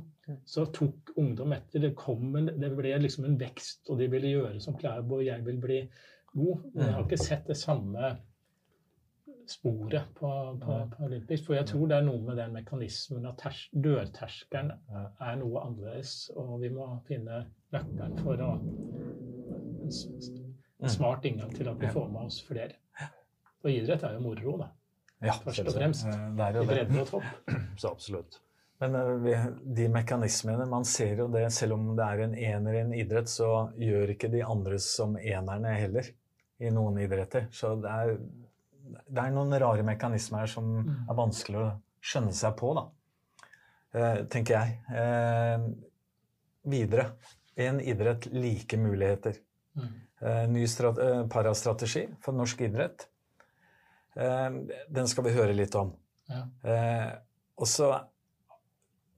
så 0.48 0.66
tok 0.72 1.12
ungdom 1.20 1.52
etter. 1.56 1.84
Det, 1.84 1.94
kom 1.98 2.36
en, 2.38 2.50
det 2.60 2.72
ble 2.76 2.96
liksom 3.00 3.28
en 3.28 3.38
vekst, 3.40 3.84
og 3.90 4.00
de 4.00 4.08
ville 4.12 4.34
gjøre 4.34 4.60
som 4.60 4.76
Klæbo, 4.78 5.20
og 5.20 5.26
jeg 5.26 5.44
vil 5.46 5.60
bli 5.60 5.80
god. 6.32 6.68
Men 6.72 6.86
jeg 6.86 6.96
har 6.96 7.06
ikke 7.06 7.24
sett 7.24 7.48
det 7.48 7.60
samme 7.60 8.14
sporet 9.50 10.12
på, 10.18 10.28
på, 10.62 10.76
på 10.92 11.04
olympisk. 11.06 11.46
For 11.48 11.54
jeg 11.58 11.66
tror 11.70 11.88
det 11.90 11.96
er 11.98 12.06
noe 12.06 12.20
med 12.26 12.38
den 12.40 12.52
mekanismen 12.54 13.26
at 13.28 13.38
ters, 13.42 13.64
dørterskelen 13.74 14.70
er 15.20 15.40
noe 15.40 15.64
annerledes, 15.66 16.30
og 16.36 16.60
vi 16.62 16.70
må 16.72 16.86
finne 17.08 17.44
nøkkelen 17.74 18.14
for 18.22 18.44
å 18.44 18.52
en, 19.82 19.90
en 20.82 20.90
smart 20.90 21.24
inngang 21.28 21.52
til 21.54 21.68
at 21.72 21.80
vi 21.82 21.90
får 21.92 22.08
med 22.12 22.28
oss 22.28 22.40
flere. 22.46 22.78
Og 23.62 23.70
idrett 23.70 24.02
er 24.06 24.16
jo 24.16 24.22
moro, 24.24 24.56
da. 24.64 24.70
Ja, 25.22 25.36
Først 25.38 25.62
og 25.68 25.76
fremst. 25.76 26.06
Eh, 26.10 26.22
Det 26.34 26.46
er 26.48 26.56
I 26.56 26.58
jo 26.58 26.62
det. 26.64 26.70
bredde 26.72 27.02
og 27.04 27.10
topp. 27.12 27.52
Så 27.78 27.92
absolutt. 27.92 28.40
Men 28.82 28.96
eh, 29.30 29.44
de 29.78 29.84
mekanismene, 29.94 30.66
man 30.66 30.84
ser 30.88 31.20
jo 31.22 31.28
det, 31.30 31.44
selv 31.54 31.76
om 31.76 31.92
det 31.98 32.06
er 32.08 32.24
en 32.24 32.34
ener 32.34 32.74
i 32.74 32.80
en 32.82 32.94
idrett, 32.98 33.30
så 33.30 33.68
gjør 33.78 34.10
ikke 34.16 34.32
de 34.32 34.42
andre 34.42 34.80
som 34.82 35.14
enerne 35.20 35.76
heller 35.78 36.08
i 36.62 36.72
noen 36.74 36.98
idretter. 37.04 37.46
Så 37.54 37.76
det 37.82 37.92
er, 37.92 38.16
det 38.82 39.22
er 39.22 39.30
noen 39.34 39.54
rare 39.60 39.82
mekanismer 39.86 40.46
som 40.50 40.84
Mm. 40.84 41.08
er 41.10 41.14
vanskelig 41.14 41.58
å 41.58 41.80
skjønne 42.02 42.32
seg 42.32 42.56
på, 42.56 42.74
da. 42.74 42.88
Eh, 43.94 44.24
tenker 44.24 44.54
jeg. 44.58 44.78
Eh, 44.94 45.58
videre. 46.64 47.12
En 47.56 47.80
idrett, 47.80 48.26
like 48.32 48.76
muligheter. 48.76 49.36
Mm. 49.76 49.88
Eh, 50.22 50.46
ny 50.46 50.66
parastrategi 51.28 52.08
for 52.20 52.32
norsk 52.32 52.60
idrett. 52.60 53.06
Den 54.14 55.06
skal 55.08 55.24
vi 55.24 55.30
høre 55.32 55.54
litt 55.56 55.74
om. 55.74 55.94
Og 57.56 57.66
så 57.66 58.04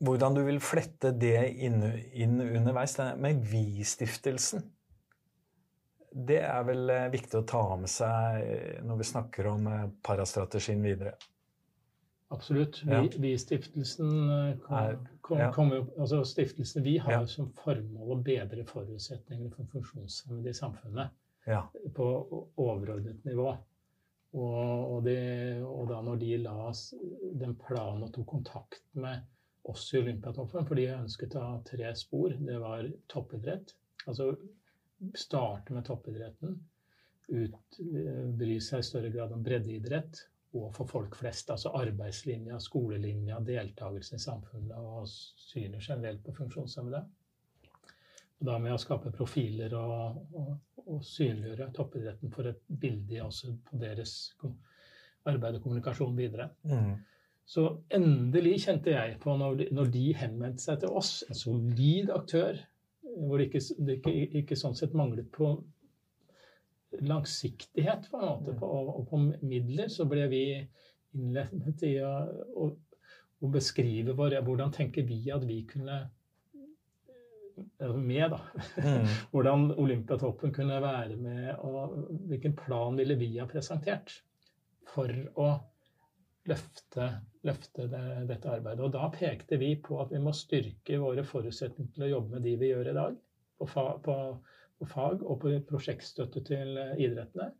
hvordan 0.05 0.35
du 0.35 0.43
vil 0.45 0.61
flette 0.61 1.11
det 1.19 1.55
inn 1.59 2.41
underveis 2.41 2.97
med 3.19 3.43
Vi-stiftelsen. 3.51 4.63
Det 6.15 6.39
er 6.47 6.63
vel 6.69 6.91
eh, 6.95 7.09
viktig 7.11 7.41
å 7.41 7.47
ta 7.49 7.63
med 7.77 7.91
seg 7.91 8.43
eh, 8.47 8.83
når 8.87 9.01
vi 9.01 9.07
snakker 9.09 9.49
om 9.51 9.67
eh, 9.67 9.87
parastrategien 10.07 10.83
videre. 10.85 11.17
Absolutt. 12.35 12.81
Vi, 12.87 12.93
Ja. 12.95 13.03
vi 13.19 13.33
stiftelsen 13.39 14.13
eh, 14.31 14.57
kom, 14.63 15.07
kom, 15.27 15.39
ja. 15.43 15.51
kom 15.53 15.73
altså 15.99 16.23
stiftelsen 16.27 16.83
Vi 16.87 16.97
har 17.03 17.13
Ja. 17.13 17.21
jo 17.21 17.27
som 17.27 17.51
formål 17.59 18.15
å 18.15 18.23
bedre 18.23 18.65
forutsetningene 18.65 19.51
for 19.55 19.67
funksjonshemmede 19.75 20.51
i 20.51 20.57
samfunnet 20.57 21.11
Ja. 21.47 21.65
på 21.95 22.07
overordnet 22.57 23.25
nivå. 23.27 23.57
Og, 24.35 24.95
og, 24.97 25.05
det, 25.05 25.63
og 25.63 25.89
da 25.93 26.01
når 26.03 26.19
de 26.19 26.37
la 26.43 26.73
den 27.39 27.55
planen 27.55 28.03
og 28.03 28.13
tok 28.17 28.27
kontakt 28.27 28.81
med 28.99 29.23
oss 29.71 29.85
i 29.95 29.99
Olympiatoppen, 30.01 30.67
for 30.67 30.75
de 30.75 30.89
ønsket 30.95 31.37
å 31.39 31.45
ha 31.45 31.61
tre 31.65 31.93
spor, 31.95 32.31
det 32.35 32.57
var 32.61 32.89
toppidrett. 33.09 33.75
Altså 34.09 34.33
starte 35.15 35.75
med 35.75 35.85
toppidretten, 35.87 36.55
ut, 37.29 37.79
eh, 37.81 38.25
bry 38.39 38.61
seg 38.61 38.83
i 38.83 38.87
større 38.87 39.11
grad 39.13 39.33
om 39.33 39.43
breddeidrett, 39.45 40.21
og 40.55 40.71
for 40.77 40.87
folk 40.87 41.17
flest. 41.19 41.51
Altså 41.51 41.73
arbeidslinja, 41.75 42.59
skolelinja, 42.63 43.41
deltakelse 43.43 44.17
i 44.17 44.23
samfunnet 44.23 44.77
og 44.79 45.09
synet 45.09 45.83
generelt 45.83 46.23
på 46.25 46.35
funksjonshemmede. 46.37 47.01
Og 48.39 48.47
da 48.51 48.59
med 48.63 48.75
å 48.75 48.81
skape 48.81 49.13
profiler 49.15 49.75
og, 49.79 50.21
og, 50.37 50.53
og 50.85 51.03
synliggjøre 51.07 51.73
toppidretten 51.75 52.33
for 52.35 52.51
et 52.51 52.63
bilde 52.69 53.23
også 53.25 53.55
på 53.67 53.81
deres 53.83 54.15
arbeid 55.25 55.59
og 55.59 55.65
kommunikasjon 55.65 56.17
videre. 56.19 56.51
Mm. 56.69 56.95
Så 57.45 57.67
endelig 57.93 58.63
kjente 58.65 58.95
jeg 58.95 59.19
på, 59.21 59.35
når 59.37 59.59
de, 59.59 59.67
når 59.77 59.91
de 59.93 60.05
henvendte 60.17 60.65
seg 60.65 60.81
til 60.81 60.95
oss, 60.97 61.19
en 61.29 61.37
solid 61.37 62.13
aktør, 62.15 62.61
hvor 63.15 63.39
det 63.41 63.49
ikke, 63.49 63.63
det 63.87 63.99
ikke, 64.01 64.15
ikke 64.41 64.59
sånn 64.59 64.77
sett 64.79 64.95
manglet 64.97 65.31
på 65.35 65.55
langsiktighet 67.03 68.09
på 68.11 68.19
en 68.21 68.27
måte, 68.29 68.55
på, 68.59 68.67
og, 68.67 68.91
og 69.01 69.07
på 69.11 69.21
midler, 69.47 69.89
så 69.91 70.07
ble 70.09 70.27
vi 70.31 70.45
innlemmet 71.15 71.83
i 71.87 71.95
å, 72.05 72.13
å, 72.61 72.69
å 73.43 73.51
beskrive 73.55 74.15
vår, 74.17 74.39
hvordan 74.47 74.75
tenker 74.75 75.07
vi 75.07 75.21
at 75.35 75.45
vi 75.47 75.61
kunne 75.69 75.99
eh, 77.59 77.95
med, 77.95 78.35
da. 78.35 78.41
Mm. 78.79 79.11
Hvordan 79.35 79.69
Olympiatoppen 79.81 80.55
kunne 80.55 80.81
være 80.83 81.19
med, 81.19 81.53
og 81.67 82.11
hvilken 82.31 82.57
plan 82.59 82.99
ville 82.99 83.19
vi 83.21 83.35
ha 83.39 83.47
presentert 83.51 84.21
for 84.95 85.11
å 85.41 85.53
løfte, 86.51 87.09
løfte 87.45 87.87
det, 87.93 88.03
dette 88.31 88.51
arbeidet. 88.51 88.85
Og 88.87 88.93
da 88.95 89.09
pekte 89.13 89.59
vi 89.61 89.75
på 89.85 90.01
at 90.03 90.13
vi 90.15 90.23
må 90.23 90.33
styrke 90.37 90.99
våre 91.03 91.25
forutsetninger 91.29 91.95
til 91.95 92.07
å 92.07 92.11
jobbe 92.17 92.37
med 92.37 92.47
de 92.49 92.57
vi 92.61 92.73
gjør 92.73 92.91
i 92.91 92.97
dag, 92.97 93.17
på, 93.61 93.69
fa, 93.71 93.87
på, 94.05 94.17
på 94.81 94.91
fag 94.91 95.23
og 95.23 95.41
på 95.45 95.55
prosjektstøtte 95.69 96.45
til 96.49 96.77
eh, 96.81 96.97
idrettene. 97.07 97.53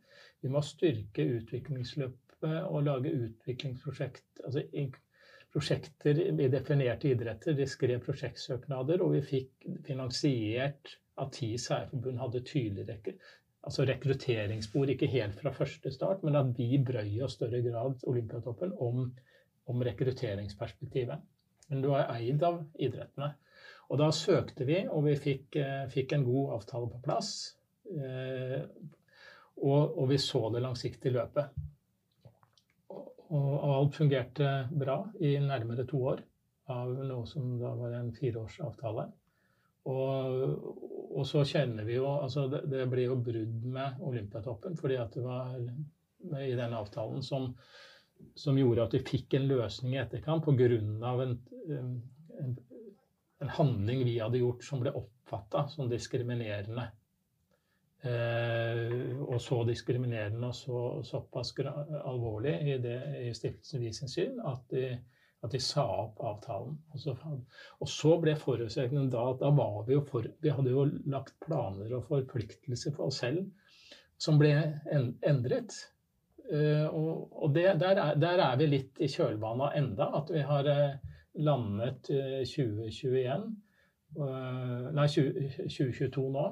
Vi 0.43 0.51
må 0.51 0.61
styrke 0.65 1.25
utviklingsløpet 1.39 2.67
og 2.67 2.83
lage 2.85 3.13
utviklingsprosjekt, 3.15 4.43
altså 4.45 4.65
prosjekter 5.55 6.19
vi 6.35 6.49
definerte 6.51 7.09
idretter. 7.13 7.55
De 7.57 7.65
skrev 7.69 8.03
prosjektsøknader, 8.03 9.01
og 9.01 9.15
vi 9.15 9.23
fikk 9.25 9.69
finansiert 9.87 10.97
at 11.21 11.31
ti 11.37 11.53
særforbund 11.61 12.19
hadde 12.19 12.43
tydelig 12.43 12.89
rekke, 12.89 13.15
altså 13.65 13.85
rekrutteringsspor, 13.87 14.91
ikke 14.91 15.09
helt 15.09 15.39
fra 15.39 15.53
første 15.55 15.91
start, 15.93 16.25
men 16.27 16.35
at 16.37 16.51
vi 16.57 16.81
brøy 16.85 17.21
oss 17.25 17.37
større 17.39 17.63
grad 17.65 18.03
Olympiatoppen 18.09 18.75
om, 18.83 19.07
om 19.71 19.83
rekrutteringsperspektivet. 19.83 21.23
Men 21.69 21.81
du 21.81 21.89
er 21.97 22.09
eid 22.13 22.43
av 22.45 22.61
idrettene. 22.77 23.31
Og 23.89 23.99
da 24.01 24.09
søkte 24.13 24.65
vi, 24.65 24.81
og 24.89 25.05
vi 25.05 25.15
fikk, 25.21 25.55
eh, 25.61 25.85
fikk 25.91 26.15
en 26.15 26.25
god 26.25 26.57
avtale 26.59 26.89
på 26.89 27.01
plass. 27.05 27.31
Eh, 27.85 28.61
og, 29.61 29.97
og 29.97 30.09
vi 30.09 30.17
så 30.21 30.47
det 30.53 30.63
langsiktige 30.65 31.15
løpet. 31.15 31.59
Og, 32.89 33.51
og 33.53 33.69
alt 33.73 33.97
fungerte 33.97 34.49
bra 34.71 34.99
i 35.21 35.35
nærmere 35.41 35.85
to 35.89 36.01
år 36.13 36.23
av 36.73 36.91
noe 36.97 37.25
som 37.29 37.55
da 37.61 37.73
var 37.77 37.93
en 37.97 38.11
fireårsavtale. 38.15 39.05
Og, 39.85 40.53
og 41.13 41.25
så 41.29 41.43
kjenner 41.45 41.85
vi 41.85 41.99
jo 41.99 42.07
altså 42.09 42.47
det, 42.49 42.63
det 42.71 42.87
ble 42.89 43.05
jo 43.05 43.19
brudd 43.21 43.67
med 43.69 43.99
Olympiatoppen 44.01 44.77
fordi 44.79 44.97
at 44.97 45.13
det 45.13 45.25
var 45.25 45.51
i 46.41 46.55
den 46.57 46.73
avtalen 46.73 47.21
som, 47.21 47.51
som 48.35 48.57
gjorde 48.57 48.85
at 48.85 48.95
vi 48.97 49.03
fikk 49.05 49.37
en 49.37 49.47
løsning 49.49 49.95
i 49.95 50.01
etterkant 50.01 50.45
pga. 50.45 50.67
En, 51.25 51.37
en, 51.77 52.53
en 53.41 53.55
handling 53.57 54.05
vi 54.07 54.19
hadde 54.19 54.41
gjort 54.41 54.63
som 54.65 54.83
ble 54.83 54.93
oppfatta 54.95 55.67
som 55.71 55.89
diskriminerende. 55.91 56.89
Eh, 58.05 59.17
og 59.25 59.39
så 59.41 59.63
diskriminerende 59.65 60.51
og 60.51 60.55
så, 60.55 60.79
såpass 61.07 61.55
alvorlig 61.57 62.53
i, 62.61 62.77
det, 62.77 62.99
i 63.25 63.31
Stiftelsen 63.33 63.81
Vi 63.81 63.93
sin 63.97 64.11
syn 64.11 64.41
at 64.45 64.61
de, 64.69 64.91
at 65.41 65.55
de 65.55 65.61
sa 65.63 65.85
opp 66.03 66.21
avtalen. 66.21 66.77
Og 66.93 67.01
så, 67.01 67.15
og 67.81 67.89
så 67.89 68.13
ble 68.21 68.35
forutsetningen 68.37 69.09
da 69.13 69.29
at 69.31 69.41
da 69.41 69.49
var 69.57 69.87
vi 69.87 69.97
jo 69.97 70.03
for 70.05 70.27
Vi 70.41 70.53
hadde 70.53 70.75
jo 70.75 70.85
lagt 71.09 71.37
planer 71.45 71.97
og 71.97 72.05
forpliktelser 72.11 72.93
for 72.93 73.09
oss 73.09 73.23
selv 73.25 73.47
som 74.21 74.37
ble 74.39 74.53
endret. 75.25 75.73
Eh, 76.51 76.87
og 76.93 77.53
det, 77.55 77.65
der, 77.81 77.97
er, 77.97 78.17
der 78.21 78.41
er 78.43 78.57
vi 78.59 78.67
litt 78.69 78.99
i 79.01 79.09
kjølvannet 79.09 79.77
enda, 79.79 80.11
at 80.19 80.31
vi 80.33 80.43
har 80.45 80.67
eh, 80.69 81.13
landet 81.41 82.09
eh, 82.13 82.41
2021 82.45 83.47
eh, 84.19 84.89
Nei, 84.95 85.07
2022 85.09 86.25
nå. 86.35 86.45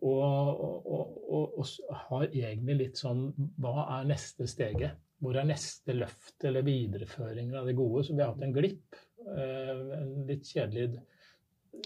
Og, 0.00 0.22
og, 0.24 1.16
og, 1.28 1.58
og 1.60 1.96
har 2.06 2.30
egentlig 2.30 2.76
litt 2.78 3.00
sånn 3.02 3.26
Hva 3.60 3.84
er 3.98 4.06
neste 4.08 4.46
steget? 4.48 4.96
Hvor 5.20 5.36
er 5.36 5.44
neste 5.50 5.92
løft 5.92 6.46
eller 6.48 6.64
videreføring 6.64 7.52
av 7.60 7.68
det 7.68 7.74
gode? 7.76 8.06
Så 8.06 8.16
vi 8.16 8.24
har 8.24 8.32
hatt 8.32 8.46
en 8.46 8.54
glipp. 8.56 8.96
En 9.28 10.14
litt 10.24 10.48
kjedelig 10.48 11.02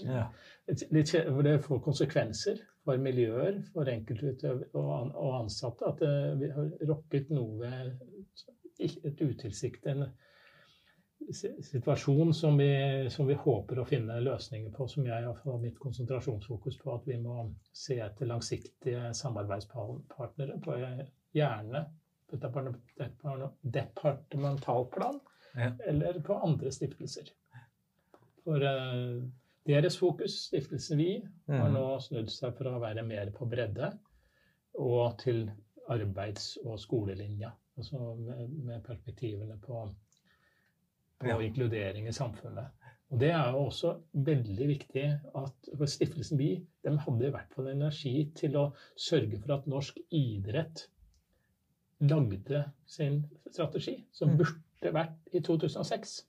Ja. 0.07 0.29
litt, 0.71 0.85
litt 0.95 1.11
det 1.43 1.57
får 1.67 1.83
konsekvenser 1.83 2.63
for 2.85 3.01
miljøer, 3.01 3.63
for 3.73 3.89
enkeltutøvere 3.89 4.69
og, 4.77 4.91
an- 5.01 5.15
og 5.17 5.39
ansatte. 5.43 5.89
At 5.95 6.03
eh, 6.05 6.35
vi 6.41 6.51
har 6.53 6.71
rokket 6.91 7.31
noe 7.35 7.59
ved 7.63 7.97
et 8.85 9.21
utilsiktet 9.23 10.09
situasjon 11.65 12.35
som 12.35 12.59
vi, 12.59 13.07
som 13.11 13.27
vi 13.27 13.35
håper 13.39 13.79
å 13.81 13.85
finne 13.89 14.19
løsninger 14.21 14.73
på, 14.75 14.87
som 14.91 15.07
jeg 15.09 15.25
har 15.25 15.37
fått 15.41 15.63
mitt 15.63 15.79
konsentrasjonsfokus 15.81 16.77
på. 16.83 16.95
At 16.99 17.07
vi 17.09 17.17
må 17.23 17.47
se 17.73 17.97
etter 18.05 18.29
langsiktige 18.29 19.13
samarbeidspartnere, 19.17 20.59
på 20.65 20.77
eh, 20.77 21.05
gjerne 21.35 21.85
på 22.31 22.41
depart- 22.43 22.77
depart- 22.99 23.57
departementalplan 23.63 25.21
Ja. 25.55 25.71
eller 25.87 26.21
på 26.27 26.35
andre 26.43 26.71
stiftelser. 26.75 27.29
For, 28.45 28.61
eh, 28.61 29.23
deres 29.67 29.97
fokus, 29.99 30.35
Stiftelsen 30.49 30.99
Vi, 30.99 31.11
har 31.49 31.69
Mm. 31.69 31.75
nå 31.75 32.01
snudd 32.01 32.31
seg 32.31 32.55
fra 32.59 32.75
å 32.77 32.81
være 32.81 33.05
mer 33.07 33.31
på 33.31 33.47
bredde 33.49 33.99
og 34.79 35.19
til 35.19 35.51
arbeids- 35.89 36.59
og 36.65 36.79
skolelinja. 36.79 37.53
Altså 37.79 38.17
med, 38.19 38.51
med 38.65 38.83
perspektivene 38.85 39.57
på, 39.61 39.89
på 41.21 41.27
Ja. 41.29 41.39
inkludering 41.39 42.07
i 42.09 42.13
samfunnet. 42.13 42.71
Og 43.11 43.19
det 43.21 43.31
er 43.31 43.51
jo 43.53 43.67
også 43.69 44.03
veldig 44.15 44.67
viktig 44.69 45.21
at 45.35 45.69
for 45.77 45.87
Stiftelsen 45.87 46.39
Vi 46.39 46.67
de 46.85 46.97
hadde 46.99 47.27
i 47.27 47.31
hvert 47.31 47.53
fall 47.55 47.69
energi 47.69 48.31
til 48.35 48.53
å 48.57 48.73
sørge 48.97 49.41
for 49.41 49.55
at 49.55 49.67
norsk 49.67 49.99
idrett 50.11 50.87
lagde 52.01 52.65
sin 52.87 53.25
strategi, 53.51 54.05
som 54.13 54.31
Mm. 54.31 54.39
burde 54.39 54.93
vært 54.93 55.17
i 55.33 55.41
2006. 55.41 56.23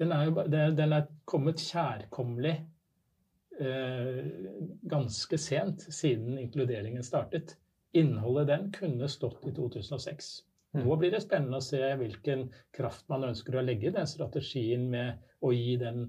Den 0.00 0.12
er, 0.14 0.28
jo, 0.28 0.44
den 0.48 0.94
er 0.96 1.08
kommet 1.28 1.60
kjærkommelig 1.60 2.54
eh, 3.60 4.22
ganske 4.88 5.38
sent 5.38 5.84
siden 5.92 6.38
inkluderingen 6.40 7.04
startet. 7.04 7.56
Innholdet 7.92 8.48
den 8.48 8.70
kunne 8.72 9.08
stått 9.12 9.44
i 9.48 9.52
2006. 9.52 10.32
Mm. 10.72 10.86
Nå 10.86 10.96
blir 10.96 11.12
det 11.12 11.20
spennende 11.26 11.60
å 11.60 11.64
se 11.64 11.82
hvilken 12.00 12.46
kraft 12.72 13.04
man 13.12 13.28
ønsker 13.28 13.58
å 13.58 13.64
legge 13.64 13.90
i 13.90 13.94
den 13.94 14.08
strategien 14.08 14.88
med 14.90 15.20
å 15.44 15.52
gi 15.52 15.76
den 15.80 16.06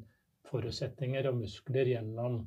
forutsetninger 0.48 1.28
og 1.28 1.42
muskler 1.42 1.92
gjennom 1.92 2.40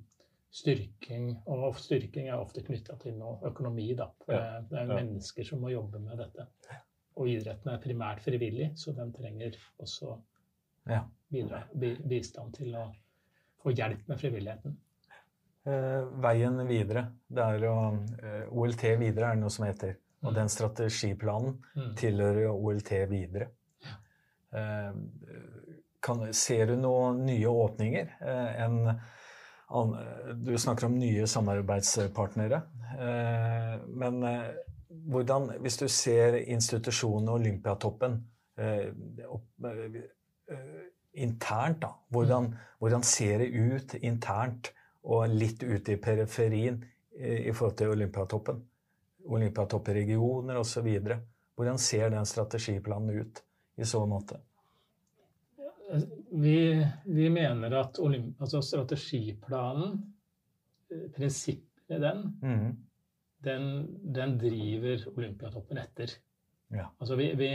styrking. 0.56 1.34
Og 1.52 1.76
styrking 1.82 2.30
er 2.30 2.40
ofte 2.40 2.64
knytta 2.64 2.96
til 3.02 3.18
noe 3.18 3.36
økonomi, 3.50 3.90
da. 3.98 4.08
For 4.24 4.38
Ja, 4.38 4.62
det 4.64 4.80
er 4.80 4.88
ja. 4.88 5.00
mennesker 5.02 5.44
som 5.44 5.60
må 5.60 5.74
jobbe 5.74 6.00
med 6.00 6.22
dette. 6.22 6.48
Og 7.16 7.28
idretten 7.32 7.72
er 7.72 7.82
primært 7.82 8.24
frivillig, 8.24 8.70
så 8.80 8.92
den 8.96 9.12
trenger 9.12 9.56
også 9.82 10.16
Ja. 10.86 11.02
bidra, 11.32 11.62
bi, 11.74 11.96
bistand 12.06 12.54
til 12.54 12.74
å 12.78 12.86
få 13.62 13.72
hjelp 13.74 14.06
med 14.08 14.20
frivilligheten. 14.20 14.76
Eh, 15.66 16.04
veien 16.22 16.60
videre. 16.68 17.06
Det 17.28 17.42
er 17.42 17.64
jo 17.64 17.72
eh, 18.22 18.44
OLT 18.52 18.84
videre 19.00 19.30
er 19.32 19.34
det 19.34 19.40
noe 19.42 19.50
som 19.50 19.64
heter. 19.66 19.96
Og 20.22 20.30
Mm. 20.32 20.34
den 20.34 20.48
strategiplanen 20.48 21.58
Mm. 21.76 21.94
tilhører 21.96 22.48
OLT 22.50 23.06
videre. 23.10 23.48
Eh, 24.52 24.92
kan, 26.02 26.32
ser 26.32 26.66
du 26.66 26.76
noen 26.76 27.24
nye 27.26 27.46
åpninger? 27.46 28.08
Eh, 28.20 28.62
en, 28.64 29.00
an, 29.70 29.92
du 30.44 30.56
snakker 30.56 30.86
om 30.86 30.98
nye 30.98 31.26
samarbeidspartnere. 31.26 32.62
Eh, 32.98 33.78
men 33.88 34.20
hvordan, 35.10 35.50
hvis 35.60 35.76
du 35.78 35.88
ser 35.88 36.38
institusjonen 36.46 37.28
Olympiatoppen 37.28 38.20
eh, 40.50 40.86
internt, 41.22 41.80
da, 41.82 41.92
hvordan, 42.12 42.50
hvordan 42.78 43.04
ser 43.06 43.44
det 43.44 43.50
ut 43.54 43.94
internt 44.00 44.72
og 45.06 45.30
litt 45.32 45.62
ute 45.62 45.94
i 45.94 46.00
periferien 46.02 46.80
eh, 47.18 47.46
i 47.46 47.52
forhold 47.52 47.78
til 47.80 47.94
Olympiatoppen? 47.94 48.60
Olympiatoppregioner 49.26 50.58
osv. 50.60 50.88
Hvordan 51.56 51.78
ser 51.82 52.10
den 52.14 52.26
strategiplanen 52.28 53.22
ut 53.22 53.42
i 53.76 53.86
så 53.88 54.04
måte? 54.06 54.38
Vi, 56.30 56.58
vi 57.04 57.28
mener 57.30 57.74
at 57.78 57.98
olymp, 58.02 58.40
altså 58.42 58.60
strategiplanen, 58.62 60.00
eh, 60.90 61.08
prinsippene 61.14 61.96
i 61.96 62.02
den, 62.02 62.22
mm. 62.42 62.70
den, 63.46 63.66
den 64.14 64.38
driver 64.40 65.04
Olympiatoppen 65.14 65.78
etter. 65.78 66.16
Ja. 66.74 66.88
Altså 66.98 67.16
vi, 67.16 67.30
vi 67.38 67.50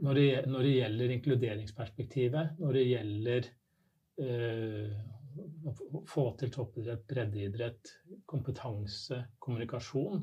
når, 0.00 0.14
det, 0.18 0.26
når 0.48 0.66
det 0.66 0.74
gjelder 0.74 1.14
inkluderingsperspektivet, 1.16 2.58
når 2.60 2.76
det 2.76 2.84
gjelder 2.88 3.48
eh, 4.24 4.92
å 5.40 6.04
få- 6.08 6.34
til 6.40 6.52
toppidrett, 6.54 7.06
breddeidrett, 7.08 7.94
kompetanse, 8.30 9.22
kommunikasjon, 9.38 10.22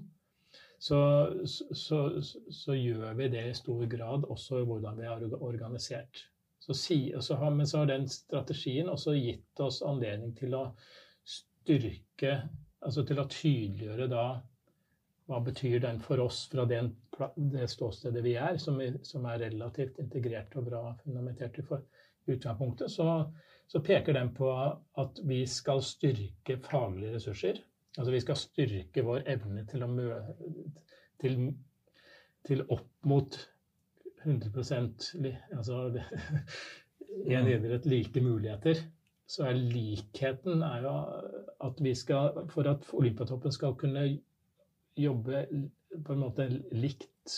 så, 0.79 0.99
så, 1.47 1.99
så, 2.21 2.73
gjør 2.77 3.15
vi 3.17 3.29
det 3.33 3.45
i 3.49 3.55
stor 3.57 3.85
grad 3.89 4.27
også 4.29 4.61
i 4.61 4.67
hvordan 4.67 4.99
vi 4.99 5.07
er 5.09 5.25
organisert. 5.39 6.27
Så 6.61 6.75
si, 6.77 6.99
så 7.23 7.37
har, 7.39 7.53
men 7.55 7.69
så 7.69 7.81
har 7.81 7.89
den 7.89 8.05
strategien 8.11 8.89
også 8.91 9.15
gitt 9.17 9.61
oss 9.63 9.81
anledning 9.85 10.35
til 10.37 10.57
å 10.57 10.69
styrke 11.25 12.39
Altså 12.87 13.01
til 13.09 13.17
å 13.17 13.23
tydeliggjøre 13.25 14.05
da 14.11 14.23
hva 15.27 15.41
betyr 15.43 15.81
den 15.83 15.99
for 16.03 16.21
oss 16.23 16.45
fra 16.51 16.63
den, 16.69 16.93
det 17.35 17.67
ståstedet 17.71 18.23
vi 18.23 18.37
er, 18.39 18.57
som, 18.63 18.79
er, 18.81 18.95
som 19.03 19.25
er 19.27 19.41
relativt 19.43 19.99
integrert 19.99 20.55
og 20.55 20.69
bra 20.69 20.81
fundamentert 21.01 21.59
i 21.59 21.65
utgangspunktet, 22.31 22.91
så, 22.91 23.25
så 23.67 23.81
peker 23.83 24.15
den 24.15 24.31
på 24.37 24.51
at 25.03 25.19
vi 25.27 25.41
skal 25.51 25.83
styrke 25.83 26.59
faglige 26.63 27.17
ressurser. 27.17 27.59
Altså 27.97 28.13
vi 28.13 28.23
skal 28.23 28.39
styrke 28.39 29.03
vår 29.03 29.27
evne 29.27 29.65
til 29.67 29.83
å 29.83 29.91
mø... 29.91 30.09
Til, 31.17 31.39
til 32.45 32.59
opp 32.69 32.91
mot 33.09 33.33
100% 34.21 35.07
li, 35.23 35.31
altså 35.55 35.87
en 37.37 37.49
idrett 37.49 37.87
like 37.89 38.21
muligheter. 38.21 38.83
Så 39.27 39.47
er 39.49 39.57
likheten 39.57 40.61
er 40.63 40.85
jo 40.85 40.93
at 41.65 41.81
vi 41.83 41.91
skal 41.97 42.45
For 42.53 42.69
at 42.69 42.85
Olympiatoppen 42.95 43.51
skal 43.51 43.73
kunne 43.75 44.05
jobbe 44.97 45.45
på 46.03 46.13
en 46.13 46.19
måte 46.19 46.47
likt 46.71 47.37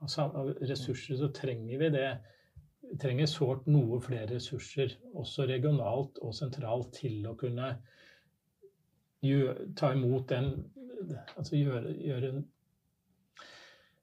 av 0.00 0.36
av 0.38 0.50
ressurser, 0.60 1.16
så 1.16 1.28
trenger 1.34 1.78
vi 1.78 1.90
det. 1.90 2.08
Vi 2.88 2.96
trenger 3.00 3.26
sårt 3.26 3.66
noe 3.66 4.00
flere 4.00 4.28
ressurser, 4.30 4.94
også 5.18 5.46
regionalt 5.48 6.20
og 6.22 6.34
sentralt, 6.34 6.92
til 7.00 7.26
å 7.28 7.34
kunne 7.38 7.72
gjøre, 9.24 9.72
ta 9.76 9.92
imot 9.94 10.28
den 10.34 10.52
Altså 11.38 11.54
gjøre, 11.54 11.92
gjøre 12.02 12.28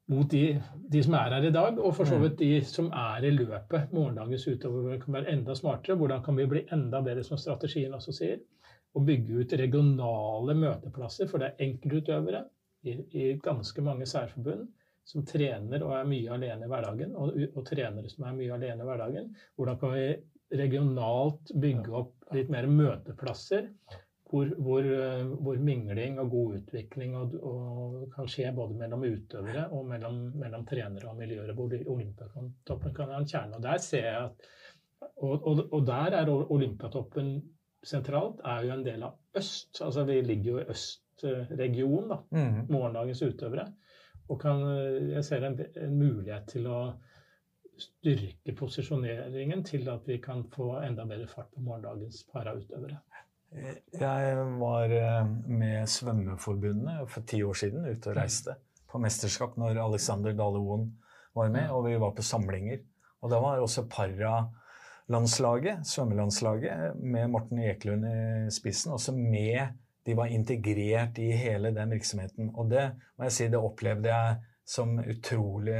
mot 0.07 0.29
de, 0.31 0.61
de 0.93 1.01
som 1.03 1.17
er 1.19 1.33
her 1.33 1.47
i 1.49 1.51
dag, 1.51 1.79
og 1.81 1.91
for 1.97 2.07
så 2.07 2.15
vidt 2.21 2.37
de 2.39 2.61
som 2.63 2.87
er 2.95 3.25
i 3.27 3.33
løpet. 3.35 3.91
Morgendagens 3.91 4.45
utover 4.47 4.95
kan 5.01 5.17
være 5.17 5.33
enda 5.33 5.57
smartere. 5.59 5.97
Hvordan 5.99 6.23
kan 6.23 6.37
vi 6.39 6.45
bli 6.53 6.61
enda 6.71 7.01
bedre, 7.03 7.25
som 7.27 7.41
strategien 7.41 7.97
også 7.97 8.15
sier? 8.15 8.39
Og 8.95 9.03
bygge 9.09 9.41
ut 9.41 9.57
regionale 9.59 10.55
møteplasser, 10.55 11.27
for 11.27 11.43
det 11.43 11.51
er 11.51 11.67
enkeltutøvere 11.67 12.45
i, 12.85 12.95
i 13.17 13.25
ganske 13.43 13.83
mange 13.85 14.07
særforbund 14.09 14.67
som 15.05 15.25
trener 15.27 15.83
og 15.85 15.93
er 15.99 16.07
mye 16.09 16.31
alene 16.33 16.65
i 16.65 16.69
hverdagen, 16.71 17.13
og, 17.19 17.35
og 17.53 17.67
trenere 17.67 18.09
som 18.09 18.25
er 18.25 18.39
mye 18.39 18.55
alene 18.55 18.81
i 18.81 18.87
hverdagen. 18.87 19.29
Hvordan 19.57 19.77
kan 19.81 19.93
vi 19.93 20.07
regionalt 20.55 21.53
bygge 21.61 21.93
opp 21.99 22.33
litt 22.33 22.49
mer 22.53 22.67
møteplasser 22.69 23.69
hvor, 24.29 24.49
hvor, 24.65 24.81
eh, 24.81 25.21
hvor 25.45 25.59
mingling 25.61 26.17
og 26.21 26.31
god 26.33 26.55
utvikling 26.59 27.13
og, 27.17 27.35
og 27.45 27.97
kan 28.15 28.29
skje 28.29 28.51
både 28.57 28.77
mellom 28.79 29.05
utøvere 29.05 29.67
og 29.69 29.85
mellom, 29.89 30.21
mellom 30.41 30.65
trenere 30.69 31.11
og 31.11 31.19
miljøer, 31.19 31.53
hvor 31.53 31.73
Olympiatoppen 31.93 32.95
kan 32.95 33.13
ha 33.13 33.19
en 33.21 33.29
kjerne. 33.29 33.59
Og 33.59 33.63
der 33.63 33.81
ser 33.83 34.07
jeg 34.09 34.23
at 34.23 34.47
og, 35.15 35.47
og, 35.47 35.73
og 35.73 35.85
der 35.87 36.17
er 36.17 36.31
Olympiatoppen 36.33 37.35
sentralt, 37.85 38.41
er 38.43 38.65
jo 38.65 38.73
en 38.73 38.85
del 38.85 39.03
av 39.05 39.37
øst. 39.37 39.81
Altså 39.81 40.03
vi 40.07 40.21
ligger 40.25 40.51
jo 40.51 40.61
i 40.63 40.69
østregion, 41.23 42.09
da 42.11 42.19
mm. 42.29 42.65
morgendagens 42.69 43.21
utøvere. 43.25 43.67
Og 44.29 44.39
kan, 44.41 44.61
eh, 44.73 45.11
jeg 45.15 45.25
ser 45.27 45.45
en, 45.47 45.59
en 45.59 45.97
mulighet 45.99 46.47
til 46.51 46.67
å 46.67 46.79
styrke 47.75 48.55
posisjoneringen 48.55 49.63
til 49.67 49.89
at 49.91 50.05
vi 50.07 50.19
kan 50.23 50.45
få 50.51 50.77
enda 50.85 51.05
bedre 51.07 51.27
fart 51.27 51.51
på 51.53 51.63
morgendagens 51.63 52.23
parautøvere. 52.31 52.99
Jeg 53.95 54.45
var 54.59 54.91
eh, 54.91 55.27
med 55.47 55.87
Svømmeforbundet 55.87 57.05
for 57.11 57.27
ti 57.27 57.43
år 57.45 57.55
siden 57.59 57.85
ute 57.87 58.11
og 58.11 58.17
reiste 58.17 58.57
på 58.91 58.99
mesterskap 59.03 59.55
når 59.59 59.79
Alexander 59.83 60.35
Dale 60.35 60.59
Oen 60.59 60.89
var 61.35 61.51
med, 61.51 61.71
og 61.71 61.85
vi 61.87 61.95
var 61.99 62.13
på 62.15 62.23
samlinger. 62.23 62.79
Og 63.23 63.31
da 63.31 63.39
var 63.43 63.59
også 63.59 63.85
paralandslaget, 63.91 65.83
svømmelandslaget, 65.87 66.99
med 67.01 67.31
Morten 67.33 67.59
Ekelund 67.63 68.05
i 68.07 68.51
spissen, 68.53 68.93
også 68.95 69.15
med 69.17 69.75
De 70.05 70.13
var 70.13 70.29
integrert 70.33 71.17
i 71.19 71.31
hele 71.33 71.71
den 71.73 71.95
virksomheten. 71.95 72.51
Og 72.53 72.69
det 72.69 72.91
må 73.17 73.25
jeg 73.27 73.35
si, 73.37 73.47
det 73.49 73.61
opplevde 73.61 74.11
jeg 74.11 74.35
som 74.65 74.99
utrolig 74.99 75.79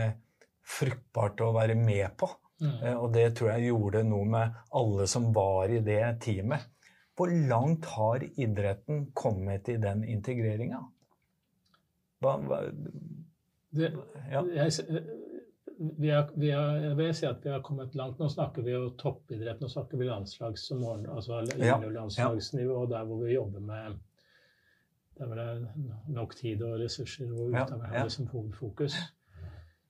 fruktbart 0.65 1.41
å 1.45 1.51
være 1.55 1.75
med 1.77 2.15
på. 2.17 2.29
Eh, 2.61 2.95
Og 2.95 3.11
det 3.13 3.35
tror 3.37 3.51
jeg 3.53 3.69
gjorde 3.69 4.03
noe 4.07 4.25
med 4.25 4.57
alle 4.79 5.07
som 5.11 5.29
var 5.35 5.69
i 5.69 5.81
det 5.85 6.01
teamet. 6.25 6.71
Hvor 7.15 7.31
langt 7.49 7.85
har 7.95 8.23
idretten 8.35 9.11
kommet 9.13 9.69
i 9.71 9.77
den 9.79 10.03
integreringa? 10.03 10.81
Hva, 12.23 12.35
hva, 12.43 12.63
Det, 13.75 13.91
ja. 14.31 14.41
jeg, 14.55 14.71
vi 15.99 16.09
har, 16.09 16.29
vi 16.35 16.49
har, 16.51 16.77
jeg 16.79 16.97
vil 16.97 17.13
si 17.15 17.25
at 17.27 17.43
vi 17.43 17.51
har 17.51 17.63
kommet 17.63 17.95
langt. 17.95 18.19
Nå 18.19 18.29
snakker 18.31 18.63
vi 18.65 18.73
jo 18.73 18.89
toppidrett, 18.99 19.61
nå 19.61 19.69
snakker 19.71 19.99
vi 19.99 20.09
landslags- 20.09 20.71
altså 20.71 20.79
morgen, 20.79 21.07
ja. 21.59 21.77
Ja, 22.17 22.29
der 22.91 23.05
hvor 23.05 23.23
vi 23.23 23.33
jobber 23.33 23.59
med 23.59 23.99
Der 25.17 25.29
hvor 25.29 25.35
det 25.39 25.45
er 25.45 25.61
nok 26.11 26.35
tid 26.35 26.63
og 26.63 26.79
ressurser 26.79 27.29
hvor 27.31 27.49
Ja, 27.55 27.65
ja. 27.93 28.07
som 28.09 28.27
hovedfokus. 28.27 28.95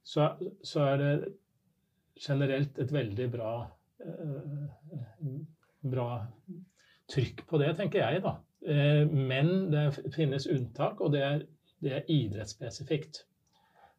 Så, 0.04 0.36
så 0.64 0.82
er 0.82 0.98
det 0.98 1.34
generelt 2.22 2.80
et 2.80 2.94
veldig 2.94 3.32
bra 3.32 3.54
eh, 4.06 5.40
bra 5.92 6.10
trykk 7.12 7.46
på 7.50 7.62
det, 7.62 7.76
tenker 7.78 8.02
jeg, 8.02 8.22
da. 8.26 8.36
Eh, 8.66 9.06
men 9.10 9.72
det 9.74 9.88
finnes 10.16 10.48
unntak, 10.52 11.02
og 11.02 11.14
det 11.14 11.24
er, 11.24 11.46
det 11.84 11.94
er 11.94 12.12
idrettsspesifikt. 12.12 13.26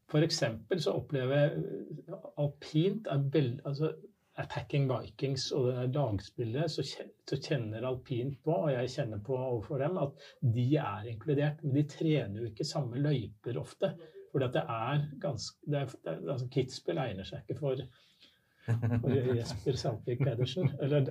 F.eks. 0.07 0.43
så 0.79 0.95
opplever 0.95 1.41
jeg 1.41 2.19
alpint 2.39 3.09
er 3.11 3.25
veldig 3.33 3.65
altså, 3.67 3.91
Attacking 4.37 4.85
Vikings 4.91 5.49
og 5.57 5.71
det 5.71 5.87
lagspillet, 5.95 6.71
så, 6.71 6.85
så 7.29 7.39
kjenner 7.41 7.87
alpint 7.89 8.37
på, 8.45 8.53
og 8.67 8.73
jeg 8.75 8.93
kjenner 8.93 9.23
på 9.25 9.37
overfor 9.37 9.81
dem, 9.81 9.97
at 10.03 10.27
de 10.57 10.67
er 10.77 11.09
inkludert. 11.13 11.63
Men 11.65 11.79
de 11.79 11.87
trener 11.89 12.43
jo 12.43 12.51
ikke 12.51 12.69
samme 12.69 13.01
løyper 13.01 13.57
ofte. 13.61 13.95
For 14.33 14.45
det 14.45 14.61
er 14.61 15.07
ganske 15.23 15.73
det 15.73 15.81
er, 15.81 15.95
det 16.05 16.13
er, 16.13 16.21
altså 16.35 16.49
Kitzbühel 16.53 17.01
egner 17.01 17.25
seg 17.25 17.47
ikke 17.47 17.61
for, 17.63 17.81
for 18.67 19.17
Jesper 19.39 19.81
Sandvik 19.81 20.21
Pedersen. 20.27 20.69
Eller 20.85 21.09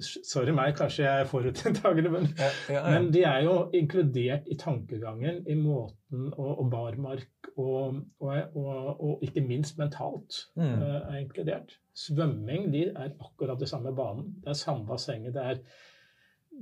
Sorry 0.00 0.54
meg, 0.56 0.74
kanskje 0.78 1.04
jeg 1.04 1.22
er 1.22 1.30
forutinntakende, 1.30 2.10
men, 2.16 2.28
ja, 2.38 2.50
ja, 2.68 2.76
ja. 2.78 2.82
men 2.94 3.10
de 3.14 3.24
er 3.28 3.44
jo 3.46 3.56
inkludert 3.76 4.48
i 4.50 4.58
tankegangen, 4.60 5.42
i 5.46 5.56
måten 5.58 6.28
og, 6.32 6.50
og 6.62 6.68
barmark 6.72 7.50
og, 7.56 8.00
og, 8.20 8.54
og, 8.58 9.24
ikke 9.26 9.44
minst 9.46 9.78
mentalt 9.78 10.44
mm. 10.56 10.62
uh, 10.62 11.00
er 11.12 11.18
inkludert. 11.20 11.76
Svømming 11.94 12.70
de 12.72 12.88
er 12.90 13.12
akkurat 13.12 13.60
det 13.60 13.68
samme 13.70 13.94
banen. 13.94 14.32
Det 14.42 14.50
er 14.50 14.62
samme 14.64 14.86
bassenget. 14.88 15.36
Det 15.36 15.60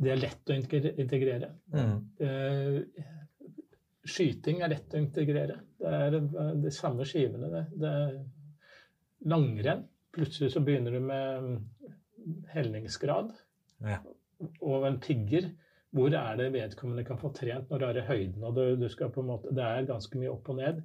det 0.00 0.12
er 0.12 0.20
lett 0.20 0.50
å 0.50 0.56
integrere. 0.56 1.50
Mm. 1.72 1.96
Uh, 2.22 2.78
skyting 4.08 4.62
er 4.62 4.72
lett 4.72 4.94
å 4.94 5.00
integrere. 5.00 5.58
Det 5.80 5.96
er 5.98 6.16
uh, 6.22 6.52
de 6.62 6.72
samme 6.74 7.06
skivene. 7.08 7.50
Det, 7.52 7.64
det 7.82 7.92
er 8.06 8.14
langrenn. 9.32 9.86
Plutselig 10.12 10.52
så 10.52 10.62
begynner 10.64 10.96
du 10.96 11.04
med 11.04 11.52
helningsgrad 12.52 13.32
ja. 13.84 13.98
og 14.60 14.86
en 14.88 15.00
pigger. 15.00 15.50
Hvor 15.92 16.14
er 16.16 16.36
det 16.40 16.52
vedkommende 16.54 17.04
kan 17.04 17.18
få 17.20 17.28
trent 17.36 17.70
når 17.70 17.78
det 17.78 17.88
er 17.88 17.98
i 18.00 18.06
høyden? 18.06 18.44
og 18.48 18.56
du, 18.56 18.62
du 18.80 18.88
skal 18.88 19.10
på 19.12 19.20
en 19.20 19.28
måte, 19.28 19.52
Det 19.52 19.64
er 19.64 19.88
ganske 19.88 20.18
mye 20.18 20.32
opp 20.32 20.48
og 20.48 20.56
ned. 20.56 20.80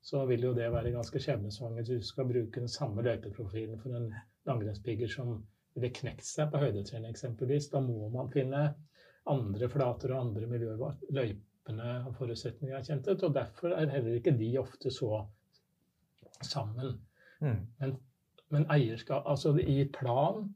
Så 0.00 0.22
vil 0.26 0.46
jo 0.46 0.54
det 0.54 0.70
være 0.72 0.94
ganske 0.94 1.20
skjebnesvangert 1.20 1.90
hvis 1.90 2.06
du 2.06 2.08
skal 2.08 2.28
bruke 2.30 2.60
den 2.60 2.70
samme 2.70 3.02
løypeprofilen 3.02 3.80
for 3.82 3.96
en 3.98 4.12
langrennspigger 4.46 5.10
som 5.12 5.42
ville 5.74 5.92
knekt 5.92 6.24
seg 6.24 6.48
på 6.52 6.60
høydetrening 6.62 7.12
eksempelvis. 7.12 7.68
Da 7.72 7.82
må 7.84 8.08
man 8.14 8.30
finne 8.32 8.62
andre 9.28 9.68
flater 9.68 10.14
og 10.14 10.28
andre 10.28 10.48
miljøer. 10.48 11.00
Løypene 11.12 11.90
og 12.06 12.14
forutsetninger 12.16 12.78
er 12.78 12.86
kjent 12.86 13.08
ut, 13.10 13.26
og 13.26 13.34
derfor 13.34 13.74
er 13.74 13.92
heller 13.92 14.16
ikke 14.16 14.36
de 14.38 14.52
ofte 14.62 14.92
så 14.94 15.24
sammen. 16.40 16.96
Mm. 17.40 17.66
Men, 17.80 17.96
men 18.48 18.70
eierskap 18.72 19.26
Altså 19.28 19.52
i 19.60 19.82
plan 19.92 20.46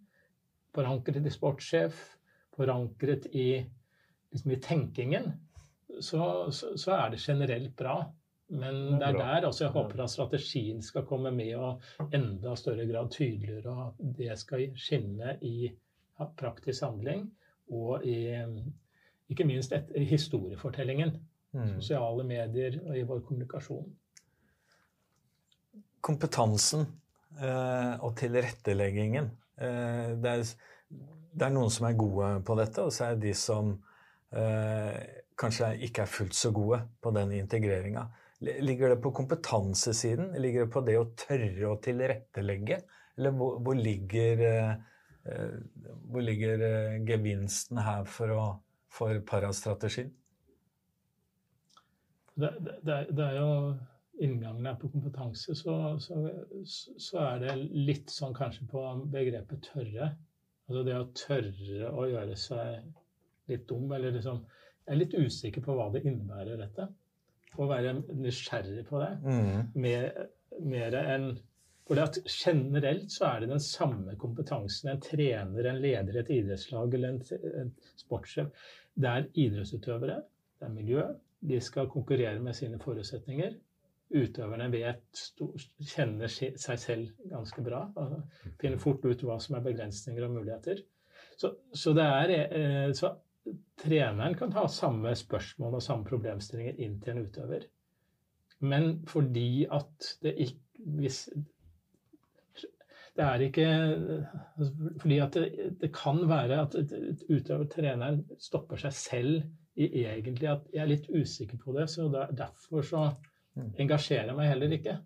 forankret 0.75 1.27
i 1.27 1.33
sportssjef, 1.33 2.01
forankret 2.57 3.27
i, 3.33 3.51
liksom 4.33 4.55
i 4.55 4.61
tenkingen, 4.63 5.33
så, 6.01 6.51
så, 6.53 6.77
så, 6.79 6.95
er 6.97 7.13
det 7.13 7.21
generelt 7.21 7.77
bra. 7.77 7.99
Men 8.51 8.99
det 8.99 9.07
er 9.07 9.19
der 9.19 9.47
også 9.47 9.65
jeg 9.65 9.75
håper 9.77 10.03
at 10.03 10.11
strategien 10.11 10.81
skal 10.83 11.05
komme 11.07 11.31
med 11.31 11.55
og 11.55 11.83
enda 12.15 12.57
større 12.59 12.87
grad 12.89 13.11
tydeligere, 13.15 13.71
og 13.71 13.83
at 13.87 14.17
det 14.19 14.39
skal 14.39 14.65
skinne 14.79 15.37
i 15.47 15.71
praktisk 16.39 16.83
handling 16.83 17.29
og 17.71 18.05
i, 18.05 18.35
ikke 19.31 19.47
minst 19.47 19.73
et, 19.73 19.93
i 19.97 20.05
historiefortellingen. 20.05 21.15
Mm. 21.53 21.67
Sosiale 21.79 22.25
medier 22.27 22.79
og 22.87 22.99
i 22.99 23.05
vår 23.07 23.23
kommunikasjon. 23.27 23.87
Kompetansen 26.01 26.85
eh, 27.39 27.95
og 28.03 28.15
tilretteleggingen 28.19 29.31
det 29.61 30.31
er, 30.31 30.45
det 30.91 31.47
er, 31.47 31.55
noen 31.55 31.73
som 31.73 31.87
er 31.89 31.99
gode 31.99 32.31
på 32.47 32.57
dette, 32.59 32.85
og 32.85 32.95
så 32.95 33.11
er 33.11 33.19
det 33.19 33.29
de 33.29 33.35
som 33.39 33.75
eh, 34.33 34.97
kanskje 35.41 35.75
ikke 35.87 36.05
er 36.05 36.11
fullt 36.11 36.37
så 36.37 36.53
gode 36.55 36.81
på 37.03 37.13
den 37.17 37.35
integreringa. 37.39 38.07
Ligger 38.41 38.95
det 38.95 39.03
på 39.05 39.13
kompetansesiden? 39.13 40.33
Ligger 40.41 40.65
det 40.65 40.73
på 40.73 40.83
det 40.87 40.97
å 40.97 41.11
tørre 41.19 41.69
å 41.69 41.77
tilrettelegge? 41.85 42.81
Eller 43.19 43.35
hvor, 43.37 43.59
hvor 43.61 43.77
ligger, 43.77 44.45
eh, 44.49 45.53
hvor 46.09 46.25
ligger 46.25 46.65
gevinsten 47.09 47.83
her 47.85 48.09
for, 48.09 48.33
å, 48.33 48.47
for 48.89 49.21
parastrategien? 49.29 50.15
Det, 52.41 52.51
det, 52.65 52.97
det, 53.13 53.25
er 53.25 53.37
jo 53.37 53.53
inngangen 54.21 54.67
er 54.69 54.79
på 54.81 54.91
kompetanse, 54.93 55.55
så, 55.57 55.75
så, 56.03 56.23
så, 56.65 57.21
er 57.25 57.43
det 57.45 57.57
litt 57.73 58.13
sånn 58.13 58.35
kanskje 58.37 58.67
på 58.71 58.83
begrepet 59.13 59.71
tørre. 59.71 60.11
Altså 60.69 60.83
det 60.87 60.97
å 60.97 61.11
tørre 61.17 61.91
å 61.91 62.07
gjøre 62.11 62.37
seg 62.39 63.51
litt 63.51 63.69
dum, 63.69 63.91
eller 63.93 64.15
liksom 64.19 64.45
Jeg 64.87 64.95
er 64.95 64.99
litt 64.99 65.15
usikker 65.15 65.63
på 65.63 65.75
hva 65.77 65.87
det 65.95 66.03
innebærer, 66.03 66.59
dette. 66.59 66.89
Å 67.61 67.67
være 67.69 67.93
nysgjerrig 68.17 68.83
på 68.89 68.99
det. 69.03 69.11
Mm. 69.23 69.69
Mer, 69.85 70.07
mer 70.67 70.97
enn 70.99 71.29
for 71.87 72.01
at 72.03 72.19
Generelt 72.27 73.11
så 73.11 73.27
er 73.29 73.43
det 73.43 73.51
den 73.51 73.63
samme 73.63 74.17
kompetansen 74.19 74.93
en 74.93 75.03
trener, 75.03 75.67
en 75.67 75.81
leder 75.83 76.17
i 76.17 76.21
et 76.23 76.33
idrettslag 76.37 76.95
eller 76.95 77.17
en, 77.17 77.49
en 77.63 77.73
sportssjef. 77.99 78.51
Det 78.95 79.11
er 79.11 79.29
idrettsutøvere, 79.45 80.21
det 80.59 80.69
er 80.69 80.75
miljø. 80.75 81.07
De 81.51 81.59
skal 81.63 81.91
konkurrere 81.91 82.39
med 82.43 82.55
sine 82.59 82.79
forutsetninger 82.83 83.57
utøverne 84.11 84.69
vet, 84.73 85.25
kjenner 85.93 86.31
seg 86.31 86.81
selv 86.83 87.27
ganske 87.31 87.63
bra. 87.65 87.85
Finner 88.61 88.81
fort 88.83 89.05
ut 89.07 89.27
hva 89.27 89.39
som 89.43 89.59
er 89.59 89.67
begrensninger 89.67 90.27
og 90.27 90.39
muligheter. 90.39 90.83
Så, 91.41 91.53
så, 91.73 91.95
er, 91.97 92.33
eh, 92.47 92.91
så 92.97 93.15
treneren 93.81 94.35
kan 94.39 94.53
ha 94.57 94.67
samme 94.69 95.15
spørsmål 95.17 95.79
og 95.79 95.85
samme 95.85 96.09
problemstillinger 96.09 96.83
inn 96.85 96.99
til 97.01 97.15
en 97.15 97.29
utøver. 97.29 97.65
Men 98.61 98.91
fordi 99.09 99.65
at 99.73 100.17
det 100.25 100.35
ikke 100.37 100.59
hvis, 101.01 101.29
Det 103.17 103.25
er 103.27 103.43
ikke 103.43 103.67
Fordi 105.01 105.17
at 105.19 105.35
det, 105.35 105.77
det 105.81 105.91
kan 105.93 106.21
være 106.29 106.61
at 106.63 106.77
utøver, 107.29 107.65
treneren, 107.65 108.23
stopper 108.39 108.77
seg 108.81 108.93
selv 108.93 109.43
i 109.81 110.05
egentlig 110.05 110.49
at 110.49 110.69
jeg 110.73 110.83
er 110.83 110.89
litt 110.91 111.09
usikker 111.11 111.59
på 111.61 111.75
det. 111.77 111.89
Så 111.91 112.09
derfor 112.37 112.83
så. 112.87 113.03
Engasjerer 113.57 114.37
meg 114.37 114.53
heller 114.53 114.77
ikke. 114.77 114.97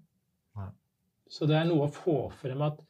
Så 1.31 1.49
det 1.49 1.57
er 1.59 1.69
noe 1.69 1.89
å 1.89 1.93
få 1.93 2.19
frem 2.37 2.63
at 2.67 2.83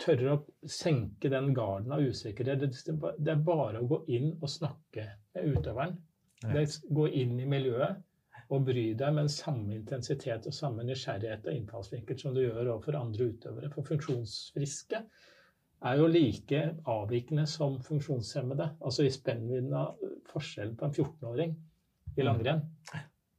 tørre 0.00 0.34
å 0.34 0.68
senke 0.70 1.30
den 1.32 1.52
garden 1.56 1.92
av 1.94 2.02
usikkerhet. 2.04 2.64
Det 3.18 3.32
er 3.32 3.44
bare 3.44 3.82
å 3.82 3.88
gå 3.90 4.00
inn 4.14 4.32
og 4.40 4.50
snakke 4.50 5.06
med 5.34 5.54
utøveren. 5.54 5.96
Det 6.44 6.60
er 6.60 6.94
gå 6.94 7.06
inn 7.22 7.38
i 7.40 7.48
miljøet 7.48 8.02
og 8.52 8.66
bry 8.66 8.90
deg 8.98 9.14
med 9.16 9.24
en 9.24 9.32
samme 9.32 9.72
intensitet 9.72 10.46
og 10.50 10.54
samme 10.54 10.84
nysgjerrighet 10.84 11.46
og 11.48 11.56
innfallsvinkel 11.56 12.18
som 12.20 12.34
du 12.36 12.42
gjør 12.42 12.74
overfor 12.74 12.98
andre 12.98 13.30
utøvere. 13.32 13.70
For 13.72 13.88
funksjonsfriske 13.88 15.00
er 15.84 16.00
jo 16.00 16.10
like 16.10 16.60
avvikende 16.90 17.46
som 17.50 17.78
funksjonshemmede. 17.84 18.68
Altså 18.84 19.06
i 19.06 19.14
spennvidden 19.14 19.72
av 19.80 19.96
forskjellen 20.30 20.76
på 20.76 20.88
en 20.88 20.94
14-åring 20.94 21.56
i 22.14 22.20
mm. 22.20 22.26
langrenn 22.28 22.62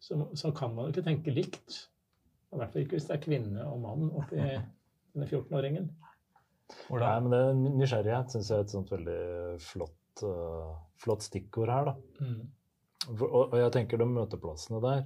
så, 0.06 0.18
så, 0.38 0.52
kan 0.56 0.74
man 0.76 0.88
jo 0.88 0.94
ikke 0.94 1.06
tenke 1.08 1.34
likt. 1.34 1.78
I 2.54 2.60
hvert 2.60 2.74
fall 2.74 2.86
ikke 2.86 3.00
hvis 3.00 3.08
det 3.10 3.16
er 3.18 3.24
kvinne 3.24 3.68
og 3.68 3.80
mann 3.84 4.10
oppi 4.12 4.38
denne 5.16 5.28
14-åringen. 5.28 5.90
Nei, 6.96 7.16
men 7.22 7.34
det 7.34 7.74
Nysgjerrighet 7.78 8.34
syns 8.34 8.50
jeg 8.50 8.62
er 8.62 8.66
et 8.66 8.74
sånt 8.74 8.92
veldig 8.94 9.20
flott, 9.62 10.24
uh, 10.26 10.72
flott 11.02 11.26
stikkord 11.26 11.72
her. 11.74 11.92
da. 11.92 12.26
Mm. 12.26 12.40
Og, 13.12 13.28
og, 13.28 13.54
jeg 13.60 13.74
tenker 13.76 14.02
de 14.02 14.08
møteplassene 14.10 14.80
der, 14.82 15.04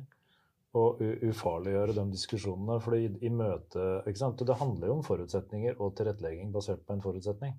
og 0.80 1.02
ufarliggjøre 1.02 1.96
de 1.98 2.06
diskusjonene. 2.14 2.78
For 2.84 2.96
i, 2.96 3.10
i 3.26 3.32
møte, 3.34 3.88
ikke 4.08 4.22
sant? 4.22 4.46
Det 4.48 4.60
handler 4.62 4.92
jo 4.92 5.00
om 5.00 5.04
forutsetninger 5.08 5.82
og 5.82 5.98
tilrettelegging 5.98 6.54
basert 6.56 6.86
på 6.88 6.96
en 6.96 7.04
forutsetning. 7.04 7.58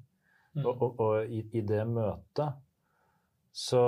Mm. 0.57 0.65
Og, 0.65 0.73
og, 0.73 1.03
og 1.05 1.31
i, 1.31 1.45
i, 1.53 1.65
det 1.67 1.83
møtet 1.89 2.57
så 3.53 3.83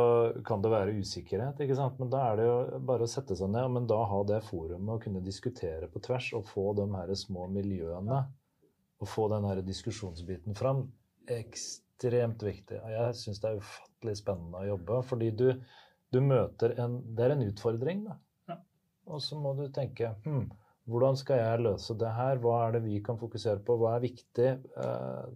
kan 0.45 0.63
det 0.63 0.73
være 0.73 0.95
usikkerhet. 0.99 1.61
ikke 1.61 1.77
sant? 1.79 1.99
Men 2.01 2.11
da 2.11 2.23
er 2.31 2.39
det 2.39 2.47
jo 2.47 2.81
bare 2.87 3.07
å 3.07 3.11
sette 3.11 3.37
seg 3.39 3.53
ned 3.53 3.71
men 3.71 3.87
da 3.91 4.01
ha 4.11 4.23
det 4.27 4.41
forumet 4.49 4.97
og 4.97 5.05
kunne 5.05 5.23
diskutere 5.23 5.89
på 5.91 6.03
tvers 6.03 6.33
og 6.39 6.49
få 6.51 6.73
de 6.79 6.89
her 6.91 7.13
små 7.19 7.47
miljøene 7.53 8.25
og 9.03 9.09
få 9.11 9.29
den 9.31 9.47
her 9.47 9.63
diskusjonsbiten 9.67 10.59
fram. 10.59 10.85
Ekstremt 11.31 12.43
viktig. 12.43 12.81
Jeg 12.95 13.15
syns 13.19 13.41
det 13.43 13.53
er 13.53 13.63
ufattelig 13.63 14.17
spennende 14.19 14.63
å 14.63 14.69
jobbe. 14.73 14.99
Fordi 15.07 15.31
du, 15.39 15.49
du 16.11 16.21
møter 16.23 16.75
en 16.83 17.01
Det 17.15 17.27
er 17.27 17.37
en 17.37 17.47
utfordring, 17.47 18.05
da. 18.11 18.19
Ja. 18.51 18.59
Og 19.11 19.23
så 19.23 19.39
må 19.39 19.55
du 19.59 19.69
tenke 19.75 20.15
hm, 20.27 20.49
hvordan 20.91 21.16
skal 21.16 21.39
jeg 21.39 21.64
løse 21.66 21.95
det 21.99 22.11
her? 22.16 22.41
Hva 22.43 22.57
er 22.66 22.76
det 22.76 22.85
vi 22.87 23.01
kan 23.05 23.18
fokusere 23.20 23.62
på? 23.66 23.76
Hva 23.80 23.97
er 23.97 24.07
viktig? 24.07 24.49
Eh, 24.83 25.26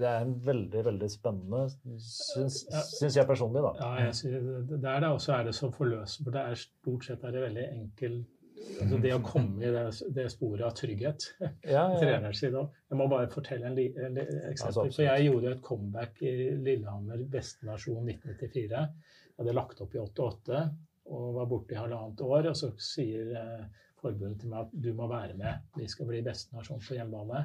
det 0.00 0.08
er 0.08 0.24
en 0.24 0.34
veldig 0.44 0.82
veldig 0.86 1.08
spennende, 1.12 1.66
syns, 2.00 2.62
syns 2.94 3.16
jeg 3.18 3.28
personlig. 3.28 3.62
da. 3.66 3.72
Ja, 4.00 4.12
synes, 4.16 4.68
det 4.70 4.78
er 4.80 5.02
det, 5.04 5.10
også 5.10 5.34
er 5.36 5.48
det 5.50 5.54
som 5.58 5.72
forløser, 5.76 6.24
For 6.24 6.36
det 6.36 6.44
er 6.46 6.60
stort 6.62 7.08
sett 7.08 7.24
er 7.24 7.34
det 7.36 7.42
veldig 7.48 7.66
enkelt 7.74 8.36
altså 8.80 8.98
det 9.02 9.12
å 9.14 9.20
komme 9.24 9.64
i 9.64 9.70
det, 9.72 9.84
det 10.16 10.26
sporet 10.32 10.64
av 10.66 10.74
trygghet. 10.76 11.26
Ja, 11.40 11.50
ja. 11.72 11.84
trenerens 12.00 12.42
side. 12.42 12.64
Jeg 12.90 13.00
må 13.00 13.06
bare 13.10 13.30
fortelle 13.32 13.68
en, 13.70 13.76
li, 13.78 13.88
en 13.96 14.16
li, 14.16 14.26
eksempel. 14.50 14.86
Altså, 14.86 15.04
jeg 15.06 15.26
gjorde 15.28 15.54
et 15.54 15.62
comeback 15.64 16.22
i 16.24 16.34
Lillehammer 16.60 17.24
beste 17.32 17.68
versjon 17.68 18.08
1994. 18.08 18.70
Jeg 18.70 19.40
hadde 19.40 19.56
lagt 19.56 19.80
opp 19.84 19.96
i 19.96 20.02
88 20.02 20.62
og 21.10 21.30
var 21.38 21.48
borte 21.50 21.74
i 21.74 21.80
halvannet 21.80 22.24
år. 22.26 22.50
Og 22.52 22.58
så 22.58 22.72
sier 22.84 23.32
eh, 23.40 23.86
forbundet 24.00 24.40
til 24.42 24.50
meg 24.52 24.66
at 24.66 24.72
du 24.84 24.90
må 24.96 25.06
være 25.10 25.36
med. 25.38 25.68
Vi 25.76 25.86
skal 25.90 26.08
bli 26.08 26.22
beste 26.26 26.56
nasjon 26.56 26.82
på 26.84 26.96
hjemmebane. 26.98 27.44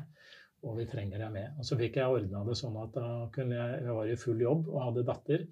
Og 0.66 0.80
vi 0.80 0.88
trenger 0.90 1.22
deg 1.22 1.34
med. 1.34 1.60
Og 1.60 1.68
så 1.68 1.78
fikk 1.78 2.00
jeg 2.00 2.10
ordna 2.18 2.42
det 2.48 2.56
sånn 2.58 2.78
at 2.82 2.96
da 2.96 3.10
kunne 3.36 3.58
jeg, 3.60 3.84
jeg 3.86 3.98
var 4.00 4.10
i 4.10 4.18
full 4.18 4.42
jobb 4.42 4.72
og 4.72 4.82
hadde 4.88 5.06
datter. 5.06 5.46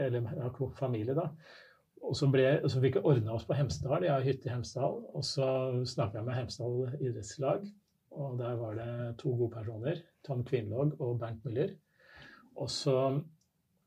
Eller 0.00 0.28
familie, 0.78 1.16
da. 1.18 1.26
Og 2.06 2.14
så, 2.16 2.28
ble, 2.32 2.44
så 2.70 2.80
fikk 2.80 3.00
jeg 3.00 3.08
ordna 3.10 3.34
oss 3.34 3.44
på 3.48 3.56
Hemsedal. 3.58 4.06
Jeg 4.06 4.14
har 4.14 4.24
hytte 4.24 4.48
i 4.48 4.52
Hemsedal. 4.54 5.02
Og 5.18 5.26
så 5.26 5.48
snakka 5.88 6.20
jeg 6.20 6.28
med 6.28 6.38
Hemsedal 6.38 6.94
idrettslag. 7.00 7.66
Og 8.20 8.38
der 8.38 8.56
var 8.60 8.78
det 8.78 8.94
to 9.20 9.34
gode 9.34 9.52
personer. 9.58 10.00
Tom 10.26 10.44
Kvinlaag 10.46 10.94
og 11.00 11.18
Bernt 11.20 11.44
Müller. 11.46 11.74
Og 12.60 12.70
så 12.70 12.96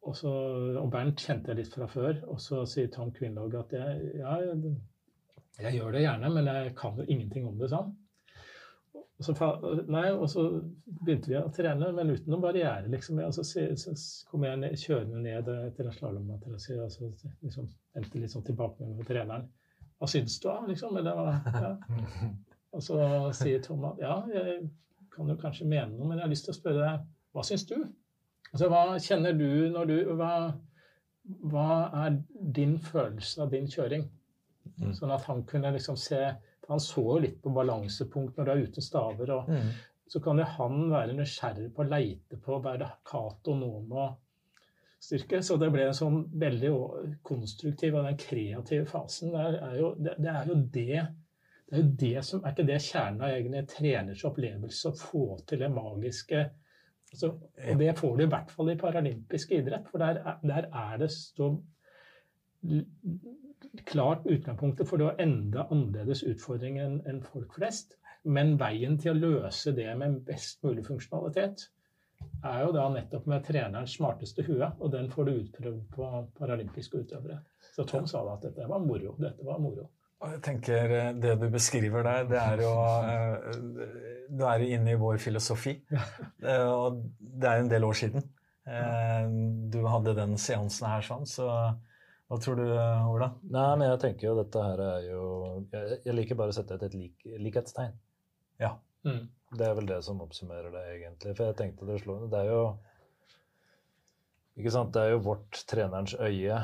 og, 0.04 0.16
så, 0.20 0.32
og 0.82 0.90
Bernt 0.92 1.22
kjente 1.24 1.52
jeg 1.52 1.62
litt 1.62 1.76
fra 1.76 1.88
før. 1.88 2.18
Og 2.32 2.42
så 2.44 2.64
sier 2.70 2.92
Tom 2.92 3.14
Kvinlaag 3.16 3.56
at 3.62 3.76
jeg, 3.78 4.10
jeg, 4.20 4.74
jeg 5.62 5.78
gjør 5.78 5.94
det 5.94 6.06
gjerne, 6.06 6.32
men 6.34 6.50
jeg 6.50 6.74
kan 6.78 6.98
jo 6.98 7.06
ingenting 7.08 7.46
om 7.50 7.60
det 7.60 7.70
sånn. 7.74 7.92
Og 8.94 9.28
så, 9.28 9.34
nei, 9.94 10.08
og 10.12 10.26
så 10.32 10.44
begynte 11.06 11.30
vi 11.30 11.38
å 11.38 11.52
trene, 11.54 11.92
men 11.96 12.12
uten 12.12 12.32
noen 12.34 12.44
barriere. 12.44 12.90
Liksom. 12.92 13.22
Og 13.24 13.36
så, 13.38 13.46
så 13.46 13.94
kom 14.30 14.46
jeg 14.48 14.60
ned, 14.60 14.74
kjørende 14.82 15.22
ned 15.22 15.52
etter 15.54 15.88
en 15.88 15.96
slalåmmatrasé 15.96 16.80
og 16.82 16.90
så 16.92 17.12
liksom, 17.46 17.70
endte 17.98 18.20
litt 18.20 18.34
sånn 18.34 18.46
tilbakemelding 18.48 18.98
med 19.00 19.08
treneren. 19.08 19.46
Hva 20.02 20.10
syns 20.12 20.40
du, 20.42 20.50
da? 20.50 20.58
Liksom? 20.68 20.98
Var, 20.98 21.30
ja. 21.54 21.76
Og 22.74 22.82
så 22.82 22.98
sier 23.38 23.62
Tom 23.62 23.84
at 23.86 24.00
ja, 24.02 24.16
jeg 24.34 24.64
kan 25.14 25.30
jo 25.30 25.38
kanskje 25.38 25.68
mene 25.70 25.94
noe, 25.94 26.08
men 26.10 26.18
jeg 26.18 26.26
har 26.26 26.32
lyst 26.32 26.48
til 26.48 26.56
å 26.56 26.58
spørre 26.58 26.82
deg, 26.88 27.04
hva 27.38 27.44
syns 27.46 27.68
du? 27.70 27.76
Altså, 28.50 28.70
hva 28.74 28.82
kjenner 29.02 29.38
du 29.38 29.70
når 29.74 29.90
du 29.92 29.96
hva, 30.18 30.34
hva 31.54 31.68
er 32.02 32.18
din 32.58 32.76
følelse 32.82 33.46
av 33.46 33.54
din 33.54 33.70
kjøring? 33.70 34.08
Mm. 34.82 34.94
Sånn 34.98 35.12
at 35.14 35.24
han 35.30 35.44
kunne 35.46 35.72
liksom 35.76 35.98
se 35.98 36.24
Han 36.70 36.80
så 36.80 37.02
jo 37.04 37.18
litt 37.20 37.42
på 37.44 37.52
balansepunkt 37.54 38.38
når 38.38 38.46
du 38.46 38.52
er 38.52 38.62
uten 38.70 38.82
staver. 38.82 39.32
og 39.36 39.50
Mm. 39.50 39.72
Så 40.08 40.20
kan 40.24 40.38
jo 40.38 40.44
han 40.46 40.90
være 40.92 41.14
nysgjerrig 41.18 41.74
på 41.76 41.84
å 41.84 41.90
leite 41.90 42.38
på 42.42 42.60
hva 42.62 42.74
er 42.74 42.78
det 42.78 42.90
Cato 43.06 43.56
nå 43.56 43.82
må 43.88 44.06
styrke. 45.02 45.42
Så 45.44 45.58
det 45.60 45.72
ble 45.74 45.88
en 45.88 45.94
sånn 45.98 46.30
veldig 46.40 46.72
konstruktiv 47.24 47.96
og 47.96 48.06
den 48.06 48.18
kreative 48.18 48.86
fasen. 48.86 49.32
Det 49.32 49.62
er 49.62 49.76
jo, 49.80 49.94
det, 50.00 50.16
det 50.20 50.30
er 50.32 50.46
jo 50.48 50.56
det 50.56 51.08
det 51.70 51.80
er 51.80 51.82
jo 51.84 51.96
det 52.00 52.24
som 52.26 52.44
er 52.46 52.52
ikke 52.54 52.68
det 52.68 52.82
kjernen 52.82 53.22
av 53.26 53.30
egne 53.34 53.66
treners 53.66 54.24
opplevelse 54.26 54.90
å 54.92 54.98
få 55.00 55.40
til 55.48 55.60
det 55.60 55.72
magiske 55.74 56.50
altså, 57.12 57.32
Og 57.72 57.80
det 57.80 57.98
får 57.98 58.18
du 58.18 58.24
i 58.24 58.30
hvert 58.30 58.52
fall 58.52 58.70
i 58.70 58.76
paralympisk 58.78 59.52
idrett, 59.52 59.88
for 59.90 59.98
der, 60.04 60.20
er- 60.22 60.40
der 60.44 60.68
er 60.72 60.98
det 60.98 61.10
så 61.12 61.58
klart 63.90 64.26
utgangspunktet 64.30 64.90
for 64.90 65.02
det 65.02 65.10
var 65.10 65.22
enda 65.24 65.68
annerledes 65.74 66.24
utfordringer 66.30 67.00
enn 67.10 67.22
folk 67.26 67.56
flest. 67.58 67.98
Men 68.24 68.56
veien 68.60 68.98
til 69.02 69.12
å 69.12 69.20
løse 69.20 69.74
det 69.76 69.90
med 70.00 70.22
best 70.28 70.62
mulig 70.64 70.86
funksjonalitet 70.88 71.66
er 72.48 72.62
jo 72.64 72.72
da 72.76 72.86
nettopp 72.92 73.26
med 73.28 73.44
trenerens 73.44 73.98
smarteste 73.98 74.46
hue, 74.48 74.70
og 74.80 74.92
den 74.94 75.10
får 75.12 75.28
du 75.28 75.34
utprøvd 75.34 75.82
på 75.92 76.12
paralympiske 76.38 77.04
utøvere. 77.04 77.42
Så 77.76 77.84
Tom 77.90 78.08
sa 78.08 78.24
da 78.24 78.38
at 78.38 78.46
dette 78.48 78.68
var 78.70 78.84
moro. 78.84 79.16
Dette 79.20 79.44
var 79.48 79.60
moro. 79.60 79.90
Jeg 80.24 80.40
tenker 80.40 80.92
eh, 80.96 81.10
Det 81.20 81.34
du 81.42 81.50
beskriver 81.52 82.06
der, 82.06 82.28
det 82.30 82.38
er 82.40 82.62
jo 82.64 82.70
eh, 83.04 84.28
Du 84.32 84.46
er 84.48 84.62
jo 84.62 84.70
inne 84.78 84.94
i 84.94 85.00
vår 85.00 85.20
filosofi. 85.20 85.78
Eh, 86.44 86.68
Og 86.68 87.02
det 87.20 87.50
er 87.50 87.60
jo 87.60 87.66
en 87.66 87.74
del 87.74 87.90
år 87.90 88.00
siden 88.00 88.30
du 88.64 89.82
hadde 89.92 90.14
den 90.16 90.38
seansen 90.40 90.86
her 90.88 91.02
sånn, 91.04 91.26
så 91.28 91.48
hva 92.34 92.40
tror 92.42 92.58
du, 92.58 92.66
Ola? 93.14 93.28
Nei, 93.54 93.68
men 93.78 93.92
jeg 93.92 94.00
tenker 94.02 94.28
jo 94.32 94.38
dette 94.40 94.62
her 94.66 94.82
er 94.82 95.04
jo 95.06 95.26
Jeg, 95.70 96.00
jeg 96.08 96.16
liker 96.18 96.40
bare 96.40 96.50
å 96.50 96.56
sette 96.58 96.80
et, 96.80 96.88
et 96.88 96.96
lik, 96.98 97.28
likhetstegn. 97.46 97.94
Ja. 98.64 98.72
Mm. 99.06 99.28
Det 99.54 99.68
er 99.68 99.76
vel 99.78 99.90
det 99.92 100.00
som 100.06 100.24
oppsummerer 100.24 100.74
det, 100.74 100.82
egentlig. 100.96 101.36
For 101.38 101.52
jeg 101.52 101.58
tenkte 101.60 101.86
det 101.86 102.00
slo 102.02 102.16
Det 102.32 102.40
er 102.40 102.50
jo 102.50 102.64
Ikke 104.58 104.74
sant, 104.74 104.96
det 104.96 105.04
er 105.04 105.14
jo 105.14 105.22
vårt 105.28 105.62
trenerens 105.70 106.16
øye. 106.18 106.58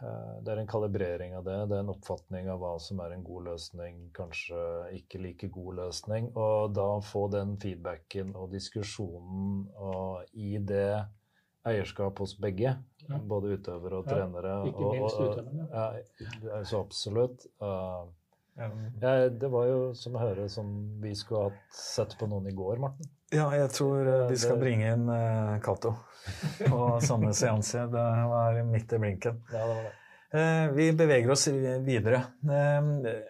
Eh, 0.00 0.32
Det 0.40 0.54
er 0.54 0.62
en 0.62 0.72
kalibrering 0.72 1.36
av 1.36 1.44
det. 1.44 1.58
Det 1.68 1.76
er 1.76 1.84
en 1.84 1.92
oppfatning 1.92 2.48
av 2.52 2.60
hva 2.62 2.74
som 2.80 3.00
er 3.04 3.12
en 3.12 3.24
god 3.24 3.50
løsning, 3.50 4.02
kanskje 4.16 4.64
ikke 4.96 5.20
like 5.20 5.52
god 5.52 5.82
løsning. 5.82 6.32
Og 6.36 6.72
da 6.76 6.88
få 7.04 7.26
den 7.32 7.58
feedbacken 7.60 8.32
og 8.36 8.52
diskusjonen 8.56 9.66
og 9.76 10.24
i 10.32 10.56
det 10.58 11.04
eierskap 11.66 12.18
hos 12.18 12.34
begge, 12.40 12.76
Ja. 13.08 13.18
både 13.18 13.56
utøvere 13.58 13.98
og 13.98 14.06
Ja, 14.06 14.14
trenere. 14.14 14.66
ikke 14.68 14.84
og- 14.84 14.94
minst 14.94 15.16
utøverne. 15.20 15.68
Ja, 15.72 16.62
så 16.64 16.80
absolutt. 16.84 17.46
Uh, 17.60 18.06
Ja, 18.58 18.68
ja, 19.00 19.28
det 19.28 19.48
var 19.50 19.66
jo 19.66 19.94
som 19.94 20.12
å 20.12 20.18
høre 20.20 20.48
som 20.50 21.00
vi 21.00 21.14
skulle 21.14 21.44
hatt 21.50 21.60
sett 21.72 22.16
på 22.18 22.26
noen 22.28 22.46
i 22.48 22.52
går, 22.52 22.76
Morten. 22.78 23.06
jeg 23.32 23.70
tror 23.70 24.06
eh, 24.06 24.28
vi 24.28 24.36
skal 24.36 24.56
Det- 24.56 24.60
bringe 24.60 24.92
inn 24.92 25.08
eh, 25.08 25.58
Cato 25.60 25.94
på 26.68 27.00
samme 27.00 27.32
seanse. 27.32 27.86
Det 27.90 28.28
var 28.28 28.62
midt 28.64 28.92
i 28.92 28.98
blinken. 28.98 29.40
Ja, 29.52 29.66
det 29.66 29.76
var 29.76 29.82
det. 29.82 29.92
Eh, 30.32 30.72
Vi 30.74 30.92
beveger 30.92 31.30
oss 31.30 31.46
videre. 31.48 32.24
Eh, 32.44 33.22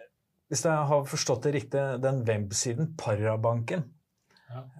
Hvis 0.51 0.63
jeg 0.65 0.85
har 0.87 1.03
forstått 1.05 1.43
det 1.43 1.53
riktig, 1.53 2.01
den 2.01 2.25
websiden 2.25 2.93
Parabanken 2.97 3.79
Ja. 3.79 3.83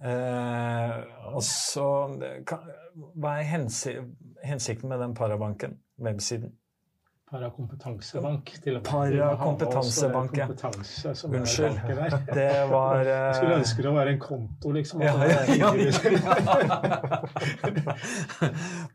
Eh, 0.04 0.90
og 1.32 1.42
så 1.46 1.86
Hva 2.12 3.38
er 3.38 3.46
hensi 3.48 3.94
hensikten 4.44 4.88
med 4.92 5.00
den 5.00 5.14
Parabanken, 5.14 5.78
websiden? 6.02 6.52
Parakompetansebank. 7.32 8.50
Til 8.62 8.76
og 8.76 8.82
med. 8.82 8.90
Parakompetansebank, 8.90 10.36
ja. 10.36 10.46
Kompetanse 10.46 11.14
som 11.16 11.34
Unnskyld. 11.34 11.80
Det 12.34 12.70
var 12.70 13.00
uh... 13.00 13.06
Jeg 13.08 13.34
skulle 13.38 13.56
ønske 13.56 13.82
det 13.82 13.94
var 13.94 14.06
en 14.06 14.18
konto, 14.20 14.70
liksom. 14.76 15.00
ja, 15.00 15.24
ja, 15.24 15.54
ja. 15.56 15.72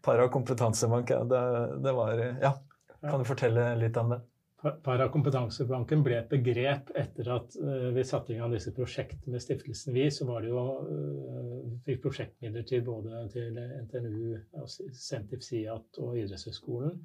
Parakompetansebank, 0.05 1.09
ja. 1.09 1.23
Det, 1.23 1.69
det 1.83 1.93
var 1.97 2.13
Ja. 2.41 2.53
Kan 3.09 3.19
du 3.19 3.25
fortelle 3.25 3.75
litt 3.75 3.97
om 3.97 4.09
det? 4.13 4.21
Pa- 4.57 4.73
Parakompetansebanken 4.81 6.01
ble 6.05 6.15
et 6.17 6.29
begrep 6.31 6.89
etter 6.97 7.27
at 7.35 7.57
eh, 7.61 7.89
vi 7.93 8.05
satte 8.07 8.33
i 8.33 8.39
gang 8.39 8.53
disse 8.55 8.73
prosjektene 8.73 9.35
med 9.35 9.43
stiftelsen 9.43 9.93
Vi. 9.93 10.07
Så 10.13 10.25
var 10.29 10.41
det 10.41 10.49
jo 10.49 10.63
vi 11.67 11.77
fikk 11.91 12.01
prosjektmidler 12.07 12.65
til 12.67 12.81
både 12.87 13.25
til 13.33 13.59
NTNU, 13.59 14.37
altså 14.57 14.87
Sentif 14.97 15.45
Siat 15.45 16.01
og 16.01 16.17
Idrettshøgskolen 16.17 16.97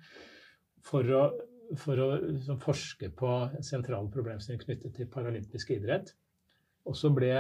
for 0.82 1.12
å, 1.14 1.26
for 1.78 2.00
å 2.02 2.08
liksom, 2.22 2.58
forske 2.62 3.12
på 3.14 3.34
sentrale 3.62 4.10
problemstillinger 4.12 4.64
knyttet 4.64 4.96
til 4.96 5.10
paralympisk 5.12 5.70
idrett. 5.76 6.14
Og 6.88 6.96
så 6.98 7.12
ble 7.14 7.34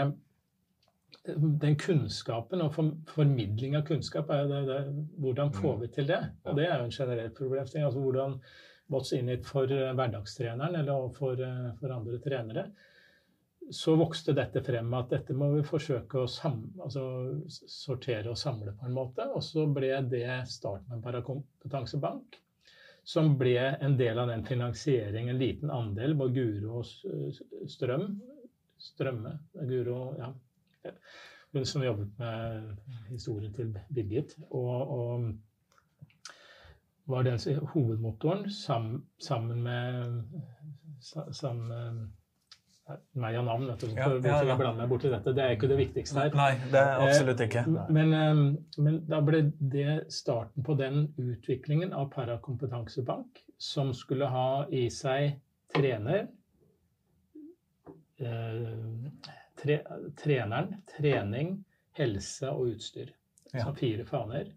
den 1.26 1.74
kunnskapen 1.78 2.62
og 2.64 2.76
formidling 3.10 3.74
av 3.78 3.84
kunnskap 3.88 4.30
er 4.32 4.46
det, 4.50 4.60
det, 4.68 4.78
Hvordan 5.22 5.52
får 5.56 5.80
vi 5.82 5.88
til 5.96 6.06
det? 6.08 6.20
Og 6.46 6.56
det 6.58 6.68
er 6.68 6.78
jo 6.78 6.86
en 6.86 6.94
generell 6.94 7.32
problemstilling. 7.36 7.88
altså 7.88 8.00
hvordan 8.04 8.38
what's 8.92 9.12
for 9.48 9.72
eh, 9.72 9.92
hverdagstreneren 9.96 10.76
eller 10.80 11.08
for, 11.16 11.40
eh, 11.40 11.70
for 11.80 11.94
andre 11.94 12.18
trenere. 12.22 12.66
Så 13.72 13.94
vokste 13.96 14.34
dette 14.36 14.60
frem 14.62 14.94
at 14.98 15.10
dette 15.10 15.34
må 15.38 15.48
vi 15.54 15.62
forsøke 15.64 16.20
å 16.20 16.28
sam, 16.28 16.64
altså, 16.82 17.04
sortere 17.48 18.30
og 18.30 18.38
samle 18.38 18.74
på 18.76 18.88
en 18.88 18.96
måte. 18.96 19.28
Og 19.32 19.42
så 19.46 19.64
ble 19.70 19.94
det 20.10 20.26
starten 20.50 20.90
med 20.92 21.04
parakompetansebank. 21.04 22.38
Som 23.04 23.32
ble 23.38 23.56
en 23.82 23.96
del 23.98 24.18
av 24.18 24.28
den 24.30 24.44
finansieringen, 24.46 25.32
en 25.34 25.40
liten 25.40 25.72
andel, 25.74 26.14
hvor 26.18 26.30
Guro 26.34 26.82
og 26.82 27.70
Strøm 27.70 28.12
Strømme 28.82 29.36
Guro, 29.54 30.14
ja. 30.18 30.32
Hun 31.52 31.66
som 31.66 31.84
jobbet 31.84 32.18
med 32.18 32.76
historien 33.10 33.52
til 33.54 33.74
Birgit. 33.94 34.34
Og, 34.50 34.94
og 34.96 35.26
var 37.10 37.22
den 37.26 37.38
som- 37.38 37.66
hovedmotoren 37.74 38.50
sam, 38.50 39.06
sammen 39.18 39.62
med 39.62 40.24
sammen 41.32 42.12
meg 43.14 43.36
og 43.38 43.46
navn, 43.46 43.66
vet 43.70 43.80
du. 43.80 43.86
Ja, 43.94 44.08
ja, 44.10 44.18
ja. 44.24 44.38
jeg 44.50 44.58
blander 44.58 44.82
meg 44.82 44.90
borti 44.90 45.10
dette. 45.12 45.32
Det 45.36 45.44
er 45.44 45.54
ikke 45.56 45.70
det 45.70 45.78
viktigste 45.78 46.18
her. 46.18 46.34
Nei, 46.36 46.50
det 46.72 46.80
er 46.80 47.04
absolutt 47.06 47.42
ikke. 47.46 47.62
Men, 47.94 48.12
eh, 48.16 48.42
men 48.84 48.98
da 49.08 49.20
ble 49.24 49.42
det 49.72 49.96
starten 50.12 50.66
på 50.66 50.76
den 50.78 51.06
utviklingen 51.20 51.94
av 51.96 52.10
Parakompetansebank, 52.14 53.42
som 53.58 53.92
skulle 53.96 54.28
ha 54.32 54.66
i 54.70 54.88
seg 54.92 55.38
trener 55.72 56.26
eh, 58.20 59.10
tre, 59.62 59.80
Treneren, 60.18 60.74
trening, 60.96 61.56
helse 61.98 62.50
og 62.50 62.74
utstyr. 62.74 63.12
Som 63.52 63.74
fire 63.76 64.04
faner. 64.08 64.54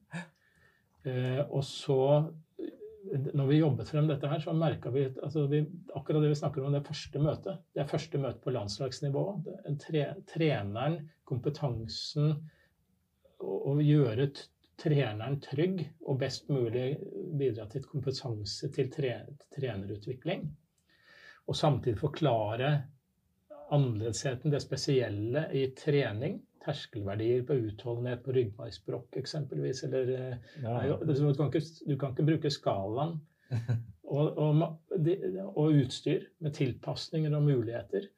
Eh, 1.05 1.41
og 1.45 1.63
så 1.65 1.99
når 3.33 3.47
vi 3.47 3.59
jobbet 3.59 3.89
frem 3.91 4.07
dette 4.09 4.29
her, 4.29 4.41
så 4.41 4.53
merka 4.57 4.89
vi, 4.93 5.05
altså 5.23 5.45
vi 5.51 5.61
akkurat 5.95 6.23
det 6.23 6.31
vi 6.31 6.39
snakker 6.39 6.65
om, 6.65 6.73
det 6.73 6.87
første 6.87 7.21
møtet. 7.21 7.61
Det 7.75 7.83
er 7.83 7.89
første 7.91 8.21
møte 8.21 8.41
på 8.41 8.53
landslagsnivå. 8.55 9.23
Tre, 9.83 10.05
treneren, 10.31 10.97
kompetansen, 11.27 12.33
å 13.45 13.75
gjøre 13.83 14.29
treneren 14.81 15.37
trygg 15.43 15.83
og 16.07 16.19
best 16.23 16.49
mulig 16.51 16.95
bidra 17.37 17.67
til 17.71 17.85
kompetanse 17.85 18.71
til 18.73 18.89
tre, 18.91 19.13
trenerutvikling. 19.53 20.47
Og 21.45 21.57
samtidig 21.57 21.99
forklare 22.01 22.71
annerledesheten, 23.75 24.51
det 24.53 24.63
spesielle 24.63 25.47
i 25.53 25.67
trening 25.77 26.39
terskelverdier 26.65 27.45
på 27.47 27.57
utholdenhet 27.67 28.23
på 28.25 28.35
ryggmargsbrokk 28.35 29.19
eksempelvis. 29.21 29.83
Eller, 29.87 30.11
eh, 30.15 30.51
ja. 30.63 30.75
nei, 30.75 30.87
du, 31.05 31.13
kan 31.37 31.51
ikke, 31.51 31.63
du, 31.85 31.95
kan 32.01 32.15
ikke, 32.15 32.27
bruke 32.31 32.53
skalaen 32.53 33.19
og, 34.15 34.37
og, 34.37 34.65
og, 34.95 35.65
utstyr 35.69 36.27
med 36.43 36.57
tilpasninger 36.57 37.35
og 37.37 37.47
muligheter. 37.47 38.09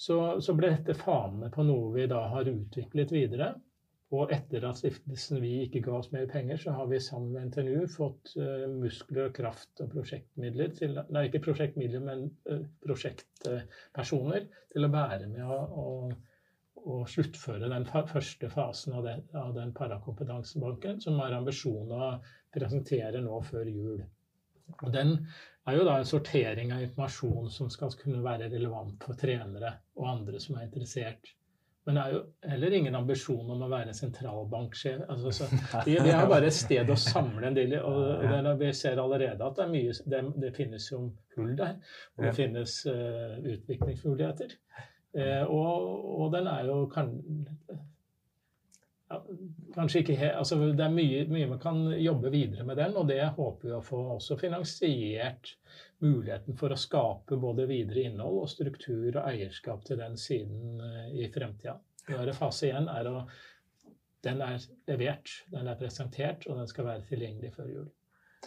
Så, 0.00 0.16
så 0.40 0.54
ble 0.56 0.72
dette 0.72 0.96
fanene 0.96 1.50
på 1.52 1.64
noe 1.68 1.90
vi 1.96 2.06
da 2.08 2.22
har 2.32 2.48
utviklet 2.48 3.12
videre. 3.12 3.54
Og 4.10 4.32
etter 4.34 4.64
at 4.66 4.80
stiftelsen 4.80 5.38
vi 5.38 5.52
ikke 5.64 5.84
ga 5.84 6.00
oss 6.00 6.08
mer 6.10 6.24
penger, 6.30 6.58
så 6.58 6.72
har 6.74 6.88
vi 6.90 6.98
sammen 7.02 7.30
med 7.30 7.50
NTNU 7.50 7.84
fått 7.92 8.32
uh, 8.40 8.64
muskler 8.72 9.30
kraft 9.34 9.82
og 9.84 9.92
prosjektmidler 9.92 10.72
til 10.74 10.98
Nei, 11.14 11.28
ikke 11.28 11.44
prosjektmidler, 11.44 12.02
men 12.02 12.24
uh, 12.50 12.64
prosjektpersoner 12.82 14.48
til 14.72 14.88
å 14.88 14.90
være 14.90 15.30
med 15.30 15.46
og, 15.46 16.16
å 16.88 17.00
sluttføre 17.08 17.68
den 17.70 17.86
første 17.88 18.50
fasen 18.52 18.96
av, 18.96 19.04
det, 19.06 19.16
av 19.36 19.52
den 19.56 19.72
parakompetansebanken, 19.76 21.00
som 21.04 21.18
har 21.20 21.36
ambisjon 21.36 21.92
å 21.92 22.12
presentere 22.54 23.22
nå 23.24 23.40
før 23.46 23.68
jul. 23.70 24.00
Og 24.80 24.92
Den 24.94 25.16
er 25.68 25.76
jo 25.76 25.84
da 25.86 25.98
en 25.98 26.08
sortering 26.08 26.72
av 26.74 26.84
informasjon 26.86 27.50
som 27.52 27.70
skal 27.72 27.92
kunne 28.00 28.22
være 28.24 28.48
relevant 28.52 29.02
for 29.04 29.18
trenere 29.18 29.76
og 29.98 30.08
andre 30.14 30.40
som 30.42 30.56
er 30.56 30.68
interessert. 30.68 31.34
Men 31.88 31.96
det 31.96 32.02
er 32.02 32.12
jo 32.12 32.20
heller 32.52 32.74
ingen 32.76 32.96
ambisjon 32.98 33.52
om 33.54 33.62
å 33.64 33.68
være 33.70 33.94
sentralbanksjef. 33.96 35.00
Altså, 35.10 35.48
vi, 35.88 35.96
vi, 35.96 36.12
har 36.12 36.28
bare 36.30 36.50
et 36.50 36.56
sted 36.56 36.92
å 36.92 36.96
samle 37.00 37.48
en 37.48 37.56
del 37.56 37.78
og, 37.80 38.24
og 38.28 38.50
Vi 38.60 38.72
ser 38.76 39.00
allerede 39.00 39.46
at 39.46 39.58
det, 39.58 39.68
mye, 39.72 39.96
det, 40.12 40.20
det 40.44 40.52
finnes 40.56 40.90
jo 40.92 41.06
hull 41.36 41.54
der. 41.58 41.78
Og 42.18 42.26
det 42.28 42.34
finnes 42.36 42.76
uh, 42.86 43.40
utviklingsmuligheter. 43.40 44.54
Eh, 45.12 45.42
og, 45.42 45.86
og, 46.20 46.26
den 46.32 46.46
er 46.46 46.68
jo 46.68 46.84
kan, 46.90 47.08
ja, 49.10 49.18
kanskje 49.74 50.04
ikke 50.04 50.18
helt 50.20 50.36
altså 50.38 50.58
Det 50.60 50.84
er 50.84 50.92
mye, 50.94 51.24
mye, 51.26 51.48
man 51.50 51.62
kan 51.62 51.80
jobbe 51.98 52.30
videre 52.30 52.66
med 52.66 52.78
den, 52.78 52.94
og 52.94 53.08
det 53.10 53.18
håper 53.34 53.68
vi 53.68 53.74
å 53.74 53.82
få 53.82 54.02
også 54.14 54.38
finansiert 54.38 55.56
muligheten 56.04 56.56
for 56.58 56.70
å 56.70 56.78
skape 56.78 57.40
både 57.42 57.66
videre 57.70 58.06
innhold 58.06 58.44
og 58.44 58.52
struktur 58.52 59.08
og 59.10 59.24
eierskap 59.24 59.82
til 59.88 59.98
den 60.00 60.14
siden 60.20 60.82
eh, 60.86 61.14
i 61.24 61.30
fremtida. 61.34 61.80
Fase 62.34 62.70
én 62.74 62.90
er 62.90 63.10
å 63.10 63.24
Den 64.20 64.42
er 64.44 64.58
levert, 64.84 65.30
den 65.48 65.68
er 65.70 65.78
presentert, 65.80 66.44
og 66.46 66.58
den 66.58 66.66
skal 66.68 66.84
være 66.84 67.06
tilgjengelig 67.08 67.54
før 67.54 67.68
jul. 67.72 67.86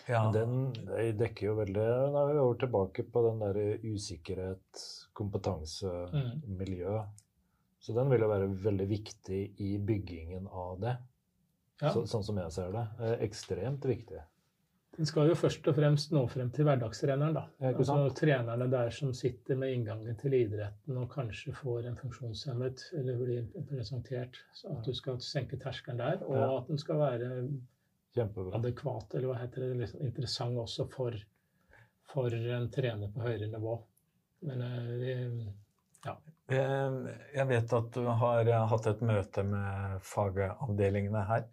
Ja. 0.09 0.23
Den 0.33 0.73
dekker 1.19 1.45
jo 1.47 1.53
veldig 1.61 1.83
Da 2.13 2.23
er 2.23 2.31
vi 2.33 2.41
over 2.41 2.59
tilbake 2.59 3.05
på 3.07 3.23
den 3.27 3.43
der 3.43 3.59
usikkerhet, 3.85 4.83
kompetanse, 5.15 5.91
mm. 6.11 6.31
miljø. 6.59 6.97
Så 7.83 7.95
den 7.95 8.11
vil 8.11 8.23
jo 8.25 8.31
være 8.31 8.51
veldig 8.63 8.87
viktig 8.89 9.41
i 9.63 9.73
byggingen 9.77 10.47
av 10.47 10.77
det. 10.81 10.93
Ja. 11.81 11.91
Så, 11.91 12.05
sånn 12.07 12.23
som 12.23 12.37
jeg 12.39 12.53
ser 12.55 12.71
det. 12.75 12.85
Ekstremt 13.25 13.85
viktig. 13.87 14.21
Den 14.93 15.09
skal 15.09 15.31
jo 15.31 15.35
først 15.35 15.65
og 15.67 15.73
fremst 15.73 16.11
nå 16.13 16.21
frem 16.29 16.51
til 16.53 16.67
hverdagstreneren. 16.67 17.33
da. 17.33 17.47
Altså 17.71 17.95
Trenerne 18.13 18.67
der 18.69 18.91
som 18.93 19.13
sitter 19.17 19.57
med 19.57 19.73
inngangen 19.73 20.17
til 20.21 20.35
idretten 20.37 20.99
og 21.01 21.09
kanskje 21.15 21.55
får 21.57 21.87
en 21.89 21.97
funksjonshemmet 21.97 22.83
eller 22.99 23.17
blir 23.17 23.47
presentert. 23.71 24.37
Så 24.53 24.69
at 24.75 24.85
du 24.85 24.93
skal 24.93 25.17
senke 25.25 25.57
terskelen 25.57 25.97
der, 25.99 26.21
og 26.27 26.59
at 26.59 26.69
den 26.69 26.81
skal 26.81 27.01
være 27.01 27.31
Kjempebra. 28.13 28.57
adekvat, 28.59 29.13
eller 29.13 29.31
hva 29.31 29.39
heter 29.41 29.65
det, 29.65 29.73
liksom 29.81 30.05
interessant 30.05 30.59
også 30.61 30.85
for, 30.91 31.17
for 32.11 32.33
en 32.35 32.69
trener 32.73 33.11
på 33.13 33.25
høyere 33.25 33.49
nivå. 33.49 33.77
Men 34.47 34.61
eh, 34.61 34.89
vi 35.01 35.13
ja. 36.03 36.17
Jeg 36.51 37.47
vet 37.47 37.73
at 37.73 37.93
du 37.95 38.03
har 38.05 38.49
hatt 38.69 38.89
et 38.91 39.01
møte 39.07 39.45
med 39.47 40.01
fagavdelingene 40.03 41.21
her 41.29 41.45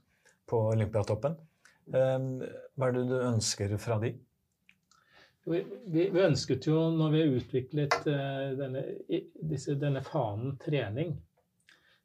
på 0.50 0.64
Olympiatoppen. 0.72 1.38
Eh, 1.94 2.18
hva 2.74 2.90
er 2.90 2.98
det 2.98 3.06
du 3.08 3.16
ønsker 3.20 3.76
fra 3.80 4.00
de? 4.02 4.12
Vi, 5.44 5.64
vi, 5.86 6.11
vi 6.12 6.22
ønsket 6.22 6.66
jo, 6.68 6.76
når 6.92 7.14
vi 7.14 7.22
utviklet 7.38 7.94
uh, 8.04 8.50
denne, 8.58 8.82
disse, 9.48 9.74
denne 9.80 10.02
fanen 10.04 10.58
trening, 10.61 11.14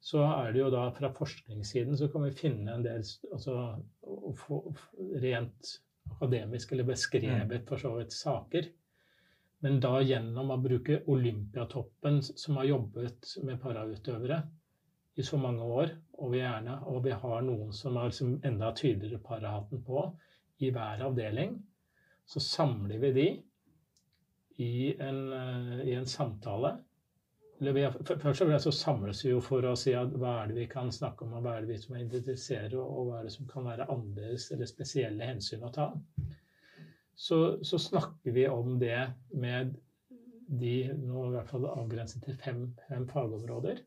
så 0.05 0.21
er 0.21 0.51
det 0.53 0.61
jo 0.61 0.69
da 0.69 0.83
fra 0.93 1.09
forskningssiden 1.13 1.97
så 1.97 2.07
kan 2.13 2.27
vi 2.27 2.35
finne 2.37 2.75
en 2.75 2.83
del 2.85 3.01
altså, 3.33 3.55
rent 5.23 5.71
akademisk 6.13 6.75
eller 6.75 6.85
beskrevet 6.91 7.63
mm. 7.63 7.65
for 7.65 7.81
så 7.81 7.95
vidt 7.95 8.13
saker. 8.13 8.67
Men 9.65 9.79
da 9.81 9.95
gjennom 10.05 10.51
å 10.53 10.59
bruke 10.61 10.99
Olympiatoppen, 11.09 12.21
som 12.21 12.59
har 12.59 12.69
jobbet 12.69 13.31
med 13.47 13.57
parautøvere 13.63 14.43
i 15.17 15.25
så 15.25 15.39
mange 15.41 15.65
år, 15.65 15.95
og 16.19 16.35
vi, 16.35 16.43
gjerne, 16.43 16.77
og 16.91 17.01
vi 17.07 17.15
har 17.25 17.41
noen 17.47 17.73
som 17.73 17.97
har 17.97 18.11
liksom 18.11 18.37
enda 18.45 18.69
tydeligere 18.77 19.25
parahatten 19.25 19.81
på 19.87 20.05
i 20.61 20.69
hver 20.75 21.01
avdeling, 21.07 21.57
så 22.29 22.43
samler 22.43 23.01
vi 23.01 23.15
de 23.15 23.29
i 24.61 24.75
en, 25.01 25.21
eh, 25.33 25.81
i 25.89 25.97
en 25.97 26.05
samtale 26.05 26.75
Først 27.55 28.41
og 28.41 28.49
fremst 28.49 28.67
så 28.67 28.71
samles 28.75 29.21
vi 29.23 29.29
jo 29.31 29.39
for 29.43 29.63
å 29.63 29.75
si 29.79 29.93
at 29.95 30.11
hva 30.19 30.41
er 30.41 30.49
det 30.51 30.57
vi 30.57 30.65
kan 30.67 30.89
snakke 30.91 31.23
om, 31.23 31.37
og 31.37 31.45
hva 31.45 31.53
er 31.55 31.63
det 31.63 31.71
vi 31.71 31.77
som 31.79 31.95
er 31.95 32.73
og, 32.75 32.83
og 32.83 33.07
hva 33.07 33.19
er 33.19 33.29
det 33.29 33.35
som 33.35 33.47
kan 33.47 33.63
være 33.63 33.87
annerledes 33.93 34.49
eller 34.51 34.67
spesielle 34.67 35.29
hensyn 35.29 35.63
å 35.63 35.71
ta. 35.71 35.87
Så, 37.15 37.63
så 37.63 37.79
snakker 37.79 38.35
vi 38.35 38.43
om 38.51 38.75
det 38.79 38.99
med 39.31 39.71
de 40.45 40.75
nå 40.99 41.29
i 41.29 41.31
hvert 41.37 41.49
fall 41.49 41.69
avgrenset 41.71 42.25
til 42.27 42.35
fem, 42.35 42.65
fem 42.89 43.07
fagområder. 43.07 43.79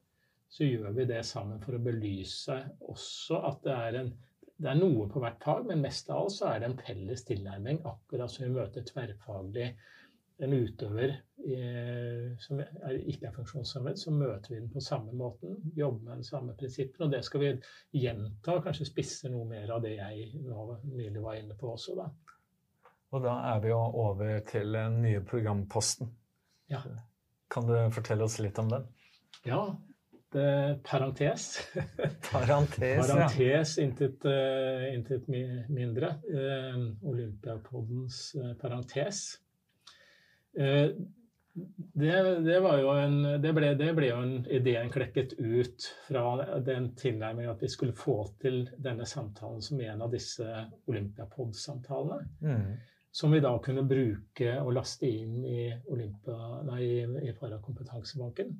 Så 0.48 0.64
gjør 0.64 0.96
vi 0.96 1.04
det 1.10 1.20
sammen 1.28 1.60
for 1.60 1.76
å 1.76 1.82
belyse 1.82 2.56
også 2.88 3.42
at 3.50 3.60
det 3.66 3.76
er 3.76 4.00
en 4.00 4.10
det 4.58 4.72
er 4.72 4.78
noe 4.80 5.04
på 5.06 5.20
hvert 5.22 5.38
fag, 5.38 5.68
men 5.68 5.84
mest 5.84 6.08
av 6.10 6.24
alt 6.24 6.34
så 6.34 6.48
er 6.50 6.58
det 6.58 6.66
en 6.66 6.80
felles 6.80 7.20
tilnærming, 7.28 7.76
akkurat 7.86 8.32
som 8.32 8.42
vi 8.42 8.56
møter 8.56 8.82
tverrfaglig 8.88 9.68
en 10.38 10.54
utøver 10.54 11.16
som 12.42 12.60
er, 12.60 12.96
ikke 13.08 13.28
er 13.28 13.34
funksjonshemmet, 13.34 13.98
så 14.00 14.12
møter 14.12 14.52
vi 14.52 14.60
den 14.60 14.70
på 14.72 14.82
samme 14.84 15.14
måten. 15.16 15.56
Jobber 15.76 16.04
med 16.04 16.20
den 16.20 16.26
samme 16.26 16.54
prinsippen. 16.58 17.06
Og 17.06 17.12
det 17.12 17.22
skal 17.24 17.42
vi 17.42 17.52
gjenta, 18.02 18.56
og 18.56 18.64
kanskje 18.66 18.88
spisse 18.88 19.30
noe 19.32 19.46
mer 19.48 19.70
av 19.74 19.82
det 19.84 19.94
jeg 19.96 20.32
nå 20.42 20.66
nylig 20.90 21.22
var 21.24 21.38
inne 21.40 21.56
på 21.58 21.72
også. 21.74 21.96
da. 21.98 22.08
Og 23.16 23.24
da 23.24 23.34
er 23.54 23.60
vi 23.64 23.72
jo 23.72 23.80
over 24.04 24.40
til 24.48 24.74
den 24.76 25.00
nye 25.04 25.20
programposten. 25.24 26.10
Ja. 26.68 26.82
Kan 27.48 27.68
du 27.68 27.76
fortelle 27.94 28.26
oss 28.26 28.38
litt 28.42 28.58
om 28.60 28.72
den? 28.72 28.88
Ja. 29.48 29.62
Det 30.28 30.80
parentes. 30.84 31.54
Parentes, 32.26 33.06
parentes 33.08 33.70
ja. 33.78 33.84
intet, 33.86 34.26
uh, 34.28 34.84
intet 34.92 35.24
mindre. 35.72 36.18
Uh, 36.28 36.90
Olympiapodens 37.08 38.34
parentes. 38.60 39.38
Eh, 40.58 40.90
det, 41.92 42.40
det, 42.44 42.60
var 42.60 42.78
jo 42.78 42.90
en, 42.94 43.16
det, 43.42 43.52
ble, 43.54 43.72
det 43.78 43.88
ble 43.96 44.10
jo 44.10 44.18
en 44.22 44.34
ideen 44.54 44.90
klekket 44.94 45.34
ut 45.38 45.86
fra 46.06 46.58
den 46.62 46.92
tilnærmingen 46.98 47.50
at 47.50 47.62
vi 47.62 47.70
skulle 47.72 47.96
få 47.98 48.20
til 48.42 48.64
denne 48.78 49.06
samtalen 49.08 49.62
som 49.64 49.80
en 49.82 50.04
av 50.06 50.12
disse 50.12 50.46
Olympiapod-samtalene. 50.90 52.20
Mm. 52.42 52.78
Som 53.18 53.34
vi 53.34 53.42
da 53.42 53.54
kunne 53.64 53.86
bruke 53.88 54.54
og 54.60 54.74
laste 54.76 55.08
inn 55.08 55.40
i, 55.48 55.66
Olympia, 55.90 56.62
nei, 56.68 56.82
i 57.26 57.34
Parakompetansebanken. 57.38 58.54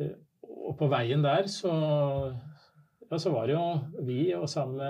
Eh, 0.00 0.16
og 0.48 0.76
på 0.80 0.88
veien 0.90 1.24
der 1.24 1.48
så, 1.52 1.72
ja, 3.08 3.16
så 3.16 3.32
var 3.32 3.48
det 3.48 3.56
jo 3.56 4.04
vi 4.08 4.22
og 4.36 4.48
sammen 4.50 4.80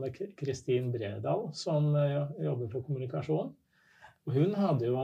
med 0.00 0.20
Kristin 0.38 0.92
Bredal 0.94 1.48
som 1.56 1.92
eh, 1.96 2.22
jobber 2.44 2.72
for 2.72 2.86
kommunikasjon 2.86 3.52
hun 4.34 4.54
hadde 4.58 4.90
jo 4.90 5.02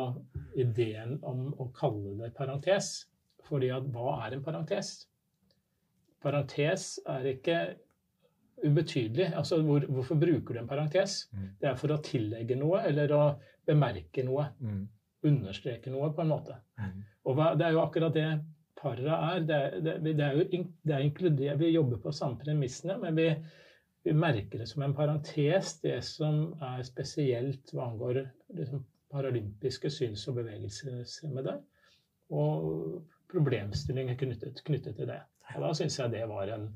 ideen 0.60 1.18
om 1.26 1.48
å 1.60 1.70
kalle 1.76 2.16
det 2.22 2.34
parentes. 2.36 3.06
fordi 3.44 3.68
at 3.68 3.84
hva 3.92 4.24
er 4.24 4.32
en 4.32 4.42
parentes? 4.44 5.06
Parentes 6.24 6.84
er 7.04 7.26
ikke 7.34 7.58
ubetydelig. 8.64 9.26
Altså, 9.36 9.58
hvor, 9.62 9.84
hvorfor 9.84 10.16
bruker 10.16 10.54
du 10.54 10.60
en 10.62 10.68
parentes? 10.68 11.26
Mm. 11.32 11.50
Det 11.60 11.68
er 11.68 11.76
for 11.76 11.92
å 11.92 12.00
tillegge 12.00 12.56
noe 12.56 12.80
eller 12.88 13.12
å 13.12 13.24
bemerke 13.66 14.24
noe. 14.24 14.46
Mm. 14.60 14.86
Understreke 15.28 15.92
noe, 15.92 16.08
på 16.16 16.24
en 16.24 16.32
måte. 16.32 16.56
Mm. 16.80 17.02
Og 17.28 17.36
hva, 17.36 17.50
det 17.58 17.66
er 17.66 17.76
jo 17.76 17.82
akkurat 17.84 18.16
det 18.16 18.30
para 18.80 19.18
er. 19.18 19.44
Det, 19.48 19.60
det, 19.84 19.98
det, 20.06 20.14
er 20.24 20.40
jo 20.40 20.64
det 20.84 20.96
er 20.96 21.04
inkludert, 21.04 21.60
Vi 21.60 21.74
jobber 21.74 22.00
på 22.00 22.12
samme 22.12 22.40
premissene, 22.40 22.96
men 23.00 23.20
vi, 23.20 23.28
vi 24.04 24.16
merker 24.16 24.60
det 24.64 24.68
som 24.70 24.84
en 24.84 24.96
parentes, 24.96 25.78
det 25.84 26.00
som 26.06 26.46
er 26.62 26.82
spesielt 26.88 27.72
hva 27.72 27.90
angår 27.90 28.24
liksom, 28.56 28.84
paralympiske 29.14 29.90
syns- 29.94 30.26
og 30.30 30.36
bevegelseshemmede, 30.40 31.54
og 32.34 33.04
problemstillinger 33.32 34.16
knyttet, 34.20 34.60
knyttet 34.66 34.96
til 34.98 35.08
det. 35.10 35.20
Og 35.54 35.62
da 35.64 35.72
syns 35.76 35.98
jeg 36.00 36.12
det 36.14 36.22
var 36.30 36.50
en 36.54 36.68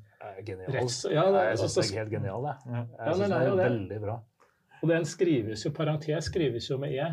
Genial. 0.46 0.72
retts... 0.74 1.02
Ja, 1.10 1.24
det, 1.32 1.44
jeg 1.50 1.58
syns 1.60 1.76
altså, 1.78 1.82
det 1.82 1.94
er 1.94 2.00
helt 2.02 2.12
genial, 2.12 2.48
jeg. 2.48 2.56
Jeg 2.74 2.86
Ja, 2.98 3.12
synes 3.14 3.30
det 3.32 3.38
er 3.38 3.50
det. 3.54 3.64
veldig 3.70 4.00
bra. 4.02 4.16
og 4.82 4.88
den 4.92 5.04
skrives 5.08 5.64
jo, 5.66 5.70
parentes 5.74 6.24
skrives 6.30 6.68
jo 6.70 6.76
med 6.78 6.94
e, 6.98 7.06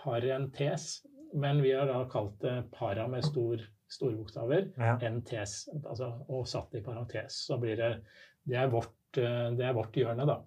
parentes, 0.00 0.86
men 1.34 1.60
vi 1.62 1.72
har 1.76 1.86
da 1.90 2.04
kalt 2.10 2.38
det 2.42 2.54
para 2.76 3.06
med 3.08 3.22
stor, 3.26 3.60
store 3.90 4.16
bokstaver. 4.16 4.70
Ja. 4.78 4.94
NTS, 5.10 5.68
altså, 5.86 6.12
og 6.28 6.46
satt 6.48 6.74
i 6.78 6.80
parentes. 6.84 7.40
Så 7.46 7.58
blir 7.60 7.76
det 7.80 7.90
det 8.48 8.56
er, 8.56 8.70
vårt, 8.72 8.94
eh, 9.20 9.50
det 9.58 9.66
er 9.66 9.74
vårt 9.76 9.92
hjørne, 9.98 10.24
da. 10.26 10.38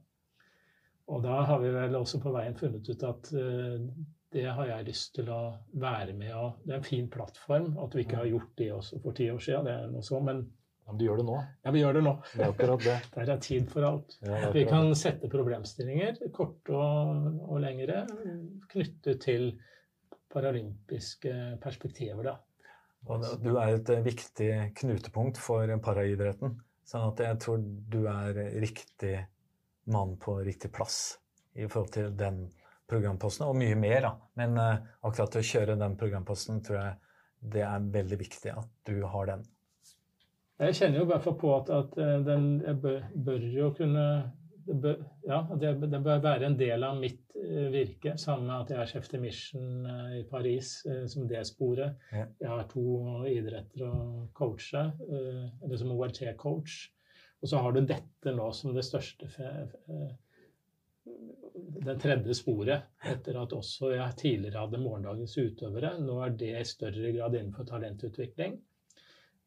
Og 1.14 1.22
da 1.24 1.42
har 1.46 1.60
vi 1.62 1.70
vel 1.76 1.96
også 2.00 2.20
på 2.24 2.32
veien 2.34 2.56
funnet 2.58 2.88
ut 2.90 3.04
at 3.04 3.30
eh, 3.36 3.84
det 4.34 4.48
har 4.58 4.68
jeg 4.70 4.88
lyst 4.90 5.14
til 5.16 5.30
å 5.32 5.42
være 5.80 6.16
med 6.18 6.34
og 6.36 6.60
Det 6.64 6.74
er 6.74 6.80
en 6.80 6.88
fin 6.88 7.08
plattform. 7.12 7.74
At 7.84 7.96
vi 7.96 8.06
ikke 8.06 8.20
har 8.22 8.30
gjort 8.30 8.52
det 8.60 8.70
også 8.74 9.00
for 9.04 9.18
ti 9.18 9.30
år 9.32 9.42
siden, 9.44 9.70
det 9.70 9.74
er 9.78 9.90
noe 9.94 10.06
så, 10.06 10.20
men 10.24 10.46
men 10.84 10.98
du 11.00 11.06
gjør 11.06 11.22
det 11.22 11.24
nå. 11.24 11.36
ja, 11.64 11.72
vi 11.72 11.80
gjør 11.80 11.96
det 11.96 12.02
nå. 12.04 12.12
Det 12.34 12.42
er 12.44 12.50
akkurat 12.52 12.82
det. 12.84 12.96
Der 13.16 13.30
er 13.32 13.38
tid 13.40 13.70
for 13.72 13.86
alt. 13.88 14.18
Ja, 14.20 14.50
Vi 14.52 14.66
kan 14.68 14.90
sette 15.00 15.30
problemstillinger, 15.32 16.18
korte 16.36 16.76
og, 16.76 17.30
og 17.48 17.62
lengre, 17.64 18.02
knyttet 18.74 19.22
til 19.24 19.54
paralympiske 20.34 21.34
perspektiver. 21.64 22.34
da. 22.34 22.36
Og 23.08 23.24
du 23.44 23.54
er 23.56 23.78
et 23.78 23.90
eh, 23.96 24.04
viktig 24.04 24.52
knutepunkt 24.80 25.40
for 25.40 25.72
paraidretten. 25.84 26.58
Sånn 26.88 27.16
jeg 27.20 27.40
tror 27.40 27.64
du 27.64 28.02
er 28.12 28.44
riktig 28.60 29.16
mann 29.92 30.18
på 30.20 30.36
riktig 30.44 30.72
plass 30.76 31.18
i 31.56 31.68
forhold 31.68 31.94
til 31.96 32.12
den 32.20 32.44
programposten, 32.94 33.48
og 33.50 33.58
mye 33.60 33.78
mer, 33.80 34.06
da. 34.06 34.14
Men 34.40 34.60
eh, 34.62 34.86
akkurat 35.02 35.40
å 35.40 35.48
kjøre 35.54 35.80
den 35.80 35.98
programposten 36.00 36.62
tror 36.66 36.80
jeg 36.80 36.94
det 37.54 37.66
er 37.68 37.90
veldig 37.98 38.20
viktig 38.22 38.54
at 38.54 38.70
du 38.88 39.02
har 39.10 39.34
den. 39.34 39.44
Jeg 40.64 40.78
kjenner 40.78 41.02
jo 41.02 41.08
i 41.08 41.10
hvert 41.10 41.26
fall 41.26 41.36
på 41.42 41.52
at, 41.58 41.74
at 41.74 42.00
eh, 42.00 42.16
den 42.24 42.48
bør, 42.82 43.04
bør 43.26 43.52
jo 43.58 43.74
kunne 43.76 44.08
det 44.64 44.78
bør, 44.80 45.02
ja, 45.28 45.42
det, 45.60 45.74
det 45.92 46.00
bør 46.06 46.22
være 46.24 46.48
en 46.48 46.54
del 46.56 46.86
av 46.88 46.96
mitt 46.96 47.34
eh, 47.36 47.66
virke, 47.74 48.14
sammen 48.22 48.48
med 48.48 48.62
at 48.62 48.70
jeg 48.72 48.80
er 48.80 48.92
chef 48.94 49.10
de 49.12 49.20
mission 49.20 49.90
i 50.16 50.22
Paris 50.30 50.78
som 51.12 51.26
det 51.28 51.42
sporet. 51.50 51.98
Ja. 52.16 52.30
Jeg 52.40 52.52
har 52.54 52.70
to 52.72 52.86
idretter 53.28 53.84
å 53.90 53.98
coache, 54.38 54.86
eller 55.10 55.82
som 55.82 55.92
ORT-coach. 55.98 56.78
Og 57.44 57.52
så 57.52 57.60
har 57.60 57.76
du 57.76 57.82
dette 57.84 58.32
nå 58.32 58.48
som 58.56 58.72
det 58.72 58.86
største 58.88 59.28
Det 61.54 61.98
tredje 62.02 62.34
sporet, 62.38 62.88
etter 63.06 63.38
at 63.38 63.54
også 63.54 63.92
jeg 63.94 64.18
tidligere 64.18 64.64
hadde 64.64 64.82
morgendagens 64.82 65.36
utøvere. 65.38 65.96
Nå 66.02 66.16
er 66.26 66.38
det 66.40 66.54
i 66.58 66.64
større 66.66 67.12
grad 67.14 67.38
innenfor 67.38 67.68
talentutvikling 67.70 68.58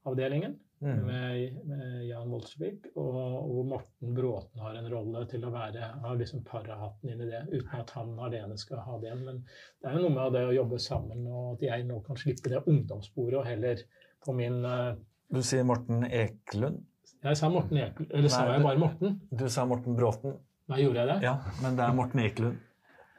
avdelingen 0.06 0.54
Mm. 0.80 1.06
med, 1.06 1.64
med 1.64 2.04
Jan 2.04 2.28
Woldsvik, 2.28 2.90
og, 3.00 3.12
hvor 3.48 3.64
Morten 3.64 4.14
Bråten 4.14 4.60
har 4.60 4.74
en 4.76 4.88
rolle 4.92 5.22
til 5.30 5.46
å 5.48 5.52
være 5.54 5.86
har 6.02 6.18
liksom 6.20 6.42
parahatten 6.44 7.14
inn 7.14 7.22
i 7.24 7.28
det, 7.30 7.40
uten 7.48 7.78
at 7.80 7.94
han 7.96 8.10
alene 8.20 8.58
skal 8.60 8.82
ha 8.84 8.98
det. 9.00 9.14
Men 9.22 9.38
det 9.46 9.88
er 9.88 9.96
jo 9.96 10.02
noe 10.04 10.16
med 10.18 10.36
det 10.36 10.42
å 10.50 10.52
jobbe 10.58 10.80
sammen, 10.84 11.24
og 11.30 11.54
at 11.54 11.64
jeg 11.64 11.86
nå 11.88 12.02
kan 12.04 12.20
slippe 12.20 12.52
det 12.52 12.60
ungdomssporet 12.66 13.38
og 13.40 13.48
heller 13.48 13.80
på 14.26 14.36
min 14.36 14.60
uh, 14.68 14.92
Du 15.32 15.40
sier 15.40 15.64
Morten 15.64 16.04
Ekelund. 16.10 16.84
Jeg 17.24 17.40
sa 17.40 17.48
Morten 17.50 17.80
Eklund, 17.80 18.12
eller 18.12 18.34
sa 18.36 18.44
Nei, 18.44 18.58
jeg 18.58 18.66
bare 18.68 18.82
Morten? 18.84 19.16
Du 19.32 19.46
sa 19.48 19.64
Morten 19.70 19.96
Bråten. 19.96 20.36
Nei, 20.66 20.80
gjorde 20.82 21.02
jeg 21.02 21.08
det? 21.12 21.18
Ja, 21.22 21.34
men 21.62 21.76
det 21.78 21.84
er 21.84 21.92
Morten 21.94 22.22
Ekelund. 22.24 22.56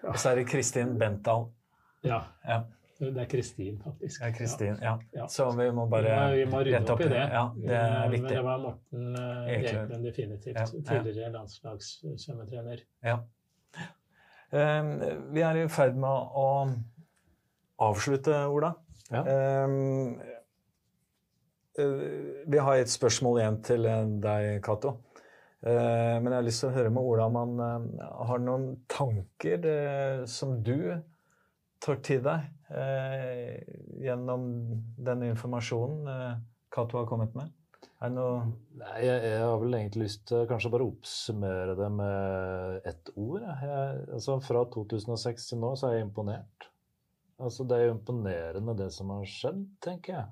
Og 0.08 0.18
så 0.20 0.32
er 0.32 0.42
det 0.42 0.48
Kristin 0.50 0.98
Bentdal. 1.00 1.48
Ja. 2.06 2.20
Ja, 2.48 2.58
Det 3.00 3.22
er 3.22 3.26
Kristin, 3.30 3.78
faktisk. 3.84 4.22
ja 4.22 4.32
Kristin. 4.34 4.78
Ja. 4.82 4.96
Ja. 5.14 5.28
Så 5.30 5.50
vi 5.58 5.68
må 5.72 5.86
bare 5.90 6.14
vi 6.34 6.46
må 6.50 6.60
rydde 6.66 6.80
rette 6.80 6.94
opp 6.96 7.02
i 7.06 7.10
det. 7.12 7.24
Ja, 7.32 7.44
det 7.56 7.76
er 7.78 8.10
viktig. 8.10 8.24
Men 8.24 8.34
det 8.34 8.44
var 8.44 8.62
Morten 8.64 9.16
eh, 9.16 9.52
Ekelund. 9.56 10.06
Definitivt. 10.06 10.56
Ja, 10.56 10.66
ja. 10.66 10.82
Tidligere 10.90 11.32
landslagssvømmetrener. 11.36 12.84
Ja. 13.06 13.18
Eh, 14.52 14.92
vi 15.36 15.46
er 15.46 15.62
i 15.62 15.68
ferd 15.70 15.96
med 16.00 16.10
å 16.42 16.48
avslutte, 17.88 18.40
Ola. 18.50 18.74
Ja. 19.12 19.22
Eh, 19.24 19.70
eh, 21.80 22.08
vi 22.48 22.58
har 22.58 22.82
et 22.82 22.92
spørsmål 22.92 23.40
igjen 23.44 23.62
til 23.64 23.86
eh, 23.86 24.04
deg, 24.26 24.50
Cato. 24.66 24.98
Eh, 25.66 26.16
men 26.22 26.30
jeg 26.30 26.38
har 26.38 26.46
lyst 26.46 26.62
til 26.62 26.70
å 26.70 26.76
høre 26.76 26.90
med 26.94 27.08
Ola 27.10 27.28
om 27.32 27.38
han 27.40 27.62
eh, 27.66 28.10
har 28.30 28.42
noen 28.44 28.68
tanker 28.92 29.64
eh, 29.66 30.20
som 30.30 30.60
du 30.62 30.94
tar 31.82 32.02
til 32.06 32.24
deg 32.26 32.54
gjennom 34.02 34.42
den 35.08 35.22
informasjonen 35.30 36.42
Cato 36.74 36.98
har 36.98 37.06
kommet 37.08 37.36
med. 37.38 37.52
Er 38.02 38.10
det 38.10 38.18
noe 38.18 38.42
Nei, 38.82 38.96
jeg, 39.06 39.22
jeg 39.24 39.44
har 39.46 39.62
vel 39.62 39.78
egentlig 39.78 40.08
lyst 40.08 40.24
til 40.28 40.44
kanskje 40.50 40.72
bare 40.74 40.88
oppsummere 40.90 41.78
det 41.78 41.88
med 41.94 42.90
ett 42.90 43.14
ord. 43.14 43.46
jeg. 43.46 44.02
Altså, 44.18 44.40
fra 44.44 44.66
2006 44.74 45.48
til 45.52 45.62
nå 45.62 45.70
så 45.78 45.88
er 45.88 46.00
jeg 46.00 46.08
imponert. 46.10 46.68
Altså, 47.38 47.64
det 47.70 47.78
er 47.78 47.86
jo 47.86 47.96
imponerende 47.96 48.76
det 48.82 48.90
som 48.98 49.14
har 49.14 49.30
skjedd, 49.30 49.64
tenker 49.86 50.18
jeg. 50.18 50.28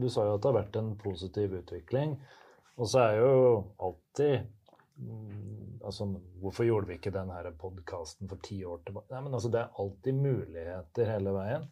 Du 0.00 0.08
sa 0.08 0.24
jo 0.30 0.38
at 0.38 0.46
det 0.46 0.52
har 0.52 0.58
vært 0.62 0.80
en 0.80 0.94
positiv 1.02 1.58
utvikling. 1.60 2.16
Og 2.74 2.90
så 2.90 3.02
er 3.04 3.18
jo 3.20 3.34
alltid 3.86 4.46
mm, 4.98 5.80
altså, 5.86 6.08
Hvorfor 6.42 6.66
gjorde 6.66 6.90
vi 6.90 6.98
ikke 6.98 7.14
den 7.14 7.30
her 7.34 7.50
podkasten 7.58 8.30
for 8.30 8.42
ti 8.44 8.60
år 8.66 8.82
tilbake? 8.86 9.10
Nei, 9.12 9.24
men 9.26 9.36
altså, 9.36 9.50
Det 9.52 9.60
er 9.62 9.82
alltid 9.82 10.22
muligheter 10.22 11.12
hele 11.14 11.34
veien. 11.36 11.68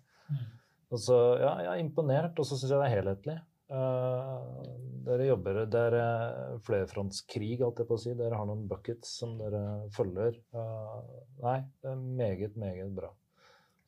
Og 0.92 1.00
så, 1.00 1.16
ja, 1.40 1.55
jeg 1.64 1.72
er 1.72 1.80
imponert, 1.80 2.36
og 2.36 2.46
så 2.46 2.59
syns 2.59 2.74
jeg 2.74 2.80
det 2.82 2.88
er 2.90 2.96
helhetlig. 2.98 3.38
Uh, 3.72 4.59
dere 5.07 5.30
jobber 5.30 5.62
Det 5.72 5.80
er 5.88 6.59
flerfrontskrig, 6.66 7.55
alt 7.64 7.80
jeg 7.80 7.88
på 7.88 7.96
å 7.96 8.03
si. 8.03 8.12
Dere 8.18 8.36
har 8.36 8.48
noen 8.48 8.66
buckets 8.68 9.14
som 9.22 9.38
dere 9.40 9.62
følger. 9.96 10.36
Uh, 10.53 11.00
nei, 11.40 11.57
det 11.80 11.94
er 11.94 12.05
meget, 12.20 12.59
meget 12.61 12.92
bra. 12.96 13.09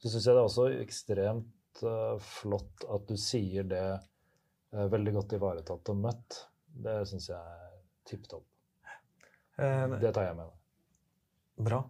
Så 0.01 0.09
syns 0.09 0.25
jeg 0.31 0.33
det 0.33 0.41
er 0.41 0.49
også 0.49 0.67
ekstremt 0.81 1.85
uh, 1.85 2.17
flott 2.41 2.89
at 2.89 3.05
du 3.11 3.21
sier 3.21 3.69
det 3.69 3.87
veldig 4.75 5.13
godt 5.21 5.37
ivaretatt 5.37 5.93
og 5.93 6.01
møtt. 6.03 6.41
Det 6.75 6.97
syns 7.09 7.29
jeg 7.31 7.39
er 7.39 7.75
tipp 8.09 8.27
topp. 8.31 8.47
eh, 9.59 9.97
Det 10.01 10.13
tar 10.15 10.29
jeg 10.29 10.37
med 10.39 10.49
meg. 10.49 10.61
Bra. 11.69 11.85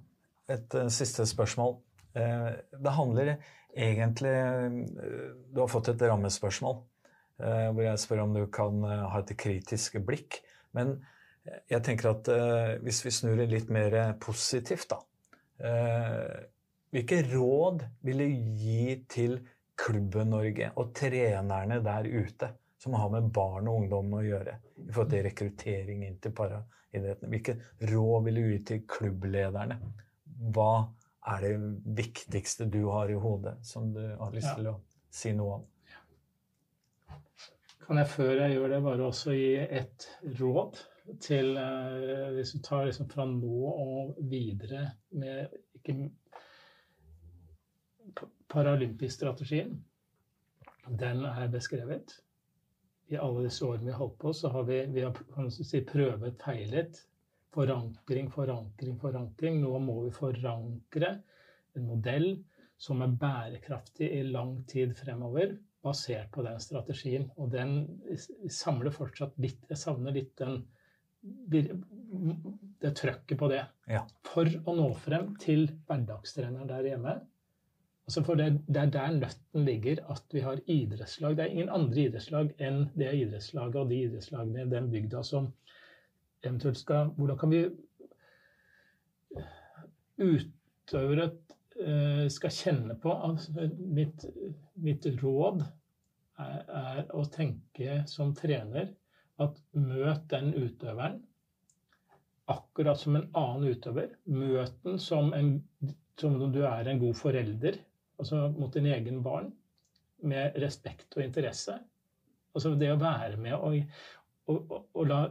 Et 0.52 0.76
uh, 0.76 0.88
siste 0.92 1.24
spørsmål. 1.26 1.78
Uh, 2.14 2.52
det 2.76 2.92
handler 2.94 3.30
egentlig 3.74 4.34
uh, 4.34 5.30
Du 5.50 5.62
har 5.62 5.70
fått 5.72 5.88
et 5.94 6.04
rammespørsmål 6.08 6.82
hvor 7.34 7.82
jeg 7.82 7.98
spør 7.98 8.20
om 8.22 8.34
du 8.36 8.44
kan 8.46 8.76
ha 8.86 9.18
et 9.18 9.32
kritisk 9.34 9.96
blikk. 10.06 10.36
Men 10.70 10.92
jeg 11.66 11.82
tenker 11.82 12.12
at 12.12 12.28
hvis 12.78 13.00
vi 13.02 13.10
snur 13.10 13.40
det 13.40 13.48
litt 13.50 13.72
mer 13.74 14.14
positivt, 14.22 14.94
da 14.94 15.00
Hvilke 16.94 17.18
råd 17.32 17.82
vil 18.06 18.22
du 18.22 18.36
gi 18.62 18.94
til 19.10 19.34
Klubben-Norge 19.82 20.70
og 20.78 20.92
trenerne 20.94 21.80
der 21.82 22.06
ute 22.06 22.52
som 22.84 22.94
har 23.00 23.10
med 23.14 23.30
barn 23.34 23.68
og 23.70 23.82
ungdom 23.82 24.14
å 24.18 24.22
gjøre 24.24 24.58
i 24.84 24.90
forhold 24.92 25.12
til 25.14 25.24
rekruttering 25.26 26.04
inn 26.06 26.18
til 26.22 26.34
paraidrettene? 26.36 27.30
Hvilke 27.32 27.56
råd 27.90 28.26
vil 28.28 28.40
du 28.40 28.44
gi 28.52 28.58
til 28.70 28.82
klubblederne? 28.94 29.78
Hva 30.54 30.70
er 31.34 31.46
det 31.46 31.54
viktigste 31.96 32.66
du 32.68 32.82
har 32.92 33.08
i 33.08 33.16
hodet 33.16 33.56
som 33.64 33.92
du 33.94 34.02
har 34.20 34.34
lyst 34.36 34.52
til 34.58 34.68
å 34.74 34.80
si 35.14 35.32
noe 35.36 35.60
om? 35.60 35.70
Kan 37.84 38.00
jeg 38.00 38.08
før 38.08 38.30
jeg 38.40 38.54
gjør 38.56 38.70
det, 38.72 38.82
bare 38.84 39.06
også 39.10 39.32
gi 39.36 39.48
et 39.60 40.06
råd 40.38 40.78
til 41.20 41.50
eh, 41.60 42.30
Hvis 42.32 42.54
du 42.54 42.62
tar 42.64 42.86
liksom 42.88 43.10
fra 43.12 43.26
nå 43.28 43.58
og 43.68 44.14
videre 44.30 44.86
med 45.12 45.52
ikke, 45.76 45.96
pa- 48.16 48.30
Paralympisk-strategien. 48.54 49.74
Den 51.00 51.24
er 51.28 51.48
beskrevet. 51.52 52.14
I 53.12 53.18
alle 53.20 53.44
disse 53.44 53.66
årene 53.66 53.88
vi 53.88 53.92
har 53.92 54.00
holdt 54.00 54.18
på, 54.22 54.32
så 54.32 54.50
har 54.54 54.64
vi, 54.68 54.78
vi 54.94 55.04
har 55.04 55.18
kan 55.34 55.50
si, 55.52 55.82
prøvet, 55.86 56.38
feilet. 56.40 57.02
Forankring, 57.54 58.30
forankring, 58.32 58.96
forankring. 58.98 59.60
Nå 59.62 59.78
må 59.84 60.00
vi 60.06 60.14
forankre 60.14 61.10
en 61.76 61.86
modell 61.86 62.30
som 62.80 63.02
er 63.04 63.12
bærekraftig 63.20 64.08
i 64.16 64.22
lang 64.26 64.56
tid 64.70 64.96
fremover, 64.98 65.54
basert 65.84 66.32
på 66.34 66.42
den 66.46 66.58
strategien. 66.62 67.28
Og 67.38 67.52
den 67.52 67.76
samler 68.50 68.94
fortsatt 68.94 69.36
litt 69.42 69.62
Jeg 69.70 69.80
savner 69.80 70.16
litt 70.16 70.34
den 70.40 70.64
det 71.24 72.90
trøkket 72.98 73.38
på 73.40 73.48
det. 73.48 73.62
Ja. 73.88 74.02
For 74.28 74.44
å 74.44 74.74
nå 74.76 74.90
frem 75.00 75.32
til 75.40 75.66
hverdagstreneren 75.88 76.68
der 76.68 76.90
hjemme. 76.90 77.14
Altså 78.04 78.20
for 78.26 78.36
det, 78.36 78.50
det 78.68 78.76
er 78.76 78.90
der 78.92 79.14
nøtten 79.16 79.64
ligger, 79.64 80.02
at 80.12 80.24
vi 80.32 80.42
har 80.44 80.60
idrettslag. 80.68 81.36
Det 81.36 81.44
er 81.44 81.54
ingen 81.54 81.72
andre 81.72 82.02
idrettslag 82.02 82.50
enn 82.60 82.82
det 82.92 83.14
idrettslaget 83.22 83.78
og 83.80 83.88
de 83.88 84.00
idrettslagene 84.04 84.66
i 84.66 84.72
den 84.74 84.90
bygda 84.92 85.22
som 85.24 85.48
eventuelt 86.44 86.78
skal 86.78 87.14
Hvordan 87.16 87.40
kan 87.40 87.54
vi 87.54 87.64
Utøvere 90.14 91.24
eh, 91.80 92.26
skal 92.30 92.52
kjenne 92.54 92.94
på 93.02 93.10
altså 93.10 93.64
mitt, 93.74 94.22
mitt 94.78 95.08
råd 95.22 95.64
er, 95.64 96.60
er 96.68 97.00
å 97.10 97.24
tenke 97.32 98.04
som 98.06 98.30
trener 98.36 98.92
at 99.42 99.58
møt 99.74 100.28
den 100.30 100.52
utøveren 100.54 101.18
akkurat 102.52 103.00
som 103.00 103.16
en 103.16 103.28
annen 103.32 103.72
utøver. 103.72 104.12
Møt 104.30 104.76
den 104.84 104.98
som, 105.00 105.32
en, 105.34 105.56
som 106.20 106.36
om 106.36 106.52
du 106.52 106.62
er 106.68 106.90
en 106.90 107.00
god 107.00 107.16
forelder, 107.18 107.80
altså 108.18 108.48
mot 108.54 108.74
din 108.74 108.86
egen 108.86 109.22
barn, 109.24 109.52
med 110.24 110.56
respekt 110.62 111.16
og 111.16 111.24
interesse. 111.24 111.76
Altså 112.54 112.74
det 112.78 112.92
å 112.92 113.00
være 113.00 113.36
med 113.40 113.54
og, 113.58 113.80
og, 114.48 114.74
og, 114.94 115.02
la 115.10 115.24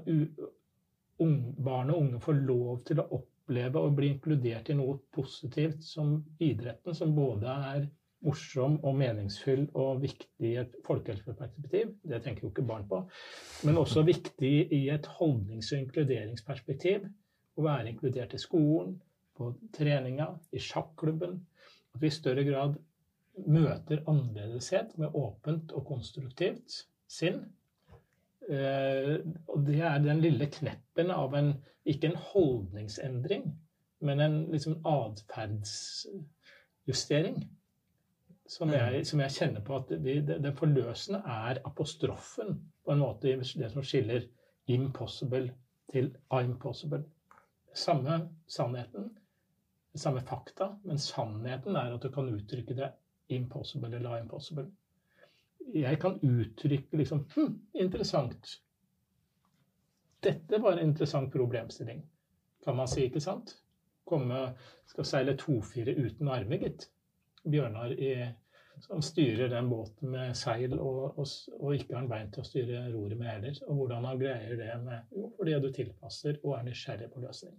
un, 1.23 1.33
barn 1.63 1.93
og 1.93 2.01
unge 2.01 2.19
få 2.21 2.35
lov 2.35 2.83
til 2.87 2.99
å 3.01 3.07
oppleve 3.17 3.81
og 3.81 3.95
bli 3.97 4.11
inkludert 4.13 4.69
i 4.69 4.77
noe 4.77 4.99
positivt 5.15 5.83
som 5.87 6.17
idretten, 6.43 6.95
som 6.95 7.15
både 7.15 7.55
er 7.73 7.87
morsom 8.23 8.77
og 8.87 8.95
meningsfull 8.99 9.65
og 9.79 10.03
viktig 10.03 10.51
i 10.51 10.57
et 10.61 10.75
folkehelseperspektiv. 10.85 11.95
Det 12.07 12.21
tenker 12.23 12.45
jo 12.45 12.51
ikke 12.53 12.67
barn 12.67 12.85
på. 12.87 13.01
Men 13.67 13.79
også 13.81 14.05
viktig 14.07 14.53
i 14.75 14.83
et 14.93 15.09
holdnings- 15.19 15.73
og 15.73 15.83
inkluderingsperspektiv. 15.83 17.09
Å 17.53 17.65
være 17.65 17.91
inkludert 17.91 18.33
i 18.33 18.41
skolen, 18.41 18.95
på 19.37 19.51
treninga, 19.75 20.29
i 20.53 20.61
sjakklubben. 20.61 21.35
At 21.93 22.01
vi 22.01 22.07
i 22.07 22.13
større 22.13 22.43
grad 22.47 22.73
møter 23.47 24.03
annerledeshet 24.09 24.97
med 25.01 25.07
åpent 25.17 25.71
og 25.73 25.85
konstruktivt 25.87 26.87
sinn. 27.09 27.39
Eh, 28.49 29.19
og 29.47 29.67
det 29.67 29.81
er 29.81 29.97
den 30.03 30.21
lille 30.21 30.45
kneppen 30.51 31.11
av 31.13 31.33
en 31.37 31.53
ikke 31.85 32.07
en 32.07 32.15
holdningsendring, 32.31 33.61
men 33.99 34.19
en 34.19 34.51
liksom 34.51 34.87
atferdsjustering 34.87 37.49
som 38.47 38.73
jeg, 38.73 38.99
mm. 38.99 39.05
som 39.07 39.19
jeg, 39.23 39.31
kjenner 39.31 39.61
på 39.65 39.75
at 39.79 39.89
det, 39.89 40.27
det, 40.27 40.43
det, 40.43 40.57
forløsende 40.57 41.21
er 41.25 41.61
apostrofen 41.65 42.71
på 42.85 42.91
en 42.93 42.99
måte 43.01 43.31
i 43.31 43.35
det 43.39 43.71
som 43.71 43.83
skiller 43.85 44.21
impossible 44.71 45.53
til 45.91 46.15
I'm 46.33 46.57
possible. 46.59 47.03
Samme 47.73 48.29
sannheten, 48.47 49.17
samme 49.99 50.21
fakta, 50.21 50.69
men 50.83 50.99
sannheten 50.99 51.75
er 51.75 51.93
at 51.93 52.03
du 52.03 52.09
kan 52.11 52.29
uttrykke 52.29 52.75
det 52.77 52.89
impossible 53.33 53.95
eller 53.95 54.21
impossible. 54.21 54.67
Jeg 55.73 55.99
kan 56.01 56.19
uttrykke 56.21 56.97
liksom 56.97 57.25
hm, 57.35 57.59
interessant. 57.73 58.59
Dette 60.23 60.59
var 60.61 60.77
en 60.77 60.89
interessant 60.89 61.31
problemstilling, 61.31 62.03
kan 62.63 62.75
man 62.75 62.87
si, 62.87 63.05
ikke 63.07 63.21
sant? 63.23 63.57
Komme, 64.07 64.49
skal 64.87 65.07
seile 65.07 65.37
tofire 65.39 65.95
uten 65.95 66.31
arme, 66.31 66.59
gitt. 66.59 66.89
Bjørnar 67.43 67.91
i 67.91 68.13
som 68.79 69.01
styrer 69.01 69.49
den 69.49 69.69
båten 69.69 70.09
med 70.09 70.37
seil 70.37 70.73
og, 70.79 71.19
og, 71.19 71.27
og 71.59 71.75
ikke 71.75 71.93
har 71.93 72.03
en 72.03 72.09
bein 72.09 72.31
til 72.33 72.43
å 72.43 72.47
styre 72.47 72.81
roret 72.93 73.19
med 73.19 73.29
heller. 73.29 73.59
Og 73.67 73.77
hvordan 73.79 74.07
han 74.09 74.19
greier 74.19 74.57
det 74.59 74.71
med 74.83 75.13
Jo, 75.15 75.29
fordi 75.37 75.59
du 75.61 75.69
tilpasser 75.75 76.39
og 76.43 76.57
er 76.57 76.65
nysgjerrig 76.67 77.11
på 77.13 77.23
løsning. 77.23 77.55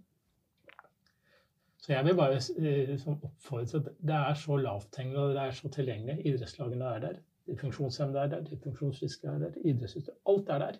Så 1.85 1.91
jeg 1.93 2.05
vil 2.05 2.15
bare 2.17 2.39
eh, 2.41 2.87
liksom, 2.89 3.19
oppfordre 3.23 3.65
til 3.69 3.77
at 3.77 3.89
det 4.09 4.15
er 4.17 4.37
så 4.41 4.55
lavthengende 4.57 5.21
og 5.21 5.35
det 5.35 5.41
er 5.43 5.51
så 5.53 5.69
tilgjengelig. 5.69 6.23
Idrettslagene 6.25 6.85
er 6.95 7.03
der. 7.03 7.19
De 7.45 7.57
funksjonshemmede 7.59 8.23
er 8.23 8.31
der. 8.31 8.47
De 8.47 8.57
funksjonsfriske 8.63 9.27
er 9.29 9.43
der. 9.43 9.59
Idrettsutøvere. 9.61 10.17
Alt 10.33 10.49
er 10.49 10.63
der. 10.63 10.79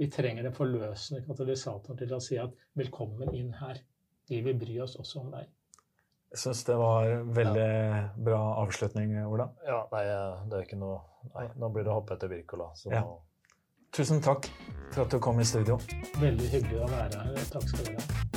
Vi 0.00 0.08
trenger 0.10 0.48
en 0.48 0.56
forløsende 0.56 1.20
katalysator 1.26 2.00
til 2.00 2.14
å 2.16 2.20
si 2.24 2.38
at 2.40 2.56
velkommen 2.76 3.36
inn 3.36 3.52
her. 3.60 3.82
Vi 4.28 4.40
vil 4.48 4.56
bry 4.60 4.78
oss 4.84 4.96
også 4.96 5.20
om 5.26 5.28
deg. 5.34 5.52
Jeg 6.32 6.40
syns 6.40 6.64
det 6.68 6.78
var 6.80 7.10
veldig 7.36 7.68
ja. 7.68 8.00
bra 8.24 8.40
avslutning, 8.62 9.12
Ola. 9.28 9.50
Ja, 9.68 9.82
nei, 9.92 10.02
det 10.48 10.58
er 10.58 10.66
ikke 10.66 10.80
noe 10.80 11.02
Nei, 11.34 11.48
nå 11.58 11.68
blir 11.74 11.82
det 11.82 11.90
hoppe 11.90 12.14
etter 12.14 12.30
Wirkola. 12.30 12.70
Ja. 12.86 13.02
Nå... 13.02 13.18
Tusen 13.96 14.22
takk 14.22 14.46
for 14.94 15.04
at 15.04 15.12
du 15.12 15.18
kom 15.20 15.40
i 15.42 15.48
studio. 15.48 15.80
Veldig 16.22 16.48
hyggelig 16.54 16.82
å 16.86 16.90
være 16.94 17.26
her. 17.26 17.46
Takk 17.50 17.70
skal 17.72 17.88
du 17.90 17.96
ha. 17.98 18.35